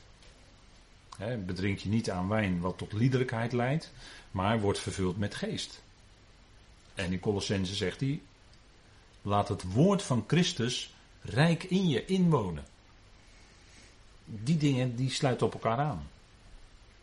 Hè, 1.18 1.38
bedrink 1.38 1.80
je 1.80 1.90
niet 1.90 2.12
aan 2.12 2.28
wijn 2.28 2.60
wat 2.60 2.78
tot 2.78 2.94
liederlijkheid 2.94 3.52
leidt, 3.52 3.92
maar 4.32 4.60
wordt 4.60 4.80
vervuld 4.80 5.18
met 5.18 5.36
geest. 5.36 5.82
En 6.94 7.12
in 7.12 7.20
Colossense 7.20 7.76
zegt 7.76 8.00
hij, 8.00 8.22
laat 9.22 9.48
het 9.48 9.74
woord 9.74 10.02
van 10.02 10.24
Christus 10.28 10.94
rijk 11.22 11.64
in 11.64 11.90
je 11.90 12.06
inwonen. 12.06 12.66
Die 14.26 14.58
dingen 14.58 14.96
die 14.96 15.10
sluiten 15.10 15.46
op 15.46 15.54
elkaar 15.54 15.78
aan. 15.78 16.08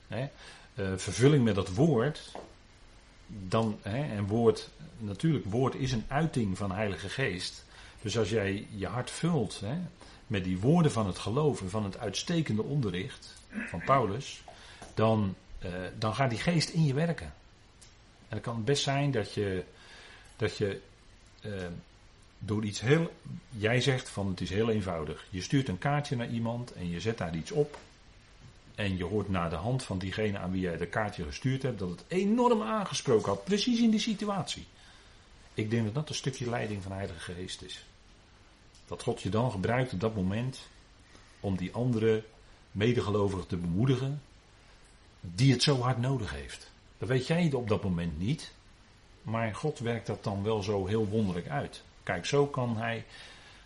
Hè? 0.08 0.28
Uh, 0.74 0.92
vervulling 0.96 1.44
met 1.44 1.54
dat 1.54 1.74
woord, 1.74 2.32
dan, 3.28 3.78
hè, 3.82 4.16
en 4.16 4.26
woord, 4.26 4.70
natuurlijk, 4.98 5.44
woord 5.44 5.74
is 5.74 5.92
een 5.92 6.04
uiting 6.08 6.56
van 6.56 6.72
Heilige 6.72 7.08
Geest. 7.08 7.64
Dus 8.02 8.18
als 8.18 8.30
jij 8.30 8.66
je 8.74 8.86
hart 8.86 9.10
vult 9.10 9.60
hè, 9.60 9.76
met 10.26 10.44
die 10.44 10.58
woorden 10.58 10.92
van 10.92 11.06
het 11.06 11.18
geloof 11.18 11.60
en 11.60 11.70
van 11.70 11.84
het 11.84 11.98
uitstekende 11.98 12.62
onderricht 12.62 13.34
van 13.68 13.82
Paulus, 13.84 14.42
dan, 14.94 15.34
uh, 15.64 15.70
dan 15.98 16.14
gaat 16.14 16.30
die 16.30 16.38
geest 16.38 16.68
in 16.68 16.84
je 16.84 16.94
werken. 16.94 17.32
En 18.28 18.36
het 18.36 18.40
kan 18.40 18.64
best 18.64 18.82
zijn 18.82 19.10
dat 19.10 19.34
je 19.34 19.64
dat 20.36 20.56
je 20.56 20.80
uh, 21.46 21.52
door 22.38 22.64
iets 22.64 22.80
heel. 22.80 23.12
Jij 23.50 23.80
zegt 23.80 24.08
van 24.08 24.28
het 24.28 24.40
is 24.40 24.50
heel 24.50 24.70
eenvoudig. 24.70 25.26
Je 25.30 25.42
stuurt 25.42 25.68
een 25.68 25.78
kaartje 25.78 26.16
naar 26.16 26.28
iemand 26.28 26.72
en 26.72 26.88
je 26.88 27.00
zet 27.00 27.18
daar 27.18 27.36
iets 27.36 27.50
op. 27.50 27.78
En 28.78 28.96
je 28.96 29.04
hoort 29.04 29.28
naar 29.28 29.50
de 29.50 29.56
hand 29.56 29.82
van 29.82 29.98
diegene 29.98 30.38
aan 30.38 30.50
wie 30.50 30.60
jij 30.60 30.76
de 30.76 30.86
kaartje 30.86 31.24
gestuurd 31.24 31.62
hebt 31.62 31.78
dat 31.78 31.90
het 31.90 32.04
enorm 32.08 32.62
aangesproken 32.62 33.28
had, 33.28 33.44
precies 33.44 33.80
in 33.80 33.90
die 33.90 34.00
situatie. 34.00 34.66
Ik 35.54 35.70
denk 35.70 35.84
dat 35.84 35.94
dat 35.94 36.08
een 36.08 36.14
stukje 36.14 36.50
leiding 36.50 36.82
van 36.82 36.92
Heilige 36.92 37.32
Geest 37.32 37.62
is. 37.62 37.84
Dat 38.86 39.02
God 39.02 39.22
je 39.22 39.28
dan 39.28 39.50
gebruikt 39.50 39.92
op 39.92 40.00
dat 40.00 40.14
moment 40.14 40.68
om 41.40 41.56
die 41.56 41.72
andere 41.72 42.24
medegelovigen 42.72 43.46
te 43.46 43.56
bemoedigen, 43.56 44.22
die 45.20 45.52
het 45.52 45.62
zo 45.62 45.80
hard 45.80 45.98
nodig 45.98 46.32
heeft. 46.32 46.70
Dat 46.98 47.08
weet 47.08 47.26
jij 47.26 47.52
op 47.52 47.68
dat 47.68 47.82
moment 47.82 48.18
niet. 48.18 48.52
Maar 49.22 49.54
God 49.54 49.78
werkt 49.78 50.06
dat 50.06 50.24
dan 50.24 50.42
wel 50.42 50.62
zo 50.62 50.86
heel 50.86 51.06
wonderlijk 51.06 51.48
uit. 51.48 51.82
Kijk, 52.02 52.26
zo 52.26 52.46
kan 52.46 52.76
hij, 52.76 53.04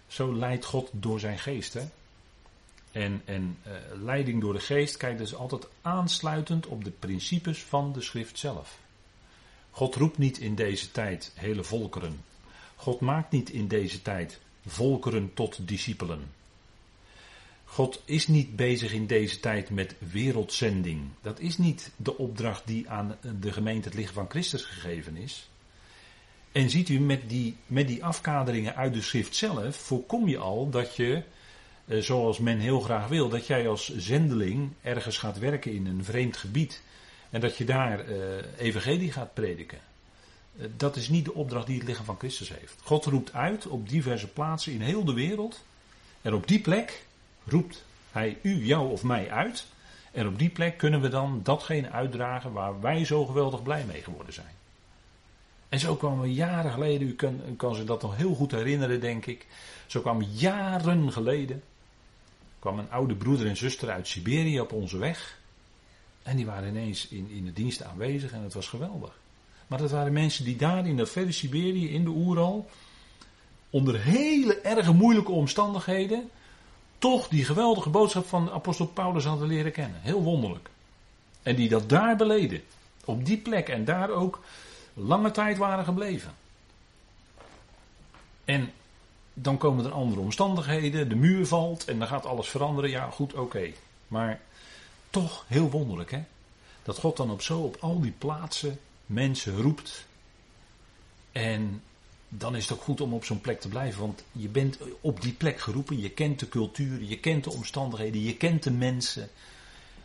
zo 0.07 0.35
leidt 0.35 0.65
God 0.65 0.91
door 0.93 1.21
zijn 1.21 1.39
geest. 1.39 1.75
Hè? 1.75 1.83
En, 2.93 3.23
en 3.25 3.59
uh, 3.67 3.73
leiding 4.03 4.41
door 4.41 4.53
de 4.53 4.61
geest, 4.61 4.97
kijk, 4.97 5.19
dus 5.19 5.35
altijd 5.35 5.69
aansluitend 5.83 6.67
op 6.67 6.85
de 6.85 6.91
principes 6.91 7.63
van 7.63 7.93
de 7.93 8.01
schrift 8.01 8.39
zelf. 8.39 8.79
God 9.71 9.95
roept 9.95 10.19
niet 10.19 10.39
in 10.39 10.55
deze 10.55 10.91
tijd 10.91 11.33
hele 11.35 11.65
volkeren. 11.65 12.21
God 12.77 13.01
maakt 13.01 13.33
niet 13.33 13.51
in 13.51 13.69
deze 13.69 14.03
tijd 14.03 14.41
volkeren 14.67 15.35
tot 15.35 15.69
discipelen. 15.69 16.31
God 17.65 18.03
is 18.05 18.27
niet 18.27 18.57
bezig 18.57 18.93
in 18.93 19.07
deze 19.07 19.41
tijd 19.41 19.71
met 19.71 19.95
wereldzending. 19.99 21.03
Dat 21.21 21.41
is 21.41 21.59
niet 21.59 21.93
de 21.97 22.19
opdracht 22.19 22.67
die 22.67 22.89
aan 22.91 23.17
de 23.41 23.53
gemeente 23.53 23.89
het 23.89 23.99
licht 23.99 24.13
van 24.13 24.31
Christus 24.31 24.65
gegeven 24.65 25.17
is. 25.17 25.49
En 26.53 26.71
ziet 26.71 26.89
u, 26.89 27.01
met 27.01 27.29
die, 27.29 27.57
met 27.67 27.89
die 27.89 28.05
afkaderingen 28.05 28.77
uit 28.77 28.95
de 28.95 29.03
schrift 29.03 29.37
zelf 29.37 29.77
voorkom 29.77 30.29
je 30.29 30.39
al 30.39 30.71
dat 30.71 30.97
je, 30.97 31.15
eh, 31.15 31.23
zoals 31.89 32.39
men 32.39 32.59
heel 32.59 32.81
graag 32.81 33.09
wil, 33.09 33.29
dat 33.29 33.47
jij 33.47 33.69
als 33.69 33.97
zendeling 33.97 34.71
ergens 34.83 35.19
gaat 35.19 35.39
werken 35.39 35.73
in 35.73 35.87
een 35.87 36.05
vreemd 36.05 36.37
gebied. 36.37 36.83
En 37.31 37.41
dat 37.41 37.57
je 37.57 37.65
daar 37.65 38.01
eh, 38.01 38.17
evangelie 38.59 39.13
gaat 39.13 39.35
prediken. 39.35 39.79
Eh, 40.59 40.67
dat 40.77 40.97
is 40.97 41.09
niet 41.09 41.25
de 41.25 41.35
opdracht 41.35 41.67
die 41.67 41.79
het 41.79 41.89
lichaam 41.89 42.05
van 42.05 42.19
Christus 42.19 42.49
heeft. 42.49 42.77
God 42.83 43.05
roept 43.05 43.33
uit 43.33 43.67
op 43.67 43.89
diverse 43.89 44.29
plaatsen 44.29 44.73
in 44.73 44.81
heel 44.81 45.05
de 45.05 45.13
wereld. 45.13 45.65
En 46.23 46.35
op 46.35 46.49
die 46.49 46.61
plek 46.61 47.05
roept 47.45 47.85
hij 48.11 48.39
u, 48.43 48.65
jou 48.65 48.91
of 48.91 49.03
mij 49.03 49.31
uit. 49.31 49.67
En 50.13 50.27
op 50.27 50.39
die 50.39 50.51
plek 50.51 50.79
kunnen 50.79 51.01
we 51.01 51.09
dan 51.09 51.41
datgene 51.43 51.91
uitdragen 51.91 52.53
waar 52.53 52.81
wij 52.81 53.05
zo 53.05 53.27
geweldig 53.27 53.63
blij 53.63 53.85
mee 53.85 54.03
geworden 54.03 54.33
zijn. 54.33 54.55
En 55.69 55.79
zo 55.79 55.97
kwamen 55.97 56.21
we 56.21 56.33
jaren 56.33 56.73
geleden, 56.73 57.09
u 57.09 57.15
kan, 57.15 57.41
kan 57.57 57.75
zich 57.75 57.85
dat 57.85 58.03
nog 58.03 58.17
heel 58.17 58.35
goed 58.35 58.51
herinneren, 58.51 59.01
denk 59.01 59.27
ik. 59.27 59.47
Zo 59.87 60.01
kwam 60.01 60.23
jaren 60.23 61.13
geleden, 61.13 61.63
kwam 62.63 62.79
een 62.79 62.91
oude 62.91 63.15
broeder 63.15 63.47
en 63.47 63.57
zuster 63.57 63.91
uit 63.91 64.09
Siberië 64.09 64.61
op 64.61 64.73
onze 64.73 64.99
weg. 64.99 65.39
En 66.23 66.37
die 66.37 66.47
waren 66.47 66.69
ineens 66.69 67.09
in, 67.09 67.29
in 67.31 67.45
de 67.45 67.53
dienst 67.53 67.83
aanwezig 67.83 68.33
en 68.33 68.43
het 68.43 68.55
was 68.55 68.69
geweldig. 68.69 69.19
Maar 69.67 69.79
dat 69.79 69.91
waren 69.91 70.13
mensen 70.13 70.45
die 70.45 70.57
daar 70.57 70.87
in 70.87 70.97
dat 70.97 71.11
verre 71.11 71.33
Siberië, 71.33 71.91
in 71.91 72.05
de 72.05 72.11
Oeral, 72.11 72.71
onder 73.71 74.01
hele 74.01 74.61
erge 74.61 74.93
moeilijke 74.93 75.33
omstandigheden, 75.33 76.31
toch 76.99 77.29
die 77.29 77.45
geweldige 77.45 77.91
boodschap 77.91 78.27
van 78.27 78.51
apostel 78.51 78.87
Paulus 78.87 79.25
hadden 79.25 79.49
leren 79.49 79.73
kennen. 79.73 80.01
Heel 80.01 80.23
wonderlijk. 80.23 80.69
En 81.43 81.57
die 81.57 81.69
dat 81.69 81.89
daar 81.89 82.17
beleden. 82.17 82.63
Op 83.05 83.27
die 83.27 83.39
plek 83.39 83.69
en 83.69 83.85
daar 83.85 84.11
ook 84.11 84.41
lange 84.95 85.31
tijd 85.31 85.59
waren 85.59 85.85
gebleven. 85.85 86.35
En 88.45 88.73
dan 89.35 89.59
komen 89.59 89.85
er 89.85 89.93
andere 89.93 90.21
omstandigheden, 90.21 91.09
de 91.09 91.15
muur 91.15 91.47
valt 91.47 91.85
en 91.85 91.99
dan 91.99 92.09
gaat 92.09 92.27
alles 92.27 92.49
veranderen. 92.49 92.91
Ja, 92.91 93.11
goed, 93.11 93.35
oké. 93.35 93.73
Maar 94.09 94.41
toch 95.11 95.45
heel 95.47 95.71
wonderlijk, 95.71 96.11
hè? 96.11 96.23
Dat 96.83 96.99
God 96.99 97.17
dan 97.17 97.31
op 97.31 97.43
zo 97.43 97.61
op 97.61 97.77
al 97.81 98.01
die 98.01 98.15
plaatsen 98.19 98.79
mensen 99.07 99.57
roept. 99.57 100.07
En 101.33 101.83
dan 102.29 102.57
is 102.57 102.63
het 102.69 102.79
ook 102.79 102.85
goed 102.85 103.01
om 103.01 103.15
op 103.15 103.25
zo'n 103.25 103.41
plek 103.41 103.61
te 103.61 103.69
blijven, 103.69 104.01
want 104.01 104.25
je 104.33 104.49
bent 104.49 104.79
op 105.01 105.21
die 105.21 105.33
plek 105.33 105.61
geroepen. 105.61 106.01
Je 106.01 106.11
kent 106.11 106.39
de 106.39 106.49
cultuur, 106.49 107.03
je 107.03 107.19
kent 107.19 107.45
de 107.45 107.51
omstandigheden, 107.53 108.23
je 108.23 108.37
kent 108.37 108.63
de 108.63 108.71
mensen. 108.71 109.29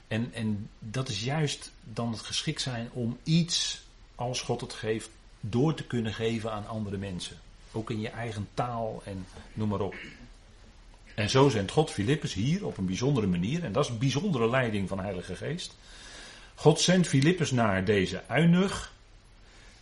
En, 0.08 0.34
en 0.34 0.70
dat 0.80 1.10
is 1.10 1.24
juist 1.24 1.72
dan 1.84 2.12
het 2.12 2.22
geschikt 2.22 2.62
zijn 2.62 2.90
om 2.94 3.18
iets 3.24 3.86
als 4.16 4.42
God 4.42 4.62
het 4.62 4.74
geeft, 4.74 5.10
door 5.40 5.74
te 5.74 5.84
kunnen 5.84 6.14
geven 6.14 6.52
aan 6.52 6.68
andere 6.68 6.98
mensen. 6.98 7.38
Ook 7.72 7.90
in 7.90 8.00
je 8.00 8.10
eigen 8.10 8.48
taal 8.54 9.02
en 9.06 9.26
noem 9.54 9.70
maar 9.70 9.82
op. 9.82 9.96
En 11.16 11.30
zo 11.30 11.50
zendt 11.50 11.72
God 11.72 11.92
Filippus 11.92 12.34
hier 12.34 12.66
op 12.66 12.78
een 12.78 12.86
bijzondere 12.86 13.28
manier. 13.28 13.64
En 13.64 13.72
dat 13.72 13.84
is 13.84 13.90
een 13.90 13.98
bijzondere 13.98 14.50
leiding 14.50 14.88
van 14.88 14.98
de 14.98 15.04
Heilige 15.04 15.36
Geest. 15.36 15.76
God 16.56 16.80
zendt 16.80 17.08
Filippus 17.08 17.52
naar 17.52 17.86
deze 17.86 18.24
uinig. 18.28 18.94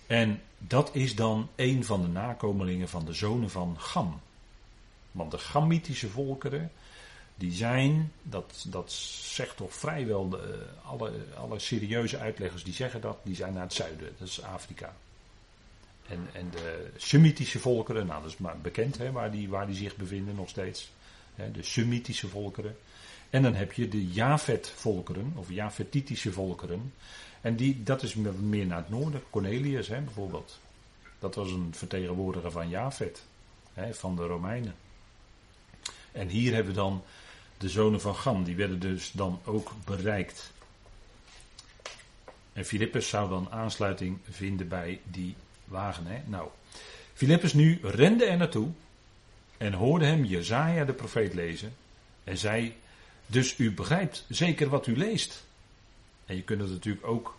En 0.08 0.42
dat 0.58 0.90
is 0.94 1.16
dan 1.16 1.50
een 1.56 1.86
van 1.86 2.02
de 2.02 2.08
nakomelingen 2.08 2.90
van 2.90 3.06
de 3.06 3.14
zonen 3.14 3.50
van 3.50 3.76
Gam. 3.80 4.20
Want 5.12 5.32
de 5.32 5.38
Gamitische 5.38 6.10
volkeren, 6.10 6.72
die 7.36 7.52
zijn, 7.52 8.12
dat, 8.24 8.66
dat 8.68 8.92
zegt 8.92 9.58
toch 9.58 9.74
vrijwel 9.74 10.30
de, 10.30 10.66
alle, 10.84 11.12
alle 11.38 11.60
serieuze 11.60 12.18
uitleggers 12.18 12.64
die 12.64 12.74
zeggen 12.74 13.02
dat, 13.02 13.18
die 13.24 13.36
zijn 13.36 13.54
naar 13.54 13.64
het 13.64 13.74
zuiden, 13.74 14.16
dat 14.18 14.28
is 14.28 14.42
Afrika. 14.42 14.96
En, 16.08 16.28
en 16.34 16.50
de 16.50 16.90
Semitische 16.98 17.60
volkeren, 17.60 18.06
nou 18.06 18.22
dat 18.22 18.32
is 18.32 18.38
maar 18.38 18.58
bekend 18.62 18.98
hè, 18.98 19.12
waar, 19.12 19.32
die, 19.32 19.50
waar 19.50 19.68
die 19.68 19.76
zich 19.76 19.96
bevinden 19.96 20.36
nog 20.36 20.50
steeds. 20.50 20.92
Hè, 21.36 21.52
de 21.52 21.64
Semitische 21.64 22.28
volkeren. 22.28 22.78
En 23.30 23.42
dan 23.42 23.56
heb 23.56 23.74
je 23.74 23.88
de 23.88 24.08
Javet-volkeren, 24.08 25.34
of 25.36 25.50
Javetitische 25.50 26.32
volkeren. 26.32 26.94
En 27.42 27.56
die, 27.56 27.84
dat 27.84 28.04
is 28.04 28.16
meer 28.16 28.66
naar 28.66 28.78
het 28.78 28.90
noorden. 28.90 29.24
Cornelius 29.30 29.88
hè, 29.88 30.02
bijvoorbeeld. 30.02 30.60
Dat 31.20 31.36
was 31.36 31.52
een 31.52 31.74
vertegenwoordiger 31.76 32.52
van 32.52 32.70
Javet, 32.70 33.24
hè, 33.74 33.94
van 33.94 34.16
de 34.16 34.26
Romeinen. 34.26 34.76
En 36.12 36.28
hier 36.28 36.54
hebben 36.54 36.74
we 36.74 36.80
dan 36.80 37.04
de 37.58 37.70
zonen 37.70 38.02
van 38.02 38.16
Gam, 38.16 38.44
die 38.44 38.56
werden 38.56 38.80
dus 38.80 39.12
dan 39.12 39.40
ook 39.46 39.72
bereikt. 39.86 40.52
En 42.54 42.66
Filippus 42.66 43.10
zou 43.10 43.30
dan 43.30 43.52
aansluiting 43.52 44.18
vinden 44.30 44.68
bij 44.68 45.00
die 45.04 45.36
wagen. 45.66 46.06
Hè? 46.06 46.22
Nou, 46.26 46.50
Filippus 47.14 47.54
nu 47.54 47.80
rende 47.82 48.26
er 48.26 48.38
naartoe 48.38 48.70
en 49.58 49.74
hoorde 49.74 50.06
hem 50.06 50.24
Jezaja 50.24 50.86
de 50.86 50.94
profeet 50.94 51.34
lezen. 51.34 51.76
En 52.24 52.38
zei, 52.38 52.76
dus 53.26 53.58
u 53.58 53.72
begrijpt 53.72 54.26
zeker 54.30 54.70
wat 54.70 54.88
u 54.88 54.98
leest. 54.98 55.44
En 56.26 56.36
je 56.36 56.42
kunt 56.42 56.62
het 56.62 56.70
natuurlijk 56.70 57.08
ook, 57.08 57.38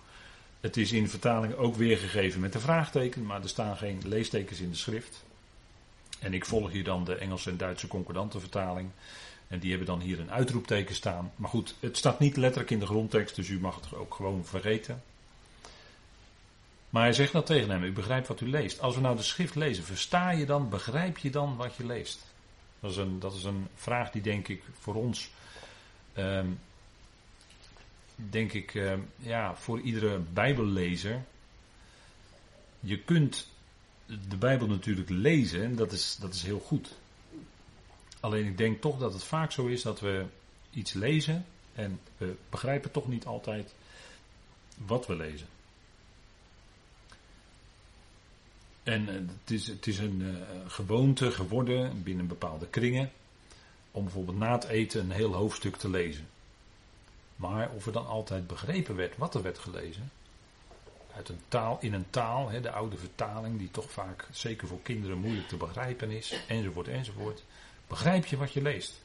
het 0.61 0.77
is 0.77 0.93
in 0.93 1.09
vertaling 1.09 1.55
ook 1.55 1.77
weergegeven 1.77 2.41
met 2.41 2.55
een 2.55 2.61
vraagteken, 2.61 3.27
maar 3.27 3.43
er 3.43 3.49
staan 3.49 3.77
geen 3.77 4.03
leestekens 4.05 4.61
in 4.61 4.71
de 4.71 4.77
schrift. 4.77 5.25
En 6.19 6.35
ik 6.35 6.45
volg 6.45 6.71
hier 6.71 6.85
dan 6.85 7.05
de 7.05 7.15
Engelse 7.15 7.51
en 7.51 7.57
Duitse 7.57 7.87
concordante 7.87 8.41
vertaling. 8.41 8.91
En 9.49 9.59
die 9.59 9.71
hebben 9.71 9.87
dan 9.87 10.01
hier 10.01 10.21
een 10.21 10.31
uitroepteken 10.31 10.95
staan. 10.95 11.33
Maar 11.37 11.51
goed, 11.51 11.75
het 11.81 11.97
staat 11.97 12.19
niet 12.19 12.37
letterlijk 12.37 12.71
in 12.71 12.79
de 12.79 12.87
grondtekst, 12.87 13.37
dus 13.37 13.49
u 13.49 13.61
mag 13.61 13.75
het 13.75 13.95
ook 13.95 14.15
gewoon 14.15 14.45
vergeten. 14.45 15.03
Maar 16.91 17.03
hij 17.03 17.13
zegt 17.13 17.33
nou 17.33 17.45
tegen 17.45 17.71
hem, 17.71 17.83
u 17.83 17.93
begrijpt 17.93 18.29
wat 18.29 18.41
u 18.41 18.49
leest. 18.49 18.81
Als 18.81 18.95
we 18.95 19.01
nou 19.01 19.17
de 19.17 19.23
schrift 19.23 19.55
lezen, 19.55 19.85
versta 19.85 20.31
je 20.31 20.47
dan, 20.47 20.69
begrijp 20.69 21.19
je 21.19 21.31
dan 21.31 21.57
wat 21.57 21.77
je 21.77 21.87
leest? 21.87 22.25
Dat 22.81 22.91
is 22.91 22.97
een, 22.97 23.19
dat 23.19 23.35
is 23.35 23.45
een 23.45 23.69
vraag 23.75 24.11
die 24.11 24.23
denk 24.23 24.49
ik 24.49 24.63
voor 24.79 24.95
ons, 24.95 25.31
ehm, 26.13 26.47
denk 28.15 28.53
ik, 28.53 28.75
ehm, 28.75 29.01
ja, 29.17 29.55
voor 29.55 29.81
iedere 29.81 30.19
bijbellezer. 30.19 31.25
Je 32.81 32.99
kunt 32.99 33.49
de 34.29 34.37
Bijbel 34.37 34.67
natuurlijk 34.67 35.09
lezen 35.09 35.63
en 35.63 35.77
dat 35.77 35.93
is, 35.93 36.17
dat 36.21 36.35
is 36.35 36.43
heel 36.43 36.61
goed. 36.61 36.95
Alleen 38.21 38.47
ik 38.47 38.59
denk 38.59 38.81
toch 38.81 38.99
dat 38.99 39.13
het 39.13 39.25
vaak 39.25 39.53
zo 39.53 39.67
is 39.67 39.83
dat 39.83 40.01
we 40.01 40.25
iets 40.71 40.93
lezen 40.93 41.47
en 41.75 42.01
we 42.17 42.35
begrijpen 42.51 42.91
toch 42.91 43.09
niet 43.09 43.27
altijd 43.27 43.75
wat 44.77 45.07
we 45.07 45.17
lezen. 45.17 45.47
En 48.87 49.09
eh, 49.09 49.15
het 49.15 49.51
is, 49.51 49.67
het 49.67 49.87
is 49.87 49.99
een 49.99 50.21
uh, 50.21 50.35
gewoonte 50.67 51.31
geworden 51.31 52.03
binnen 52.03 52.27
bepaalde 52.27 52.67
kringen 52.67 53.11
om 53.91 54.05
bijvoorbeeld 54.05 54.39
na 54.39 54.53
het 54.53 54.65
eten 54.65 55.01
een 55.01 55.11
heel 55.11 55.33
hoofdstuk 55.33 55.77
te 55.77 55.91
lezen. 55.91 56.29
Maar 57.37 57.71
of 57.71 57.87
er 57.87 57.93
dan 57.93 58.07
altijd 58.07 58.47
begrepen 58.47 58.97
werd 58.97 59.17
wat 59.17 59.35
er 59.35 59.43
werd 59.43 59.59
gelezen, 59.59 60.11
uit 61.17 61.29
een 61.29 61.41
taal, 61.49 61.79
in 61.81 61.93
een 61.93 62.11
taal, 62.11 62.49
hè, 62.49 62.61
de 62.61 62.71
oude 62.71 62.97
vertaling, 62.97 63.59
die 63.59 63.71
toch 63.71 63.91
vaak, 63.91 64.29
zeker 64.31 64.69
voor 64.69 64.83
kinderen, 64.83 65.19
moeilijk 65.19 65.49
te 65.49 65.57
begrijpen 65.57 66.11
is, 66.11 66.41
enzovoort, 66.49 66.89
enzovoort. 66.89 67.45
Begrijp 67.87 68.27
je 68.27 68.37
wat 68.37 68.53
je 68.53 68.63
leest? 68.63 69.05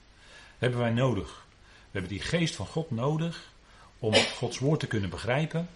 hebben 0.61 0.79
wij 0.79 0.91
nodig. 0.91 1.45
We 1.59 1.99
hebben 1.99 2.11
die 2.11 2.21
geest 2.21 2.55
van 2.55 2.65
God 2.65 2.91
nodig 2.91 3.51
om 3.99 4.13
Gods 4.13 4.59
woord 4.59 4.79
te 4.79 4.88
kunnen 4.88 5.09
begrijpen. 5.09 5.69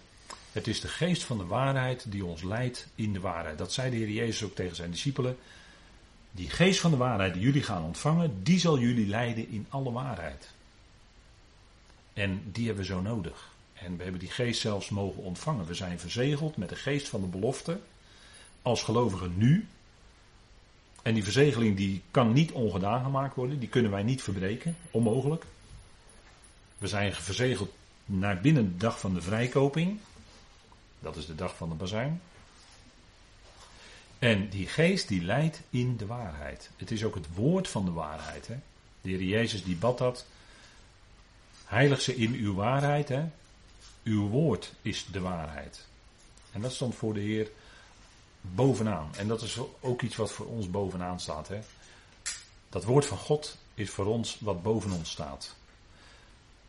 Het 0.56 0.66
is 0.66 0.80
de 0.80 0.88
geest 0.88 1.24
van 1.24 1.38
de 1.38 1.44
waarheid 1.44 2.04
die 2.08 2.24
ons 2.24 2.42
leidt 2.42 2.86
in 2.94 3.12
de 3.12 3.20
waarheid. 3.20 3.58
Dat 3.58 3.72
zei 3.72 3.90
de 3.90 3.96
Heer 3.96 4.10
Jezus 4.10 4.42
ook 4.42 4.54
tegen 4.54 4.76
zijn 4.76 4.90
discipelen. 4.90 5.36
Die 6.30 6.50
geest 6.50 6.80
van 6.80 6.90
de 6.90 6.96
waarheid 6.96 7.32
die 7.32 7.42
jullie 7.42 7.62
gaan 7.62 7.84
ontvangen, 7.84 8.42
die 8.42 8.58
zal 8.58 8.78
jullie 8.78 9.06
leiden 9.06 9.48
in 9.48 9.66
alle 9.68 9.92
waarheid. 9.92 10.50
En 12.12 12.42
die 12.52 12.66
hebben 12.66 12.84
we 12.84 12.92
zo 12.92 13.00
nodig. 13.00 13.52
En 13.74 13.96
we 13.96 14.02
hebben 14.02 14.20
die 14.20 14.30
geest 14.30 14.60
zelfs 14.60 14.88
mogen 14.88 15.22
ontvangen. 15.22 15.66
We 15.66 15.74
zijn 15.74 15.98
verzegeld 15.98 16.56
met 16.56 16.68
de 16.68 16.76
geest 16.76 17.08
van 17.08 17.20
de 17.20 17.26
belofte. 17.26 17.80
Als 18.62 18.82
gelovigen 18.82 19.32
nu. 19.36 19.66
En 21.02 21.14
die 21.14 21.24
verzegeling 21.24 21.76
die 21.76 22.02
kan 22.10 22.32
niet 22.32 22.52
ongedaan 22.52 23.04
gemaakt 23.04 23.34
worden. 23.34 23.58
Die 23.58 23.68
kunnen 23.68 23.90
wij 23.90 24.02
niet 24.02 24.22
verbreken. 24.22 24.76
Onmogelijk. 24.90 25.44
We 26.78 26.86
zijn 26.86 27.12
verzegeld 27.12 27.72
naar 28.04 28.40
binnen 28.40 28.64
de 28.64 28.76
dag 28.76 29.00
van 29.00 29.14
de 29.14 29.22
vrijkoping. 29.22 29.98
Dat 31.00 31.16
is 31.16 31.26
de 31.26 31.34
dag 31.34 31.56
van 31.56 31.68
de 31.68 31.74
bazuin. 31.74 32.20
En 34.18 34.48
die 34.48 34.66
geest 34.66 35.08
die 35.08 35.22
leidt 35.22 35.60
in 35.70 35.96
de 35.96 36.06
waarheid. 36.06 36.70
Het 36.76 36.90
is 36.90 37.04
ook 37.04 37.14
het 37.14 37.34
woord 37.34 37.68
van 37.68 37.84
de 37.84 37.90
waarheid. 37.90 38.46
Hè? 38.46 38.56
De 39.00 39.08
Heer 39.08 39.22
Jezus 39.22 39.64
die 39.64 39.76
bad 39.76 39.98
dat. 39.98 40.26
Heilig 41.64 42.00
ze 42.00 42.16
in 42.16 42.32
uw 42.32 42.54
waarheid. 42.54 43.08
Hè? 43.08 43.24
Uw 44.02 44.28
woord 44.28 44.72
is 44.82 45.06
de 45.12 45.20
waarheid. 45.20 45.86
En 46.52 46.60
dat 46.60 46.72
stond 46.72 46.94
voor 46.94 47.14
de 47.14 47.20
Heer 47.20 47.50
bovenaan. 48.40 49.10
En 49.16 49.28
dat 49.28 49.42
is 49.42 49.58
ook 49.80 50.02
iets 50.02 50.16
wat 50.16 50.32
voor 50.32 50.46
ons 50.46 50.70
bovenaan 50.70 51.20
staat. 51.20 51.48
Hè? 51.48 51.60
Dat 52.68 52.84
woord 52.84 53.06
van 53.06 53.18
God 53.18 53.58
is 53.74 53.90
voor 53.90 54.06
ons 54.06 54.38
wat 54.40 54.62
boven 54.62 54.92
ons 54.92 55.10
staat. 55.10 55.54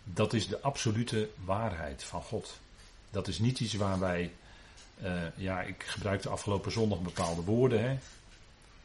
Dat 0.04 0.34
is 0.34 0.48
de 0.48 0.62
absolute 0.62 1.30
waarheid 1.46 2.04
van 2.04 2.22
God. 2.22 2.60
Dat 3.10 3.28
is 3.28 3.40
niet 3.40 3.60
iets 3.60 3.74
waar 3.74 4.00
wij, 4.00 4.32
uh, 5.04 5.22
ja, 5.36 5.62
ik 5.62 5.84
gebruikte 5.84 6.30
afgelopen 6.30 6.72
zondag 6.72 7.02
bepaalde 7.02 7.42
woorden, 7.42 7.90
hè. 7.90 7.98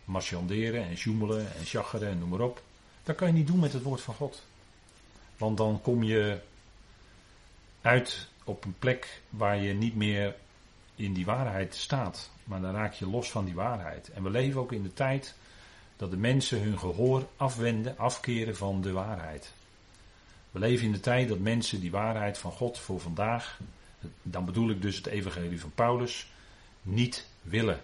Marchanderen 0.05 0.85
en 0.85 0.97
sjoemelen 0.97 1.55
en 1.55 1.67
sjacheren 1.67 2.09
en 2.09 2.19
noem 2.19 2.29
maar 2.29 2.41
op. 2.41 2.63
Dat 3.03 3.17
kan 3.17 3.27
je 3.27 3.33
niet 3.33 3.47
doen 3.47 3.59
met 3.59 3.73
het 3.73 3.83
woord 3.83 4.01
van 4.01 4.15
God. 4.15 4.43
Want 5.37 5.57
dan 5.57 5.81
kom 5.81 6.03
je 6.03 6.41
uit 7.81 8.29
op 8.45 8.65
een 8.65 8.79
plek 8.79 9.21
waar 9.29 9.57
je 9.57 9.75
niet 9.75 9.97
meer 9.97 10.35
in 10.95 11.13
die 11.13 11.25
waarheid 11.25 11.75
staat. 11.75 12.31
Maar 12.45 12.61
dan 12.61 12.75
raak 12.75 12.93
je 12.93 13.07
los 13.07 13.31
van 13.31 13.45
die 13.45 13.55
waarheid. 13.55 14.11
En 14.13 14.23
we 14.23 14.31
leven 14.31 14.61
ook 14.61 14.73
in 14.73 14.83
de 14.83 14.95
tijd 14.95 15.35
dat 15.97 16.11
de 16.11 16.17
mensen 16.17 16.63
hun 16.63 16.79
gehoor 16.79 17.27
afwenden, 17.37 17.99
afkeren 17.99 18.57
van 18.57 18.81
de 18.81 18.93
waarheid. 18.93 19.53
We 20.51 20.59
leven 20.59 20.87
in 20.87 20.93
de 20.93 21.01
tijd 21.01 21.29
dat 21.29 21.39
mensen 21.39 21.81
die 21.81 21.91
waarheid 21.91 22.39
van 22.39 22.53
God 22.53 22.79
voor 22.79 23.01
vandaag 23.01 23.59
dan 24.23 24.45
bedoel 24.45 24.71
ik 24.71 24.83
dus 24.83 24.97
het 24.97 25.07
evangelie 25.07 25.61
van 25.61 25.73
Paulus, 25.75 26.27
niet 26.83 27.27
willen. 27.43 27.81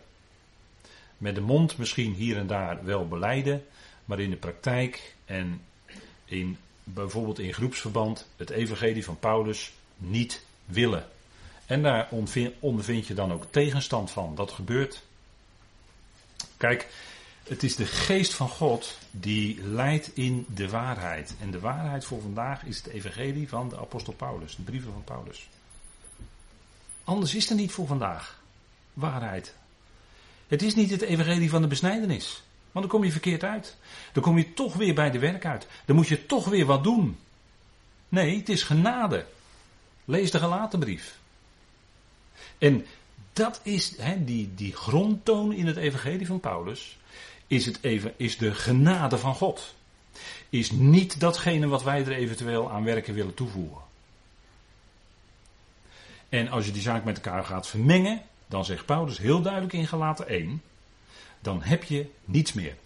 Met 1.19 1.35
de 1.35 1.41
mond 1.41 1.79
misschien 1.79 2.13
hier 2.13 2.37
en 2.37 2.47
daar 2.47 2.85
wel 2.85 3.09
beleiden, 3.09 3.65
maar 4.05 4.21
in 4.21 4.31
de 4.31 4.37
praktijk 4.37 5.15
en 5.25 5.61
in, 6.25 6.57
bijvoorbeeld 6.85 7.39
in 7.39 7.55
groepsverband 7.55 8.27
het 8.37 8.51
evangelie 8.51 9.05
van 9.05 9.19
Paulus 9.19 9.73
niet 9.97 10.45
willen. 10.65 11.07
En 11.67 11.83
daar 11.83 12.09
ondervind 12.61 13.07
je 13.07 13.15
dan 13.15 13.33
ook 13.33 13.45
tegenstand 13.51 14.11
van. 14.11 14.35
Dat 14.35 14.51
gebeurt. 14.51 15.03
Kijk, 16.57 16.89
het 17.45 17.63
is 17.63 17.77
de 17.77 17.87
geest 17.87 18.35
van 18.35 18.49
God 18.49 18.99
die 19.11 19.63
leidt 19.63 20.11
in 20.15 20.47
de 20.55 20.69
waarheid. 20.69 21.35
En 21.41 21.51
de 21.51 21.61
waarheid 21.61 22.05
voor 22.05 22.21
vandaag 22.21 22.65
is 22.65 22.77
het 22.77 22.87
evangelie 22.87 23.49
van 23.49 23.69
de 23.69 23.79
apostel 23.79 24.13
Paulus, 24.13 24.57
de 24.57 24.63
brieven 24.63 24.93
van 24.93 25.05
Paulus. 25.05 25.49
Anders 27.09 27.35
is 27.35 27.51
er 27.51 27.57
niet 27.57 27.73
voor 27.73 27.87
vandaag. 27.87 28.41
Waarheid. 28.93 29.55
Het 30.47 30.63
is 30.63 30.75
niet 30.75 30.91
het 30.91 31.01
evangelie 31.01 31.51
van 31.51 31.63
de 31.63 31.69
besnijdenis. 31.69 32.43
Want 32.73 32.87
dan 32.87 32.97
kom 32.97 33.05
je 33.05 33.13
verkeerd 33.13 33.45
uit. 33.45 33.77
Dan 34.13 34.23
kom 34.23 34.39
je 34.39 34.53
toch 34.53 34.75
weer 34.75 34.95
bij 34.95 35.11
de 35.11 35.19
werk 35.19 35.45
uit. 35.45 35.67
Dan 35.85 35.97
moet 35.97 36.09
je 36.09 36.27
toch 36.27 36.45
weer 36.49 36.67
wat 36.67 36.85
doen. 36.85 37.19
Nee, 38.09 38.37
het 38.37 38.49
is 38.49 38.63
genade. 38.63 39.27
Lees 40.05 40.31
de 40.31 40.39
gelaten 40.39 40.79
brief. 40.79 41.19
En 42.59 42.87
dat 43.33 43.61
is 43.63 43.97
die, 44.19 44.55
die 44.55 44.77
grondtoon 44.77 45.53
in 45.53 45.67
het 45.67 45.77
evangelie 45.77 46.27
van 46.27 46.41
Paulus. 46.41 46.99
Is, 47.47 47.67
het 47.67 47.79
even, 47.81 48.15
is 48.17 48.37
de 48.37 48.55
genade 48.55 49.19
van 49.19 49.35
God. 49.35 49.75
Is 50.49 50.71
niet 50.71 51.21
datgene 51.21 51.67
wat 51.67 51.83
wij 51.83 52.01
er 52.01 52.13
eventueel 52.13 52.71
aan 52.71 52.85
werken 52.85 53.15
willen 53.15 53.35
toevoegen. 53.35 53.87
En 56.29 56.49
als 56.49 56.67
je 56.67 56.73
die 56.73 56.83
zaak 56.83 57.05
met 57.05 57.17
elkaar 57.17 57.45
gaat 57.45 57.67
vermengen, 57.67 58.23
dan 58.47 58.65
zegt 58.65 58.87
Paulus 58.87 59.19
heel 59.19 59.43
duidelijk 59.43 59.73
in 59.73 59.87
Galaten 59.87 60.29
1, 60.29 60.63
dan 61.41 61.63
heb 61.63 61.85
je 61.85 62.11
niets 62.25 62.53
meer. 62.53 62.77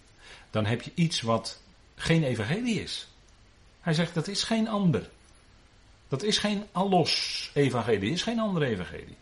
Dan 0.49 0.65
heb 0.65 0.81
je 0.81 0.91
iets 0.95 1.21
wat 1.21 1.61
geen 1.95 2.23
evangelie 2.23 2.81
is. 2.81 3.07
Hij 3.81 3.93
zegt 3.93 4.13
dat 4.13 4.27
is 4.27 4.43
geen 4.43 4.67
ander. 4.67 5.09
Dat 6.07 6.23
is 6.23 6.37
geen 6.37 6.63
allos 6.71 7.51
evangelie, 7.53 8.11
is 8.11 8.23
geen 8.23 8.39
andere 8.39 8.65
evangelie. 8.65 9.15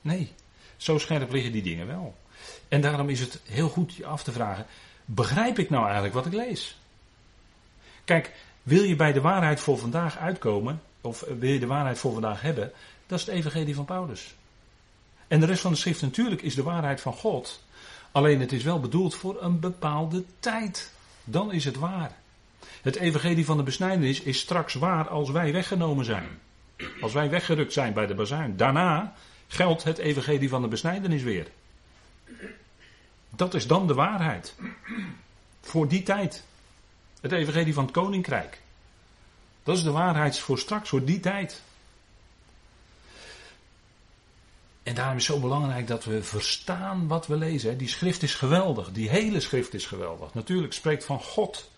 Nee, 0.00 0.32
zo 0.76 0.98
scherp 0.98 1.32
liggen 1.32 1.52
die 1.52 1.62
dingen 1.62 1.86
wel. 1.86 2.14
En 2.68 2.80
daarom 2.80 3.08
is 3.08 3.20
het 3.20 3.40
heel 3.44 3.68
goed 3.68 3.94
je 3.94 4.06
af 4.06 4.22
te 4.22 4.32
vragen, 4.32 4.66
begrijp 5.04 5.58
ik 5.58 5.70
nou 5.70 5.84
eigenlijk 5.84 6.14
wat 6.14 6.26
ik 6.26 6.32
lees? 6.32 6.76
Kijk, 8.04 8.32
wil 8.62 8.82
je 8.82 8.96
bij 8.96 9.12
de 9.12 9.20
waarheid 9.20 9.60
voor 9.60 9.78
vandaag 9.78 10.18
uitkomen, 10.18 10.82
of 11.04 11.24
wil 11.38 11.50
je 11.50 11.58
de 11.58 11.66
waarheid 11.66 11.98
voor 11.98 12.12
vandaag 12.12 12.40
hebben, 12.40 12.72
dat 13.06 13.18
is 13.18 13.26
het 13.26 13.34
evangelie 13.34 13.74
van 13.74 13.84
Paulus. 13.84 14.34
En 15.28 15.40
de 15.40 15.46
rest 15.46 15.60
van 15.60 15.72
de 15.72 15.78
schrift 15.78 16.02
natuurlijk 16.02 16.42
is 16.42 16.54
de 16.54 16.62
waarheid 16.62 17.00
van 17.00 17.12
God. 17.12 17.62
Alleen 18.12 18.40
het 18.40 18.52
is 18.52 18.62
wel 18.62 18.80
bedoeld 18.80 19.14
voor 19.14 19.42
een 19.42 19.60
bepaalde 19.60 20.24
tijd. 20.40 20.92
Dan 21.24 21.52
is 21.52 21.64
het 21.64 21.76
waar. 21.76 22.16
Het 22.82 22.96
evangelie 22.96 23.44
van 23.44 23.56
de 23.56 23.62
besnijdenis 23.62 24.20
is 24.20 24.38
straks 24.38 24.74
waar 24.74 25.08
als 25.08 25.30
wij 25.30 25.52
weggenomen 25.52 26.04
zijn. 26.04 26.28
Als 27.00 27.12
wij 27.12 27.30
weggerukt 27.30 27.72
zijn 27.72 27.92
bij 27.92 28.06
de 28.06 28.14
bazuin. 28.14 28.56
Daarna 28.56 29.14
geldt 29.46 29.84
het 29.84 29.98
evangelie 29.98 30.48
van 30.48 30.62
de 30.62 30.68
besnijdenis 30.68 31.22
weer. 31.22 31.46
Dat 33.30 33.54
is 33.54 33.66
dan 33.66 33.86
de 33.86 33.94
waarheid. 33.94 34.54
Voor 35.60 35.88
die 35.88 36.02
tijd. 36.02 36.44
Het 37.20 37.32
evangelie 37.32 37.74
van 37.74 37.84
het 37.84 37.92
koninkrijk. 37.92 38.60
Dat 39.64 39.76
is 39.76 39.82
de 39.82 39.90
waarheid 39.90 40.38
voor 40.38 40.58
straks, 40.58 40.88
voor 40.88 41.04
die 41.04 41.20
tijd. 41.20 41.62
En 44.82 44.94
daarom 44.94 45.16
is 45.16 45.26
het 45.26 45.36
zo 45.36 45.42
belangrijk 45.42 45.86
dat 45.86 46.04
we 46.04 46.22
verstaan 46.22 47.06
wat 47.06 47.26
we 47.26 47.36
lezen. 47.36 47.78
Die 47.78 47.88
schrift 47.88 48.22
is 48.22 48.34
geweldig. 48.34 48.92
Die 48.92 49.08
hele 49.08 49.40
schrift 49.40 49.74
is 49.74 49.86
geweldig. 49.86 50.34
Natuurlijk 50.34 50.72
spreekt 50.72 51.04
van 51.04 51.20
God. 51.20 51.70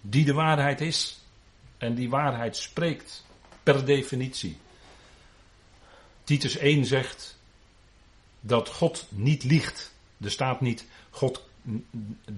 Die 0.00 0.24
de 0.24 0.32
waarheid 0.32 0.80
is. 0.80 1.18
En 1.78 1.94
die 1.94 2.10
waarheid 2.10 2.56
spreekt. 2.56 3.24
Per 3.62 3.84
definitie. 3.84 4.56
Titus 6.24 6.56
1 6.56 6.84
zegt 6.84 7.38
dat 8.40 8.68
God 8.68 9.06
niet 9.08 9.44
liegt. 9.44 9.92
Er 10.20 10.30
staat 10.30 10.60
niet, 10.60 10.86
God, 11.10 11.44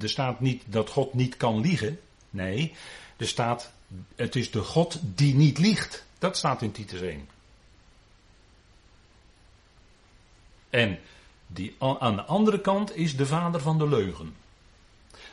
er 0.01 0.09
staat 0.09 0.41
niet 0.41 0.63
dat 0.67 0.91
God 0.91 1.15
niet 1.15 1.37
kan 1.37 1.61
liegen. 1.61 2.01
Nee, 2.31 2.75
er 3.17 3.29
staat 3.29 3.73
het 4.17 4.37
is 4.37 4.51
de 4.51 4.63
God 4.63 4.99
die 5.03 5.35
niet 5.35 5.59
liegt. 5.59 6.05
Dat 6.19 6.37
staat 6.37 6.63
in 6.63 6.73
Titus 6.73 7.01
1. 7.01 7.29
En 10.71 10.99
die, 11.47 11.77
aan 11.79 12.17
de 12.17 12.23
andere 12.23 12.61
kant 12.61 12.97
is 12.97 13.17
de 13.17 13.27
vader 13.27 13.61
van 13.61 13.79
de 13.79 13.89
leugen. 13.89 14.35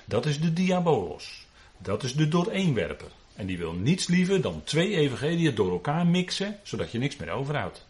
Dat 0.05 0.25
is 0.25 0.39
de 0.39 0.53
diabolos. 0.53 1.45
Dat 1.77 2.03
is 2.03 2.13
de 2.13 2.27
dooreenwerper. 2.27 3.11
En 3.35 3.45
die 3.45 3.57
wil 3.57 3.73
niets 3.73 4.07
liever 4.07 4.41
dan 4.41 4.63
twee 4.63 4.95
evangeliën 4.95 5.55
door 5.55 5.71
elkaar 5.71 6.07
mixen, 6.07 6.59
zodat 6.63 6.91
je 6.91 6.97
niks 6.97 7.15
meer 7.15 7.29
overhoudt. 7.29 7.85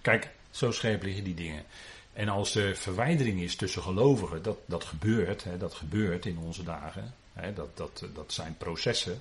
Kijk, 0.00 0.30
zo 0.50 0.70
scherp 0.70 1.02
liggen 1.02 1.24
die 1.24 1.34
dingen. 1.34 1.64
En 2.12 2.28
als 2.28 2.54
er 2.54 2.76
verwijdering 2.76 3.40
is 3.40 3.56
tussen 3.56 3.82
gelovigen, 3.82 4.42
dat, 4.42 4.58
dat 4.66 4.84
gebeurt, 4.84 5.44
hè, 5.44 5.56
dat 5.58 5.74
gebeurt 5.74 6.26
in 6.26 6.38
onze 6.38 6.62
dagen, 6.62 7.14
hè, 7.34 7.52
dat, 7.52 7.76
dat, 7.76 8.04
dat 8.14 8.32
zijn 8.32 8.56
processen, 8.58 9.20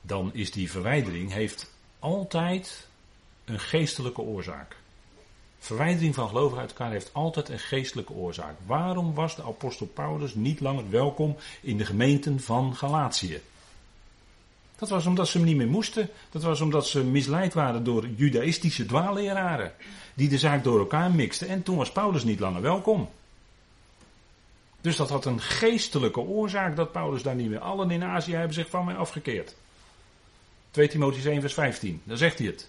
dan 0.00 0.30
is 0.34 0.50
die 0.50 0.70
verwijdering 0.70 1.32
heeft 1.32 1.72
altijd 1.98 2.86
een 3.44 3.60
geestelijke 3.60 4.20
oorzaak. 4.20 4.76
Verwijdering 5.58 6.14
van 6.14 6.28
gelovigen 6.28 6.60
uit 6.60 6.70
elkaar 6.70 6.90
heeft 6.90 7.10
altijd 7.12 7.48
een 7.48 7.58
geestelijke 7.58 8.12
oorzaak. 8.12 8.54
Waarom 8.66 9.14
was 9.14 9.36
de 9.36 9.42
apostel 9.42 9.86
Paulus 9.86 10.34
niet 10.34 10.60
langer 10.60 10.90
welkom 10.90 11.36
in 11.60 11.78
de 11.78 11.84
gemeenten 11.84 12.40
van 12.40 12.76
Galatië? 12.76 13.40
Dat 14.78 14.88
was 14.88 15.06
omdat 15.06 15.28
ze 15.28 15.36
hem 15.36 15.46
niet 15.46 15.56
meer 15.56 15.68
moesten. 15.68 16.10
Dat 16.30 16.42
was 16.42 16.60
omdat 16.60 16.86
ze 16.86 17.04
misleid 17.04 17.54
waren 17.54 17.84
door 17.84 18.08
judaïstische 18.16 18.86
dwaalleraren. 18.86 19.72
Die 20.14 20.28
de 20.28 20.38
zaak 20.38 20.64
door 20.64 20.78
elkaar 20.78 21.10
mixten. 21.10 21.48
En 21.48 21.62
toen 21.62 21.76
was 21.76 21.92
Paulus 21.92 22.24
niet 22.24 22.40
langer 22.40 22.62
welkom. 22.62 23.08
Dus 24.80 24.96
dat 24.96 25.08
had 25.08 25.24
een 25.24 25.40
geestelijke 25.40 26.20
oorzaak 26.20 26.76
dat 26.76 26.92
Paulus 26.92 27.22
daar 27.22 27.34
niet 27.34 27.48
meer. 27.48 27.58
Allen 27.58 27.90
in 27.90 28.04
Azië 28.04 28.34
hebben 28.34 28.54
zich 28.54 28.68
van 28.68 28.84
mij 28.84 28.96
afgekeerd. 28.96 29.54
2 30.70 30.88
Timotheüs 30.88 31.26
1 31.26 31.40
vers 31.40 31.54
15. 31.54 32.02
Daar 32.04 32.16
zegt 32.16 32.38
hij 32.38 32.46
het. 32.46 32.68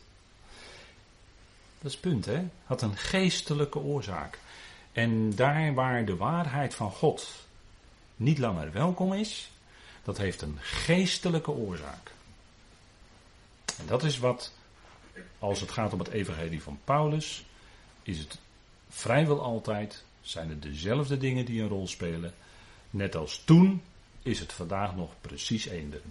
Dat 1.77 1.91
is 1.91 1.91
het 1.91 2.01
punt, 2.01 2.25
hè? 2.25 2.43
Had 2.65 2.81
een 2.81 2.97
geestelijke 2.97 3.79
oorzaak. 3.79 4.39
En 4.91 5.35
daar 5.35 5.73
waar 5.73 6.05
de 6.05 6.15
waarheid 6.15 6.75
van 6.75 6.91
God 6.91 7.27
niet 8.15 8.37
langer 8.37 8.71
welkom 8.71 9.13
is, 9.13 9.51
dat 10.03 10.17
heeft 10.17 10.41
een 10.41 10.57
geestelijke 10.61 11.51
oorzaak. 11.51 12.11
En 13.77 13.85
dat 13.85 14.03
is 14.03 14.17
wat, 14.19 14.53
als 15.39 15.61
het 15.61 15.71
gaat 15.71 15.93
om 15.93 15.99
het 15.99 16.07
evangelie 16.07 16.63
van 16.63 16.79
Paulus, 16.83 17.45
is 18.03 18.17
het 18.17 18.37
vrijwel 18.89 19.41
altijd, 19.41 20.03
zijn 20.29 20.49
het 20.49 20.61
dezelfde 20.61 21.17
dingen 21.17 21.45
die 21.45 21.61
een 21.61 21.67
rol 21.67 21.87
spelen. 21.87 22.33
Net 22.89 23.15
als 23.15 23.41
toen 23.45 23.81
is 24.21 24.39
het 24.39 24.53
vandaag 24.53 24.95
nog 24.95 25.11
precies 25.21 25.65
eender. 25.65 26.01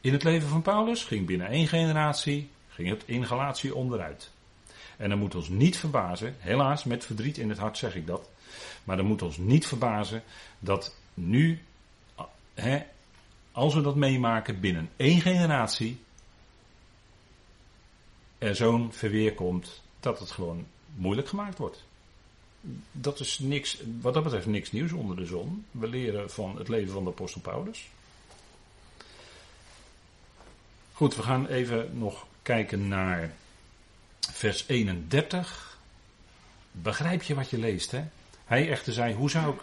In 0.00 0.12
het 0.12 0.22
leven 0.22 0.48
van 0.48 0.62
Paulus 0.62 1.04
ging 1.04 1.26
binnen 1.26 1.46
één 1.46 1.66
generatie 1.66 2.50
ging 2.68 2.88
het 2.88 3.02
in 3.06 3.26
Galatië 3.26 3.70
onderuit. 3.70 4.30
En 4.96 5.08
dan 5.08 5.18
moet 5.18 5.34
ons 5.34 5.48
niet 5.48 5.76
verbazen, 5.76 6.36
helaas 6.38 6.84
met 6.84 7.04
verdriet 7.04 7.38
in 7.38 7.48
het 7.48 7.58
hart 7.58 7.78
zeg 7.78 7.94
ik 7.94 8.06
dat, 8.06 8.30
maar 8.84 8.96
dan 8.96 9.06
moet 9.06 9.22
ons 9.22 9.36
niet 9.36 9.66
verbazen 9.66 10.22
dat 10.58 10.96
nu, 11.14 11.62
hè, 12.54 12.82
als 13.52 13.74
we 13.74 13.80
dat 13.80 13.96
meemaken 13.96 14.60
binnen 14.60 14.90
één 14.96 15.20
generatie, 15.20 16.00
er 18.38 18.56
zo'n 18.56 18.92
verweer 18.92 19.34
komt 19.34 19.82
dat 20.00 20.18
het 20.18 20.30
gewoon 20.30 20.66
moeilijk 20.94 21.28
gemaakt 21.28 21.58
wordt. 21.58 21.84
Dat 22.92 23.20
is 23.20 23.38
niks, 23.38 23.78
wat 24.00 24.14
dat 24.14 24.22
betreft 24.22 24.46
niks 24.46 24.72
nieuws 24.72 24.92
onder 24.92 25.16
de 25.16 25.26
zon. 25.26 25.64
We 25.70 25.88
leren 25.88 26.30
van 26.30 26.58
het 26.58 26.68
leven 26.68 26.92
van 26.92 27.04
de 27.04 27.10
apostel 27.10 27.40
Paulus. 27.40 27.88
Goed, 30.92 31.16
we 31.16 31.22
gaan 31.22 31.46
even 31.46 31.98
nog 31.98 32.26
kijken 32.42 32.88
naar 32.88 33.34
vers 34.32 34.64
31. 34.66 35.78
Begrijp 36.70 37.22
je 37.22 37.34
wat 37.34 37.50
je 37.50 37.58
leest, 37.58 37.90
hè? 37.90 38.04
Hij 38.44 38.70
echter 38.70 38.92
zei: 38.92 39.14
Hoe 39.14 39.30
zou 39.30 39.54
ik 39.54 39.60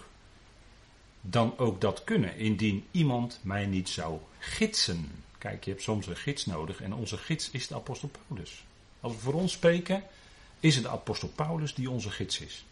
dan 1.22 1.58
ook 1.58 1.82
dat 1.82 2.04
kunnen, 2.04 2.38
indien 2.38 2.86
iemand 2.92 3.40
mij 3.42 3.66
niet 3.66 3.90
zou 3.90 4.20
gidsen? 4.40 5.24
Kijk, 5.38 5.64
je 5.64 5.72
hebt 5.72 5.84
soms 5.84 6.08
een 6.08 6.16
gids 6.16 6.46
nodig 6.46 6.82
en 6.82 6.94
onze 6.94 7.18
gids 7.18 7.50
is 7.50 7.68
de 7.68 7.76
apostel 7.76 8.12
Paulus. 8.28 8.64
Als 9.00 9.14
we 9.14 9.20
voor 9.20 9.34
ons 9.34 9.52
spreken, 9.52 10.04
is 10.60 10.76
het 10.76 10.84
de 10.84 10.90
apostel 10.90 11.28
Paulus 11.28 11.74
die 11.74 11.90
onze 11.90 12.10
gids 12.10 12.40
is. 12.40 12.66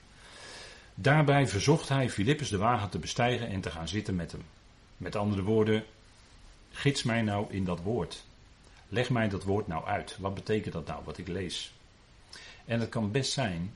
Daarbij 1.02 1.48
verzocht 1.48 1.90
hij 1.90 2.10
Filippus 2.10 2.50
de 2.50 2.58
wagen 2.58 2.90
te 2.90 3.00
bestijgen 3.00 3.48
en 3.48 3.62
te 3.62 3.72
gaan 3.72 3.88
zitten 3.88 4.16
met 4.16 4.32
hem. 4.32 4.42
Met 4.98 5.16
andere 5.16 5.42
woorden, 5.42 5.84
gids 6.72 7.04
mij 7.04 7.22
nou 7.22 7.54
in 7.54 7.64
dat 7.66 7.82
woord. 7.82 8.24
Leg 8.88 9.10
mij 9.10 9.30
dat 9.30 9.44
woord 9.44 9.68
nou 9.68 9.86
uit. 9.86 10.18
Wat 10.20 10.34
betekent 10.34 10.74
dat 10.74 10.88
nou, 10.88 11.04
wat 11.04 11.18
ik 11.18 11.28
lees? 11.28 11.74
En 12.66 12.80
het 12.80 12.90
kan 12.90 13.12
best 13.12 13.32
zijn 13.32 13.74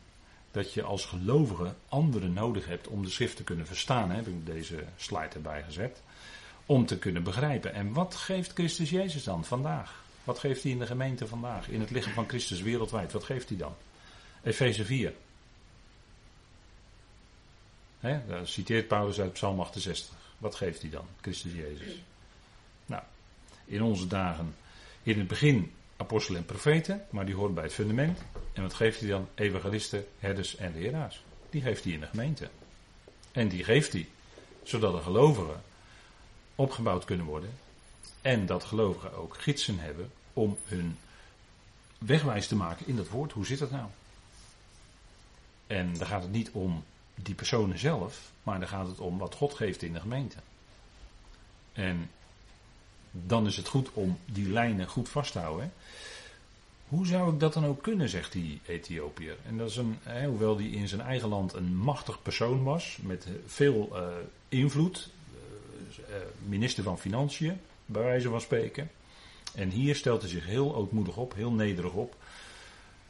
dat 0.51 0.74
je 0.74 0.84
als 0.84 1.05
gelovige 1.05 1.74
anderen 1.89 2.34
nodig 2.34 2.65
hebt 2.65 2.88
om 2.88 3.03
de 3.03 3.09
schrift 3.09 3.36
te 3.36 3.43
kunnen 3.43 3.67
verstaan. 3.67 4.11
Heb 4.11 4.28
ik 4.28 4.45
deze 4.45 4.84
slide 4.95 5.34
erbij 5.34 5.63
gezet. 5.63 6.01
Om 6.65 6.86
te 6.86 6.97
kunnen 6.97 7.24
begrijpen. 7.24 7.74
En 7.74 7.93
wat 7.93 8.15
geeft 8.15 8.53
Christus 8.53 8.89
Jezus 8.89 9.24
dan 9.24 9.45
vandaag? 9.45 10.03
Wat 10.24 10.39
geeft 10.39 10.63
hij 10.63 10.71
in 10.71 10.80
de 10.80 10.86
gemeente 10.86 11.28
vandaag? 11.28 11.69
In 11.69 11.80
het 11.80 11.91
lichaam 11.91 12.13
van 12.13 12.28
Christus 12.28 12.61
wereldwijd. 12.61 13.11
Wat 13.11 13.24
geeft 13.24 13.49
hij 13.49 13.57
dan? 13.57 13.76
Efeze 14.43 14.86
4. 14.86 15.13
He, 18.04 18.20
daar 18.28 18.47
citeert 18.47 18.88
Paulus 18.88 19.20
uit 19.20 19.34
Psalm 19.34 19.60
68. 19.60 20.16
Wat 20.38 20.56
geeft 20.56 20.82
hij 20.82 20.89
dan? 20.89 21.06
Christus 21.22 21.54
Jezus. 21.54 22.01
Nou, 22.86 23.04
in 23.66 23.82
onze 23.82 24.08
dagen 24.08 24.56
in 25.04 25.18
het 25.18 25.28
begin 25.28 25.74
apostelen 25.97 26.39
en 26.39 26.45
profeten, 26.45 27.06
maar 27.10 27.26
die 27.26 27.36
horen 27.36 27.54
bij 27.54 27.64
het 27.64 27.74
fundament. 27.74 28.20
En 28.54 28.62
wat 28.62 28.74
geeft 28.74 28.99
hij 28.99 29.10
dan? 29.10 29.28
Evangelisten, 29.36 30.06
herders 30.20 30.56
en 30.56 30.74
leraars. 30.74 31.24
Die 31.49 31.62
geeft 31.62 31.84
hij 31.84 31.93
in 31.93 31.99
de 31.99 32.06
gemeente. 32.06 32.49
En 33.32 33.47
die 33.47 33.64
geeft 33.64 33.93
hij, 33.93 34.08
zodat 34.64 34.93
de 34.93 35.01
gelovigen 35.01 35.62
opgebouwd 36.56 37.06
kunnen 37.06 37.26
worden. 37.26 37.54
En 38.22 38.45
dat 38.45 38.64
gelovigen 38.64 39.14
ook 39.14 39.38
gidsen 39.38 39.80
hebben 39.80 40.12
om 40.34 40.58
hun 40.66 40.97
wegwijs 41.97 42.47
te 42.47 42.56
maken 42.56 42.88
in 42.88 42.95
dat 42.95 43.10
woord. 43.10 43.32
Hoe 43.32 43.45
zit 43.45 43.60
dat 43.60 43.72
nou? 43.72 43.88
En 45.68 45.97
dan 45.97 46.08
gaat 46.08 46.22
het 46.22 46.32
niet 46.32 46.51
om 46.51 46.84
die 47.16 47.36
personen 47.36 47.80
zelf, 47.80 48.32
maar 48.43 48.59
dan 48.59 48.68
gaat 48.68 48.88
het 48.88 48.99
om 48.99 49.18
wat 49.18 49.36
God 49.36 49.53
geeft 49.53 49.82
in 49.82 49.93
de 49.93 49.99
gemeente. 49.99 50.38
En 51.74 52.09
dan 53.11 53.47
is 53.47 53.57
het 53.57 53.68
goed 53.68 53.89
om 53.93 54.20
die 54.26 54.49
lijnen 54.49 54.88
goed 54.88 55.09
vast 55.09 55.32
te 55.32 55.39
houden. 55.39 55.74
Hoe 56.88 57.05
zou 57.05 57.34
ik 57.34 57.39
dat 57.39 57.53
dan 57.53 57.66
ook 57.66 57.84
kunnen, 57.84 58.09
zegt 58.09 58.32
die 58.32 58.61
Ethiopiër. 58.66 59.36
En 59.45 59.57
dat 59.57 59.70
is 59.70 59.76
een, 59.76 59.97
hoewel 60.26 60.55
die 60.55 60.72
in 60.72 60.88
zijn 60.88 61.01
eigen 61.01 61.30
land 61.30 61.53
een 61.53 61.76
machtig 61.76 62.22
persoon 62.22 62.64
was, 62.64 62.97
met 63.01 63.28
veel 63.45 63.89
uh, 63.93 64.07
invloed, 64.49 65.09
uh, 65.99 66.16
minister 66.47 66.84
van 66.84 66.99
Financiën, 66.99 67.59
bij 67.86 68.03
wijze 68.03 68.30
van 68.30 68.41
spreken. 68.41 68.89
En 69.55 69.70
hier 69.70 69.95
stelt 69.95 70.22
hij 70.22 70.30
zich 70.30 70.45
heel 70.45 70.76
ootmoedig 70.76 71.18
op, 71.18 71.34
heel 71.34 71.51
nederig 71.51 71.91
op. 71.91 72.16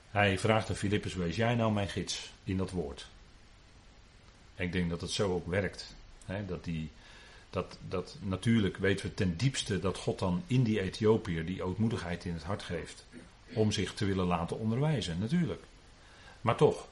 Hij 0.10 0.40
vraagt 0.40 0.70
aan 0.70 0.76
Filippus, 0.76 1.14
wees 1.14 1.36
jij 1.36 1.56
nou 1.56 1.72
mijn 1.72 1.90
gids 1.90 2.32
in 2.44 2.58
dat 2.58 2.72
woord? 2.72 3.08
Ik 4.56 4.72
denk 4.72 4.90
dat 4.90 5.02
het 5.02 5.12
zo 5.12 5.34
ook 5.34 5.48
werkt. 5.48 5.96
Hè, 6.26 6.46
dat 6.46 6.64
die 6.64 6.90
dat, 7.54 7.78
dat 7.88 8.18
natuurlijk 8.22 8.78
weten 8.78 9.06
we 9.06 9.14
ten 9.14 9.38
diepste 9.38 9.80
dat 9.80 9.98
God 9.98 10.20
dan 10.20 10.44
in 10.48 10.64
die 10.64 10.82
Ethiopiër 10.82 11.46
die 11.46 11.64
ootmoedigheid 11.64 12.26
in 12.26 12.34
het 12.34 12.44
hart 12.44 12.64
geeft. 12.64 13.06
om 13.54 13.72
zich 13.72 13.94
te 13.94 14.06
willen 14.06 14.26
laten 14.26 14.60
onderwijzen, 14.60 15.20
natuurlijk. 15.20 15.64
Maar 16.42 16.56
toch. 16.56 16.88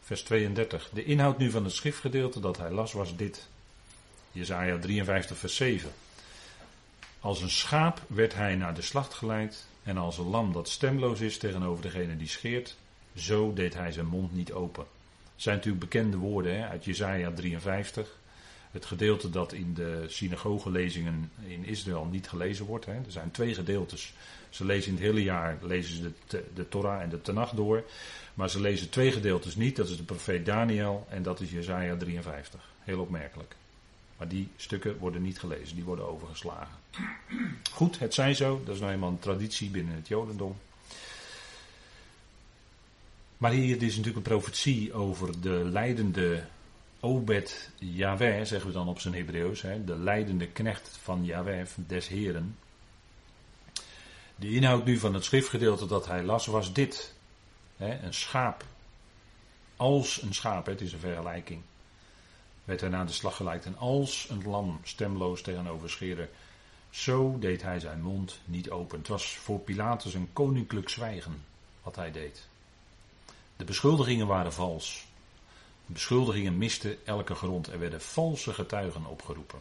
Vers 0.00 0.22
32. 0.22 0.90
De 0.92 1.04
inhoud 1.04 1.38
nu 1.38 1.50
van 1.50 1.64
het 1.64 1.72
schriftgedeelte 1.72 2.40
dat 2.40 2.56
hij 2.56 2.70
las 2.70 2.92
was 2.92 3.16
dit. 3.16 3.48
Jezaja 4.32 4.78
53 4.78 5.36
vers 5.36 5.56
7. 5.56 5.92
Als 7.20 7.42
een 7.42 7.50
schaap 7.50 8.02
werd 8.06 8.34
hij 8.34 8.54
naar 8.54 8.74
de 8.74 8.82
slacht 8.82 9.14
geleid 9.14 9.66
en 9.82 9.96
als 9.98 10.18
een 10.18 10.28
lam 10.28 10.52
dat 10.52 10.68
stemloos 10.68 11.20
is 11.20 11.38
tegenover 11.38 11.82
degene 11.82 12.16
die 12.16 12.28
scheert, 12.28 12.76
zo 13.16 13.52
deed 13.52 13.74
hij 13.74 13.92
zijn 13.92 14.06
mond 14.06 14.32
niet 14.32 14.52
open. 14.52 14.86
Zijn 15.44 15.56
natuurlijk 15.56 15.84
bekende 15.84 16.16
woorden 16.16 16.56
hè, 16.56 16.68
uit 16.68 16.84
Jezaja 16.84 17.32
53. 17.32 18.18
Het 18.70 18.84
gedeelte 18.84 19.30
dat 19.30 19.52
in 19.52 19.74
de 19.74 20.04
synagogelezingen 20.06 21.30
in 21.46 21.64
Israël 21.64 22.04
niet 22.04 22.28
gelezen 22.28 22.66
wordt. 22.66 22.86
Hè. 22.86 22.92
Er 22.92 23.04
zijn 23.08 23.30
twee 23.30 23.54
gedeeltes. 23.54 24.14
Ze 24.48 24.64
lezen 24.64 24.88
in 24.88 24.94
het 24.94 25.04
hele 25.04 25.22
jaar 25.22 25.58
lezen 25.62 25.96
ze 25.96 26.12
de, 26.26 26.44
de 26.54 26.68
Torah 26.68 27.00
en 27.00 27.08
de 27.08 27.20
Tanach 27.20 27.50
door. 27.50 27.84
Maar 28.34 28.50
ze 28.50 28.60
lezen 28.60 28.90
twee 28.90 29.12
gedeeltes 29.12 29.56
niet. 29.56 29.76
Dat 29.76 29.88
is 29.88 29.96
de 29.96 30.02
profeet 30.02 30.46
Daniel 30.46 31.06
en 31.08 31.22
dat 31.22 31.40
is 31.40 31.50
Jezaja 31.50 31.96
53. 31.96 32.60
Heel 32.80 33.00
opmerkelijk. 33.00 33.54
Maar 34.16 34.28
die 34.28 34.48
stukken 34.56 34.98
worden 34.98 35.22
niet 35.22 35.38
gelezen, 35.38 35.74
die 35.74 35.84
worden 35.84 36.08
overgeslagen. 36.08 36.76
Goed, 37.72 37.98
het 37.98 38.14
zij 38.14 38.34
zo. 38.34 38.62
Dat 38.64 38.74
is 38.74 38.80
nou 38.80 38.92
eenmaal 38.92 39.10
een 39.10 39.18
traditie 39.18 39.70
binnen 39.70 39.94
het 39.94 40.08
Jodendom. 40.08 40.56
Maar 43.44 43.52
hier 43.52 43.82
is 43.82 43.96
natuurlijk 43.96 44.16
een 44.16 44.32
profetie 44.32 44.92
over 44.92 45.40
de 45.40 45.64
leidende 45.64 46.44
Obed 47.00 47.70
Yahweh, 47.78 48.44
zeggen 48.44 48.66
we 48.66 48.72
dan 48.72 48.88
op 48.88 49.00
zijn 49.00 49.14
Hebreeuws, 49.14 49.60
de 49.60 49.96
leidende 49.98 50.46
knecht 50.46 50.98
van 51.02 51.24
Yahweh, 51.24 51.66
des 51.86 52.08
Heren. 52.08 52.58
De 54.36 54.50
inhoud 54.50 54.84
nu 54.84 54.98
van 54.98 55.14
het 55.14 55.24
schriftgedeelte 55.24 55.86
dat 55.86 56.06
hij 56.06 56.22
las 56.22 56.46
was 56.46 56.72
dit. 56.72 57.14
een 57.76 58.14
schaap. 58.14 58.64
Als 59.76 60.22
een 60.22 60.34
schaap, 60.34 60.66
het 60.66 60.80
is 60.80 60.92
een 60.92 60.98
vergelijking. 60.98 61.62
Werd 62.64 62.80
hij 62.80 62.90
naar 62.90 63.06
de 63.06 63.12
slag 63.12 63.36
geleid. 63.36 63.64
En 63.64 63.76
als 63.76 64.26
een 64.30 64.48
lam 64.48 64.80
stemloos 64.82 65.42
tegenover 65.42 65.90
scheren. 65.90 66.28
Zo 66.90 67.38
deed 67.38 67.62
hij 67.62 67.80
zijn 67.80 68.02
mond 68.02 68.40
niet 68.44 68.70
open. 68.70 68.98
Het 68.98 69.08
was 69.08 69.36
voor 69.36 69.58
Pilatus 69.58 70.14
een 70.14 70.30
koninklijk 70.32 70.88
zwijgen 70.88 71.44
wat 71.82 71.96
hij 71.96 72.10
deed. 72.10 72.52
De 73.56 73.64
beschuldigingen 73.64 74.26
waren 74.26 74.52
vals. 74.52 75.06
De 75.86 75.92
beschuldigingen 75.92 76.58
misten 76.58 77.06
elke 77.06 77.34
grond. 77.34 77.66
Er 77.66 77.78
werden 77.78 78.00
valse 78.00 78.52
getuigen 78.52 79.06
opgeroepen. 79.06 79.60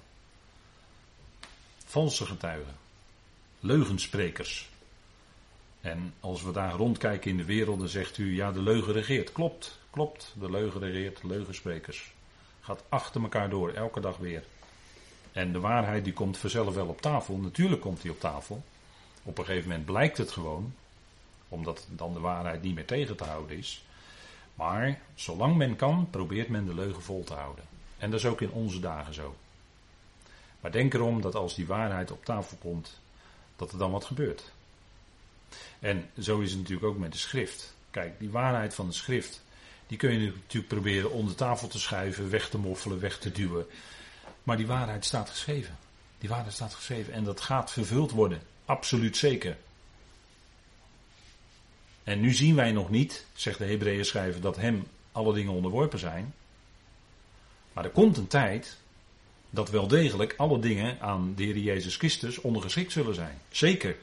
Valse 1.85 2.25
getuigen. 2.25 2.75
Leugensprekers. 3.59 4.69
En 5.81 6.13
als 6.19 6.43
we 6.43 6.51
daar 6.51 6.73
rondkijken 6.73 7.31
in 7.31 7.37
de 7.37 7.45
wereld, 7.45 7.79
dan 7.79 7.87
zegt 7.87 8.17
u, 8.17 8.35
ja, 8.35 8.51
de 8.51 8.61
leugen 8.61 8.93
regeert. 8.93 9.31
Klopt, 9.31 9.79
klopt, 9.89 10.33
de 10.39 10.51
leugen 10.51 10.79
regeert, 10.79 11.23
leugensprekers. 11.23 12.13
Gaat 12.61 12.83
achter 12.89 13.21
elkaar 13.21 13.49
door, 13.49 13.71
elke 13.71 13.99
dag 13.99 14.17
weer. 14.17 14.43
En 15.31 15.51
de 15.51 15.59
waarheid 15.59 16.03
die 16.03 16.13
komt 16.13 16.37
vanzelf 16.37 16.73
wel 16.73 16.87
op 16.87 17.01
tafel. 17.01 17.37
Natuurlijk 17.37 17.81
komt 17.81 18.01
die 18.01 18.11
op 18.11 18.19
tafel. 18.19 18.63
Op 19.23 19.37
een 19.37 19.45
gegeven 19.45 19.69
moment 19.69 19.85
blijkt 19.85 20.17
het 20.17 20.31
gewoon, 20.31 20.73
omdat 21.54 21.88
dan 21.89 22.14
de 22.14 22.20
waarheid 22.20 22.62
niet 22.62 22.76
meer 22.76 22.86
tegen 22.86 23.16
te 23.16 23.24
houden 23.24 23.58
is. 23.58 23.84
Maar 24.56 24.99
zolang 25.16 25.56
men 25.56 25.76
kan, 25.76 26.08
probeert 26.10 26.49
men 26.49 26.66
de 26.66 26.76
leugen 26.76 27.01
vol 27.01 27.24
te 27.24 27.34
houden. 27.34 27.64
En 27.97 28.12
dat 28.12 28.20
is 28.20 28.26
ook 28.26 28.41
in 28.41 28.51
onze 28.51 28.80
dagen 28.80 29.14
zo. 29.14 29.36
Maar 30.60 30.72
denk 30.72 30.93
erom 30.93 31.22
dat 31.22 31.36
als 31.36 31.56
die 31.56 31.68
waarheid 31.68 32.12
op 32.12 32.26
tafel 32.26 32.58
komt, 32.58 32.99
dat 33.56 33.72
er 33.72 33.78
dan 33.78 33.91
wat 33.91 34.06
gebeurt. 34.06 34.51
En 35.80 36.10
zo 36.20 36.39
is 36.39 36.49
het 36.49 36.60
natuurlijk 36.60 36.88
ook 36.88 36.97
met 36.97 37.12
de 37.12 37.18
schrift. 37.18 37.76
Kijk, 37.91 38.20
die 38.20 38.32
waarheid 38.32 38.74
van 38.74 38.88
de 38.88 38.93
schrift, 38.93 39.43
die 39.88 39.97
kun 39.97 40.12
je 40.12 40.26
natuurlijk 40.26 40.74
proberen 40.74 41.12
onder 41.12 41.36
tafel 41.36 41.68
te 41.68 41.80
schuiven, 41.80 42.30
weg 42.30 42.49
te 42.49 42.58
moffelen, 42.58 42.99
weg 42.99 43.18
te 43.18 43.32
duwen. 43.32 43.66
Maar 44.43 44.58
die 44.58 44.68
waarheid 44.68 45.06
staat 45.06 45.30
geschreven. 45.30 45.78
Die 46.18 46.30
waarheid 46.30 46.54
staat 46.54 46.74
geschreven 46.74 47.14
en 47.14 47.24
dat 47.24 47.41
gaat 47.41 47.72
vervuld 47.72 48.12
worden. 48.12 48.41
Absoluut 48.66 49.18
zeker. 49.18 49.58
En 52.04 52.20
nu 52.20 52.34
zien 52.34 52.56
wij 52.56 52.72
nog 52.72 52.89
niet, 52.89 53.26
zegt 53.34 53.58
de 53.58 53.66
Hebreeën 53.66 54.06
schrijver, 54.06 54.41
dat 54.41 54.56
hem 54.56 54.88
alle 55.12 55.34
dingen 55.34 55.54
onderworpen 55.54 55.99
zijn. 55.99 56.34
Maar 57.74 57.84
er 57.84 57.89
komt 57.89 58.18
een 58.18 58.28
tijd 58.28 58.78
dat 59.49 59.70
wel 59.70 59.88
degelijk 59.88 60.34
alle 60.38 60.60
dingen 60.60 61.01
aan 61.01 61.34
de 61.36 61.43
Heer 61.43 61.58
Jezus 61.58 61.95
Christus 61.95 62.41
ondergeschikt 62.41 62.91
zullen 62.91 63.16
zijn. 63.16 63.38
Zeker. 63.49 63.95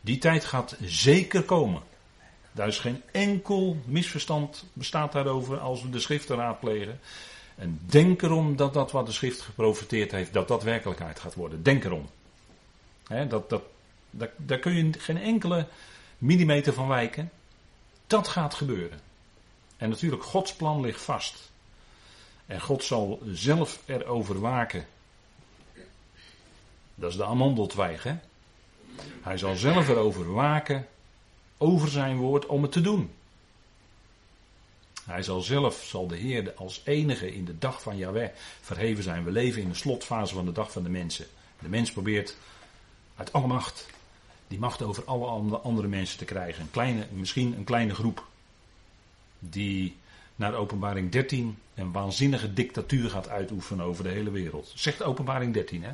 Die 0.00 0.18
tijd 0.18 0.44
gaat 0.44 0.76
zeker 0.80 1.42
komen. 1.42 1.82
Daar 2.52 2.68
is 2.68 2.78
geen 2.78 3.02
enkel 3.12 3.76
misverstand 3.84 4.64
bestaat 4.72 5.12
daarover 5.12 5.58
als 5.58 5.82
we 5.82 5.90
de 5.90 6.00
schriften 6.00 6.36
raadplegen. 6.36 7.00
En 7.54 7.80
denk 7.86 8.22
erom 8.22 8.56
dat 8.56 8.74
dat 8.74 8.92
wat 8.92 9.06
de 9.06 9.12
schrift 9.12 9.40
geprofiteerd 9.40 10.10
heeft, 10.10 10.32
dat 10.32 10.48
dat 10.48 10.62
werkelijkheid 10.62 11.20
gaat 11.20 11.34
worden. 11.34 11.62
Denk 11.62 11.84
erom. 11.84 12.08
dat, 13.28 13.50
dat, 13.50 13.62
daar 14.36 14.58
kun 14.58 14.74
je 14.74 14.92
geen 14.98 15.18
enkele 15.18 15.66
millimeter 16.18 16.72
van 16.72 16.88
wijken. 16.88 17.30
Dat 18.06 18.28
gaat 18.28 18.54
gebeuren. 18.54 19.00
En 19.76 19.88
natuurlijk, 19.88 20.22
Gods 20.22 20.54
plan 20.54 20.80
ligt 20.80 21.00
vast. 21.00 21.50
En 22.46 22.60
God 22.60 22.84
zal 22.84 23.20
zelf 23.32 23.82
erover 23.86 24.40
waken. 24.40 24.86
Dat 26.94 27.10
is 27.10 27.16
de 27.16 27.24
amandeltwijg, 27.24 28.02
hè? 28.02 28.16
Hij 29.22 29.38
zal 29.38 29.54
zelf 29.54 29.88
erover 29.88 30.32
waken, 30.32 30.86
over 31.56 31.88
zijn 31.88 32.16
woord, 32.16 32.46
om 32.46 32.62
het 32.62 32.72
te 32.72 32.80
doen. 32.80 33.10
Hij 35.04 35.22
zal 35.22 35.40
zelf, 35.40 35.84
zal 35.84 36.06
de 36.06 36.16
Heer 36.16 36.54
als 36.54 36.80
enige 36.84 37.34
in 37.34 37.44
de 37.44 37.58
dag 37.58 37.82
van 37.82 37.96
Yahweh 37.96 38.30
verheven 38.60 39.02
zijn. 39.02 39.24
We 39.24 39.30
leven 39.30 39.62
in 39.62 39.68
de 39.68 39.74
slotfase 39.74 40.34
van 40.34 40.44
de 40.44 40.52
dag 40.52 40.72
van 40.72 40.82
de 40.82 40.88
mensen. 40.88 41.26
De 41.58 41.68
mens 41.68 41.92
probeert 41.92 42.36
uit 43.16 43.32
alle 43.32 43.46
macht 43.46 43.86
die 44.48 44.58
macht 44.58 44.82
over 44.82 45.04
alle 45.04 45.58
andere 45.58 45.88
mensen 45.88 46.18
te 46.18 46.24
krijgen. 46.24 46.62
Een 46.62 46.70
kleine, 46.70 47.06
misschien 47.12 47.54
een 47.56 47.64
kleine 47.64 47.94
groep 47.94 48.26
die 49.38 49.96
naar 50.36 50.54
openbaring 50.54 51.10
13 51.10 51.58
een 51.74 51.92
waanzinnige 51.92 52.52
dictatuur 52.52 53.10
gaat 53.10 53.28
uitoefenen 53.28 53.84
over 53.84 54.04
de 54.04 54.10
hele 54.10 54.30
wereld. 54.30 54.72
Zegt 54.74 55.02
openbaring 55.02 55.54
13 55.54 55.82
hè. 55.82 55.92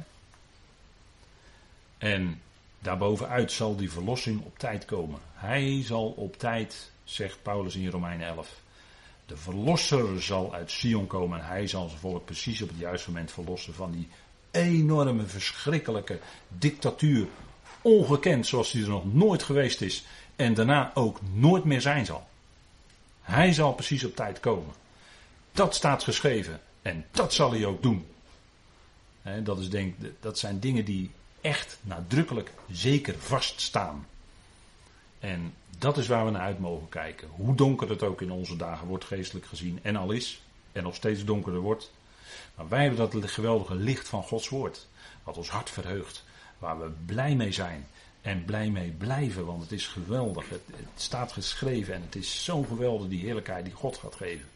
En 1.98 2.40
daarbovenuit 2.78 3.52
zal 3.52 3.76
die 3.76 3.90
verlossing 3.90 4.44
op 4.44 4.59
tijd 4.59 4.84
komen. 4.84 5.20
Hij 5.34 5.82
zal 5.82 6.07
op 6.07 6.38
tijd, 6.38 6.90
zegt 7.05 7.42
Paulus 7.42 7.76
in 7.76 7.88
Romeinen 7.88 8.26
11. 8.26 8.61
De 9.26 9.36
verlosser 9.36 10.22
zal 10.22 10.55
uit 10.55 10.70
Sion 10.70 11.07
komen 11.07 11.40
en 11.40 11.46
hij 11.46 11.66
zal 11.66 11.88
zijn 11.88 12.00
volk 12.00 12.24
precies 12.24 12.62
op 12.62 12.68
het 12.68 12.78
juiste 12.78 13.11
moment 13.11 13.32
verlossen 13.32 13.74
van 13.74 13.92
die 13.92 14.09
enorme, 14.50 15.26
verschrikkelijke 15.26 16.18
dictatuur 16.48 17.26
ongekend 17.85 18.47
zoals 18.47 18.72
hij 18.72 18.82
er 18.82 18.89
nog 18.89 19.14
nooit 19.14 19.43
geweest 19.43 19.80
is 19.80 20.05
en 20.37 20.55
daarna 20.55 20.91
ook 20.95 21.18
nooit 21.32 21.64
meer 21.64 21.80
zijn 21.80 22.07
zal. 22.07 22.26
Hij 23.20 23.53
zal 23.53 23.72
precies 23.72 24.05
op 24.05 24.16
tijd 24.16 24.41
komen. 24.41 24.74
Dat 25.53 25.74
staat 25.74 26.03
geschreven 26.03 26.61
en 26.82 27.07
dat 27.11 27.35
zal 27.35 27.51
hij 27.51 27.64
ook 27.64 27.82
doen. 27.82 28.07
dat, 29.43 29.59
is 29.59 29.70
denk, 29.70 29.95
dat 30.20 30.39
zijn 30.39 30.61
dingen 30.61 30.85
die 30.85 31.11
echt 31.41 31.78
nadrukkelijk 31.80 32.51
zeker 32.70 33.14
vaststaan. 33.18 34.07
En 35.18 35.55
dat 35.78 35.99
is 35.99 36.07
waar 36.07 36.24
we 36.24 36.30
naar 36.30 36.41
uit 36.41 36.59
mogen 36.59 36.89
kijken. 36.89 37.28
Hoe 37.28 37.55
donker 37.55 37.89
het 37.89 38.03
ook 38.03 38.20
in 38.20 38.30
onze 38.30 38.57
dagen 38.57 38.87
wordt 38.87 39.05
geestelijk 39.05 39.47
gezien 39.47 39.78
en 39.82 39.97
al 39.97 40.11
is. 40.11 40.43
En 40.72 40.82
nog 40.82 40.95
steeds 40.95 41.24
donkerder 41.24 41.61
wordt. 41.61 41.91
Maar 42.55 42.68
wij 42.68 42.80
hebben 42.85 43.11
dat 43.11 43.30
geweldige 43.30 43.74
licht 43.74 44.09
van 44.09 44.22
Gods 44.22 44.49
woord. 44.49 44.87
Wat 45.22 45.37
ons 45.37 45.49
hart 45.49 45.70
verheugt 45.70 46.24
waar 46.64 46.80
we 46.80 46.90
blij 47.06 47.34
mee 47.34 47.52
zijn 47.52 47.86
en 48.20 48.44
blij 48.44 48.70
mee 48.70 48.90
blijven, 48.90 49.46
want 49.46 49.62
het 49.62 49.72
is 49.72 49.86
geweldig. 49.86 50.48
Het, 50.48 50.62
het 50.66 50.86
staat 50.94 51.32
geschreven 51.32 51.94
en 51.94 52.02
het 52.02 52.14
is 52.14 52.44
zo 52.44 52.62
geweldig 52.62 53.08
die 53.08 53.20
heerlijkheid 53.20 53.64
die 53.64 53.74
God 53.74 53.96
gaat 53.96 54.14
geven. 54.14 54.48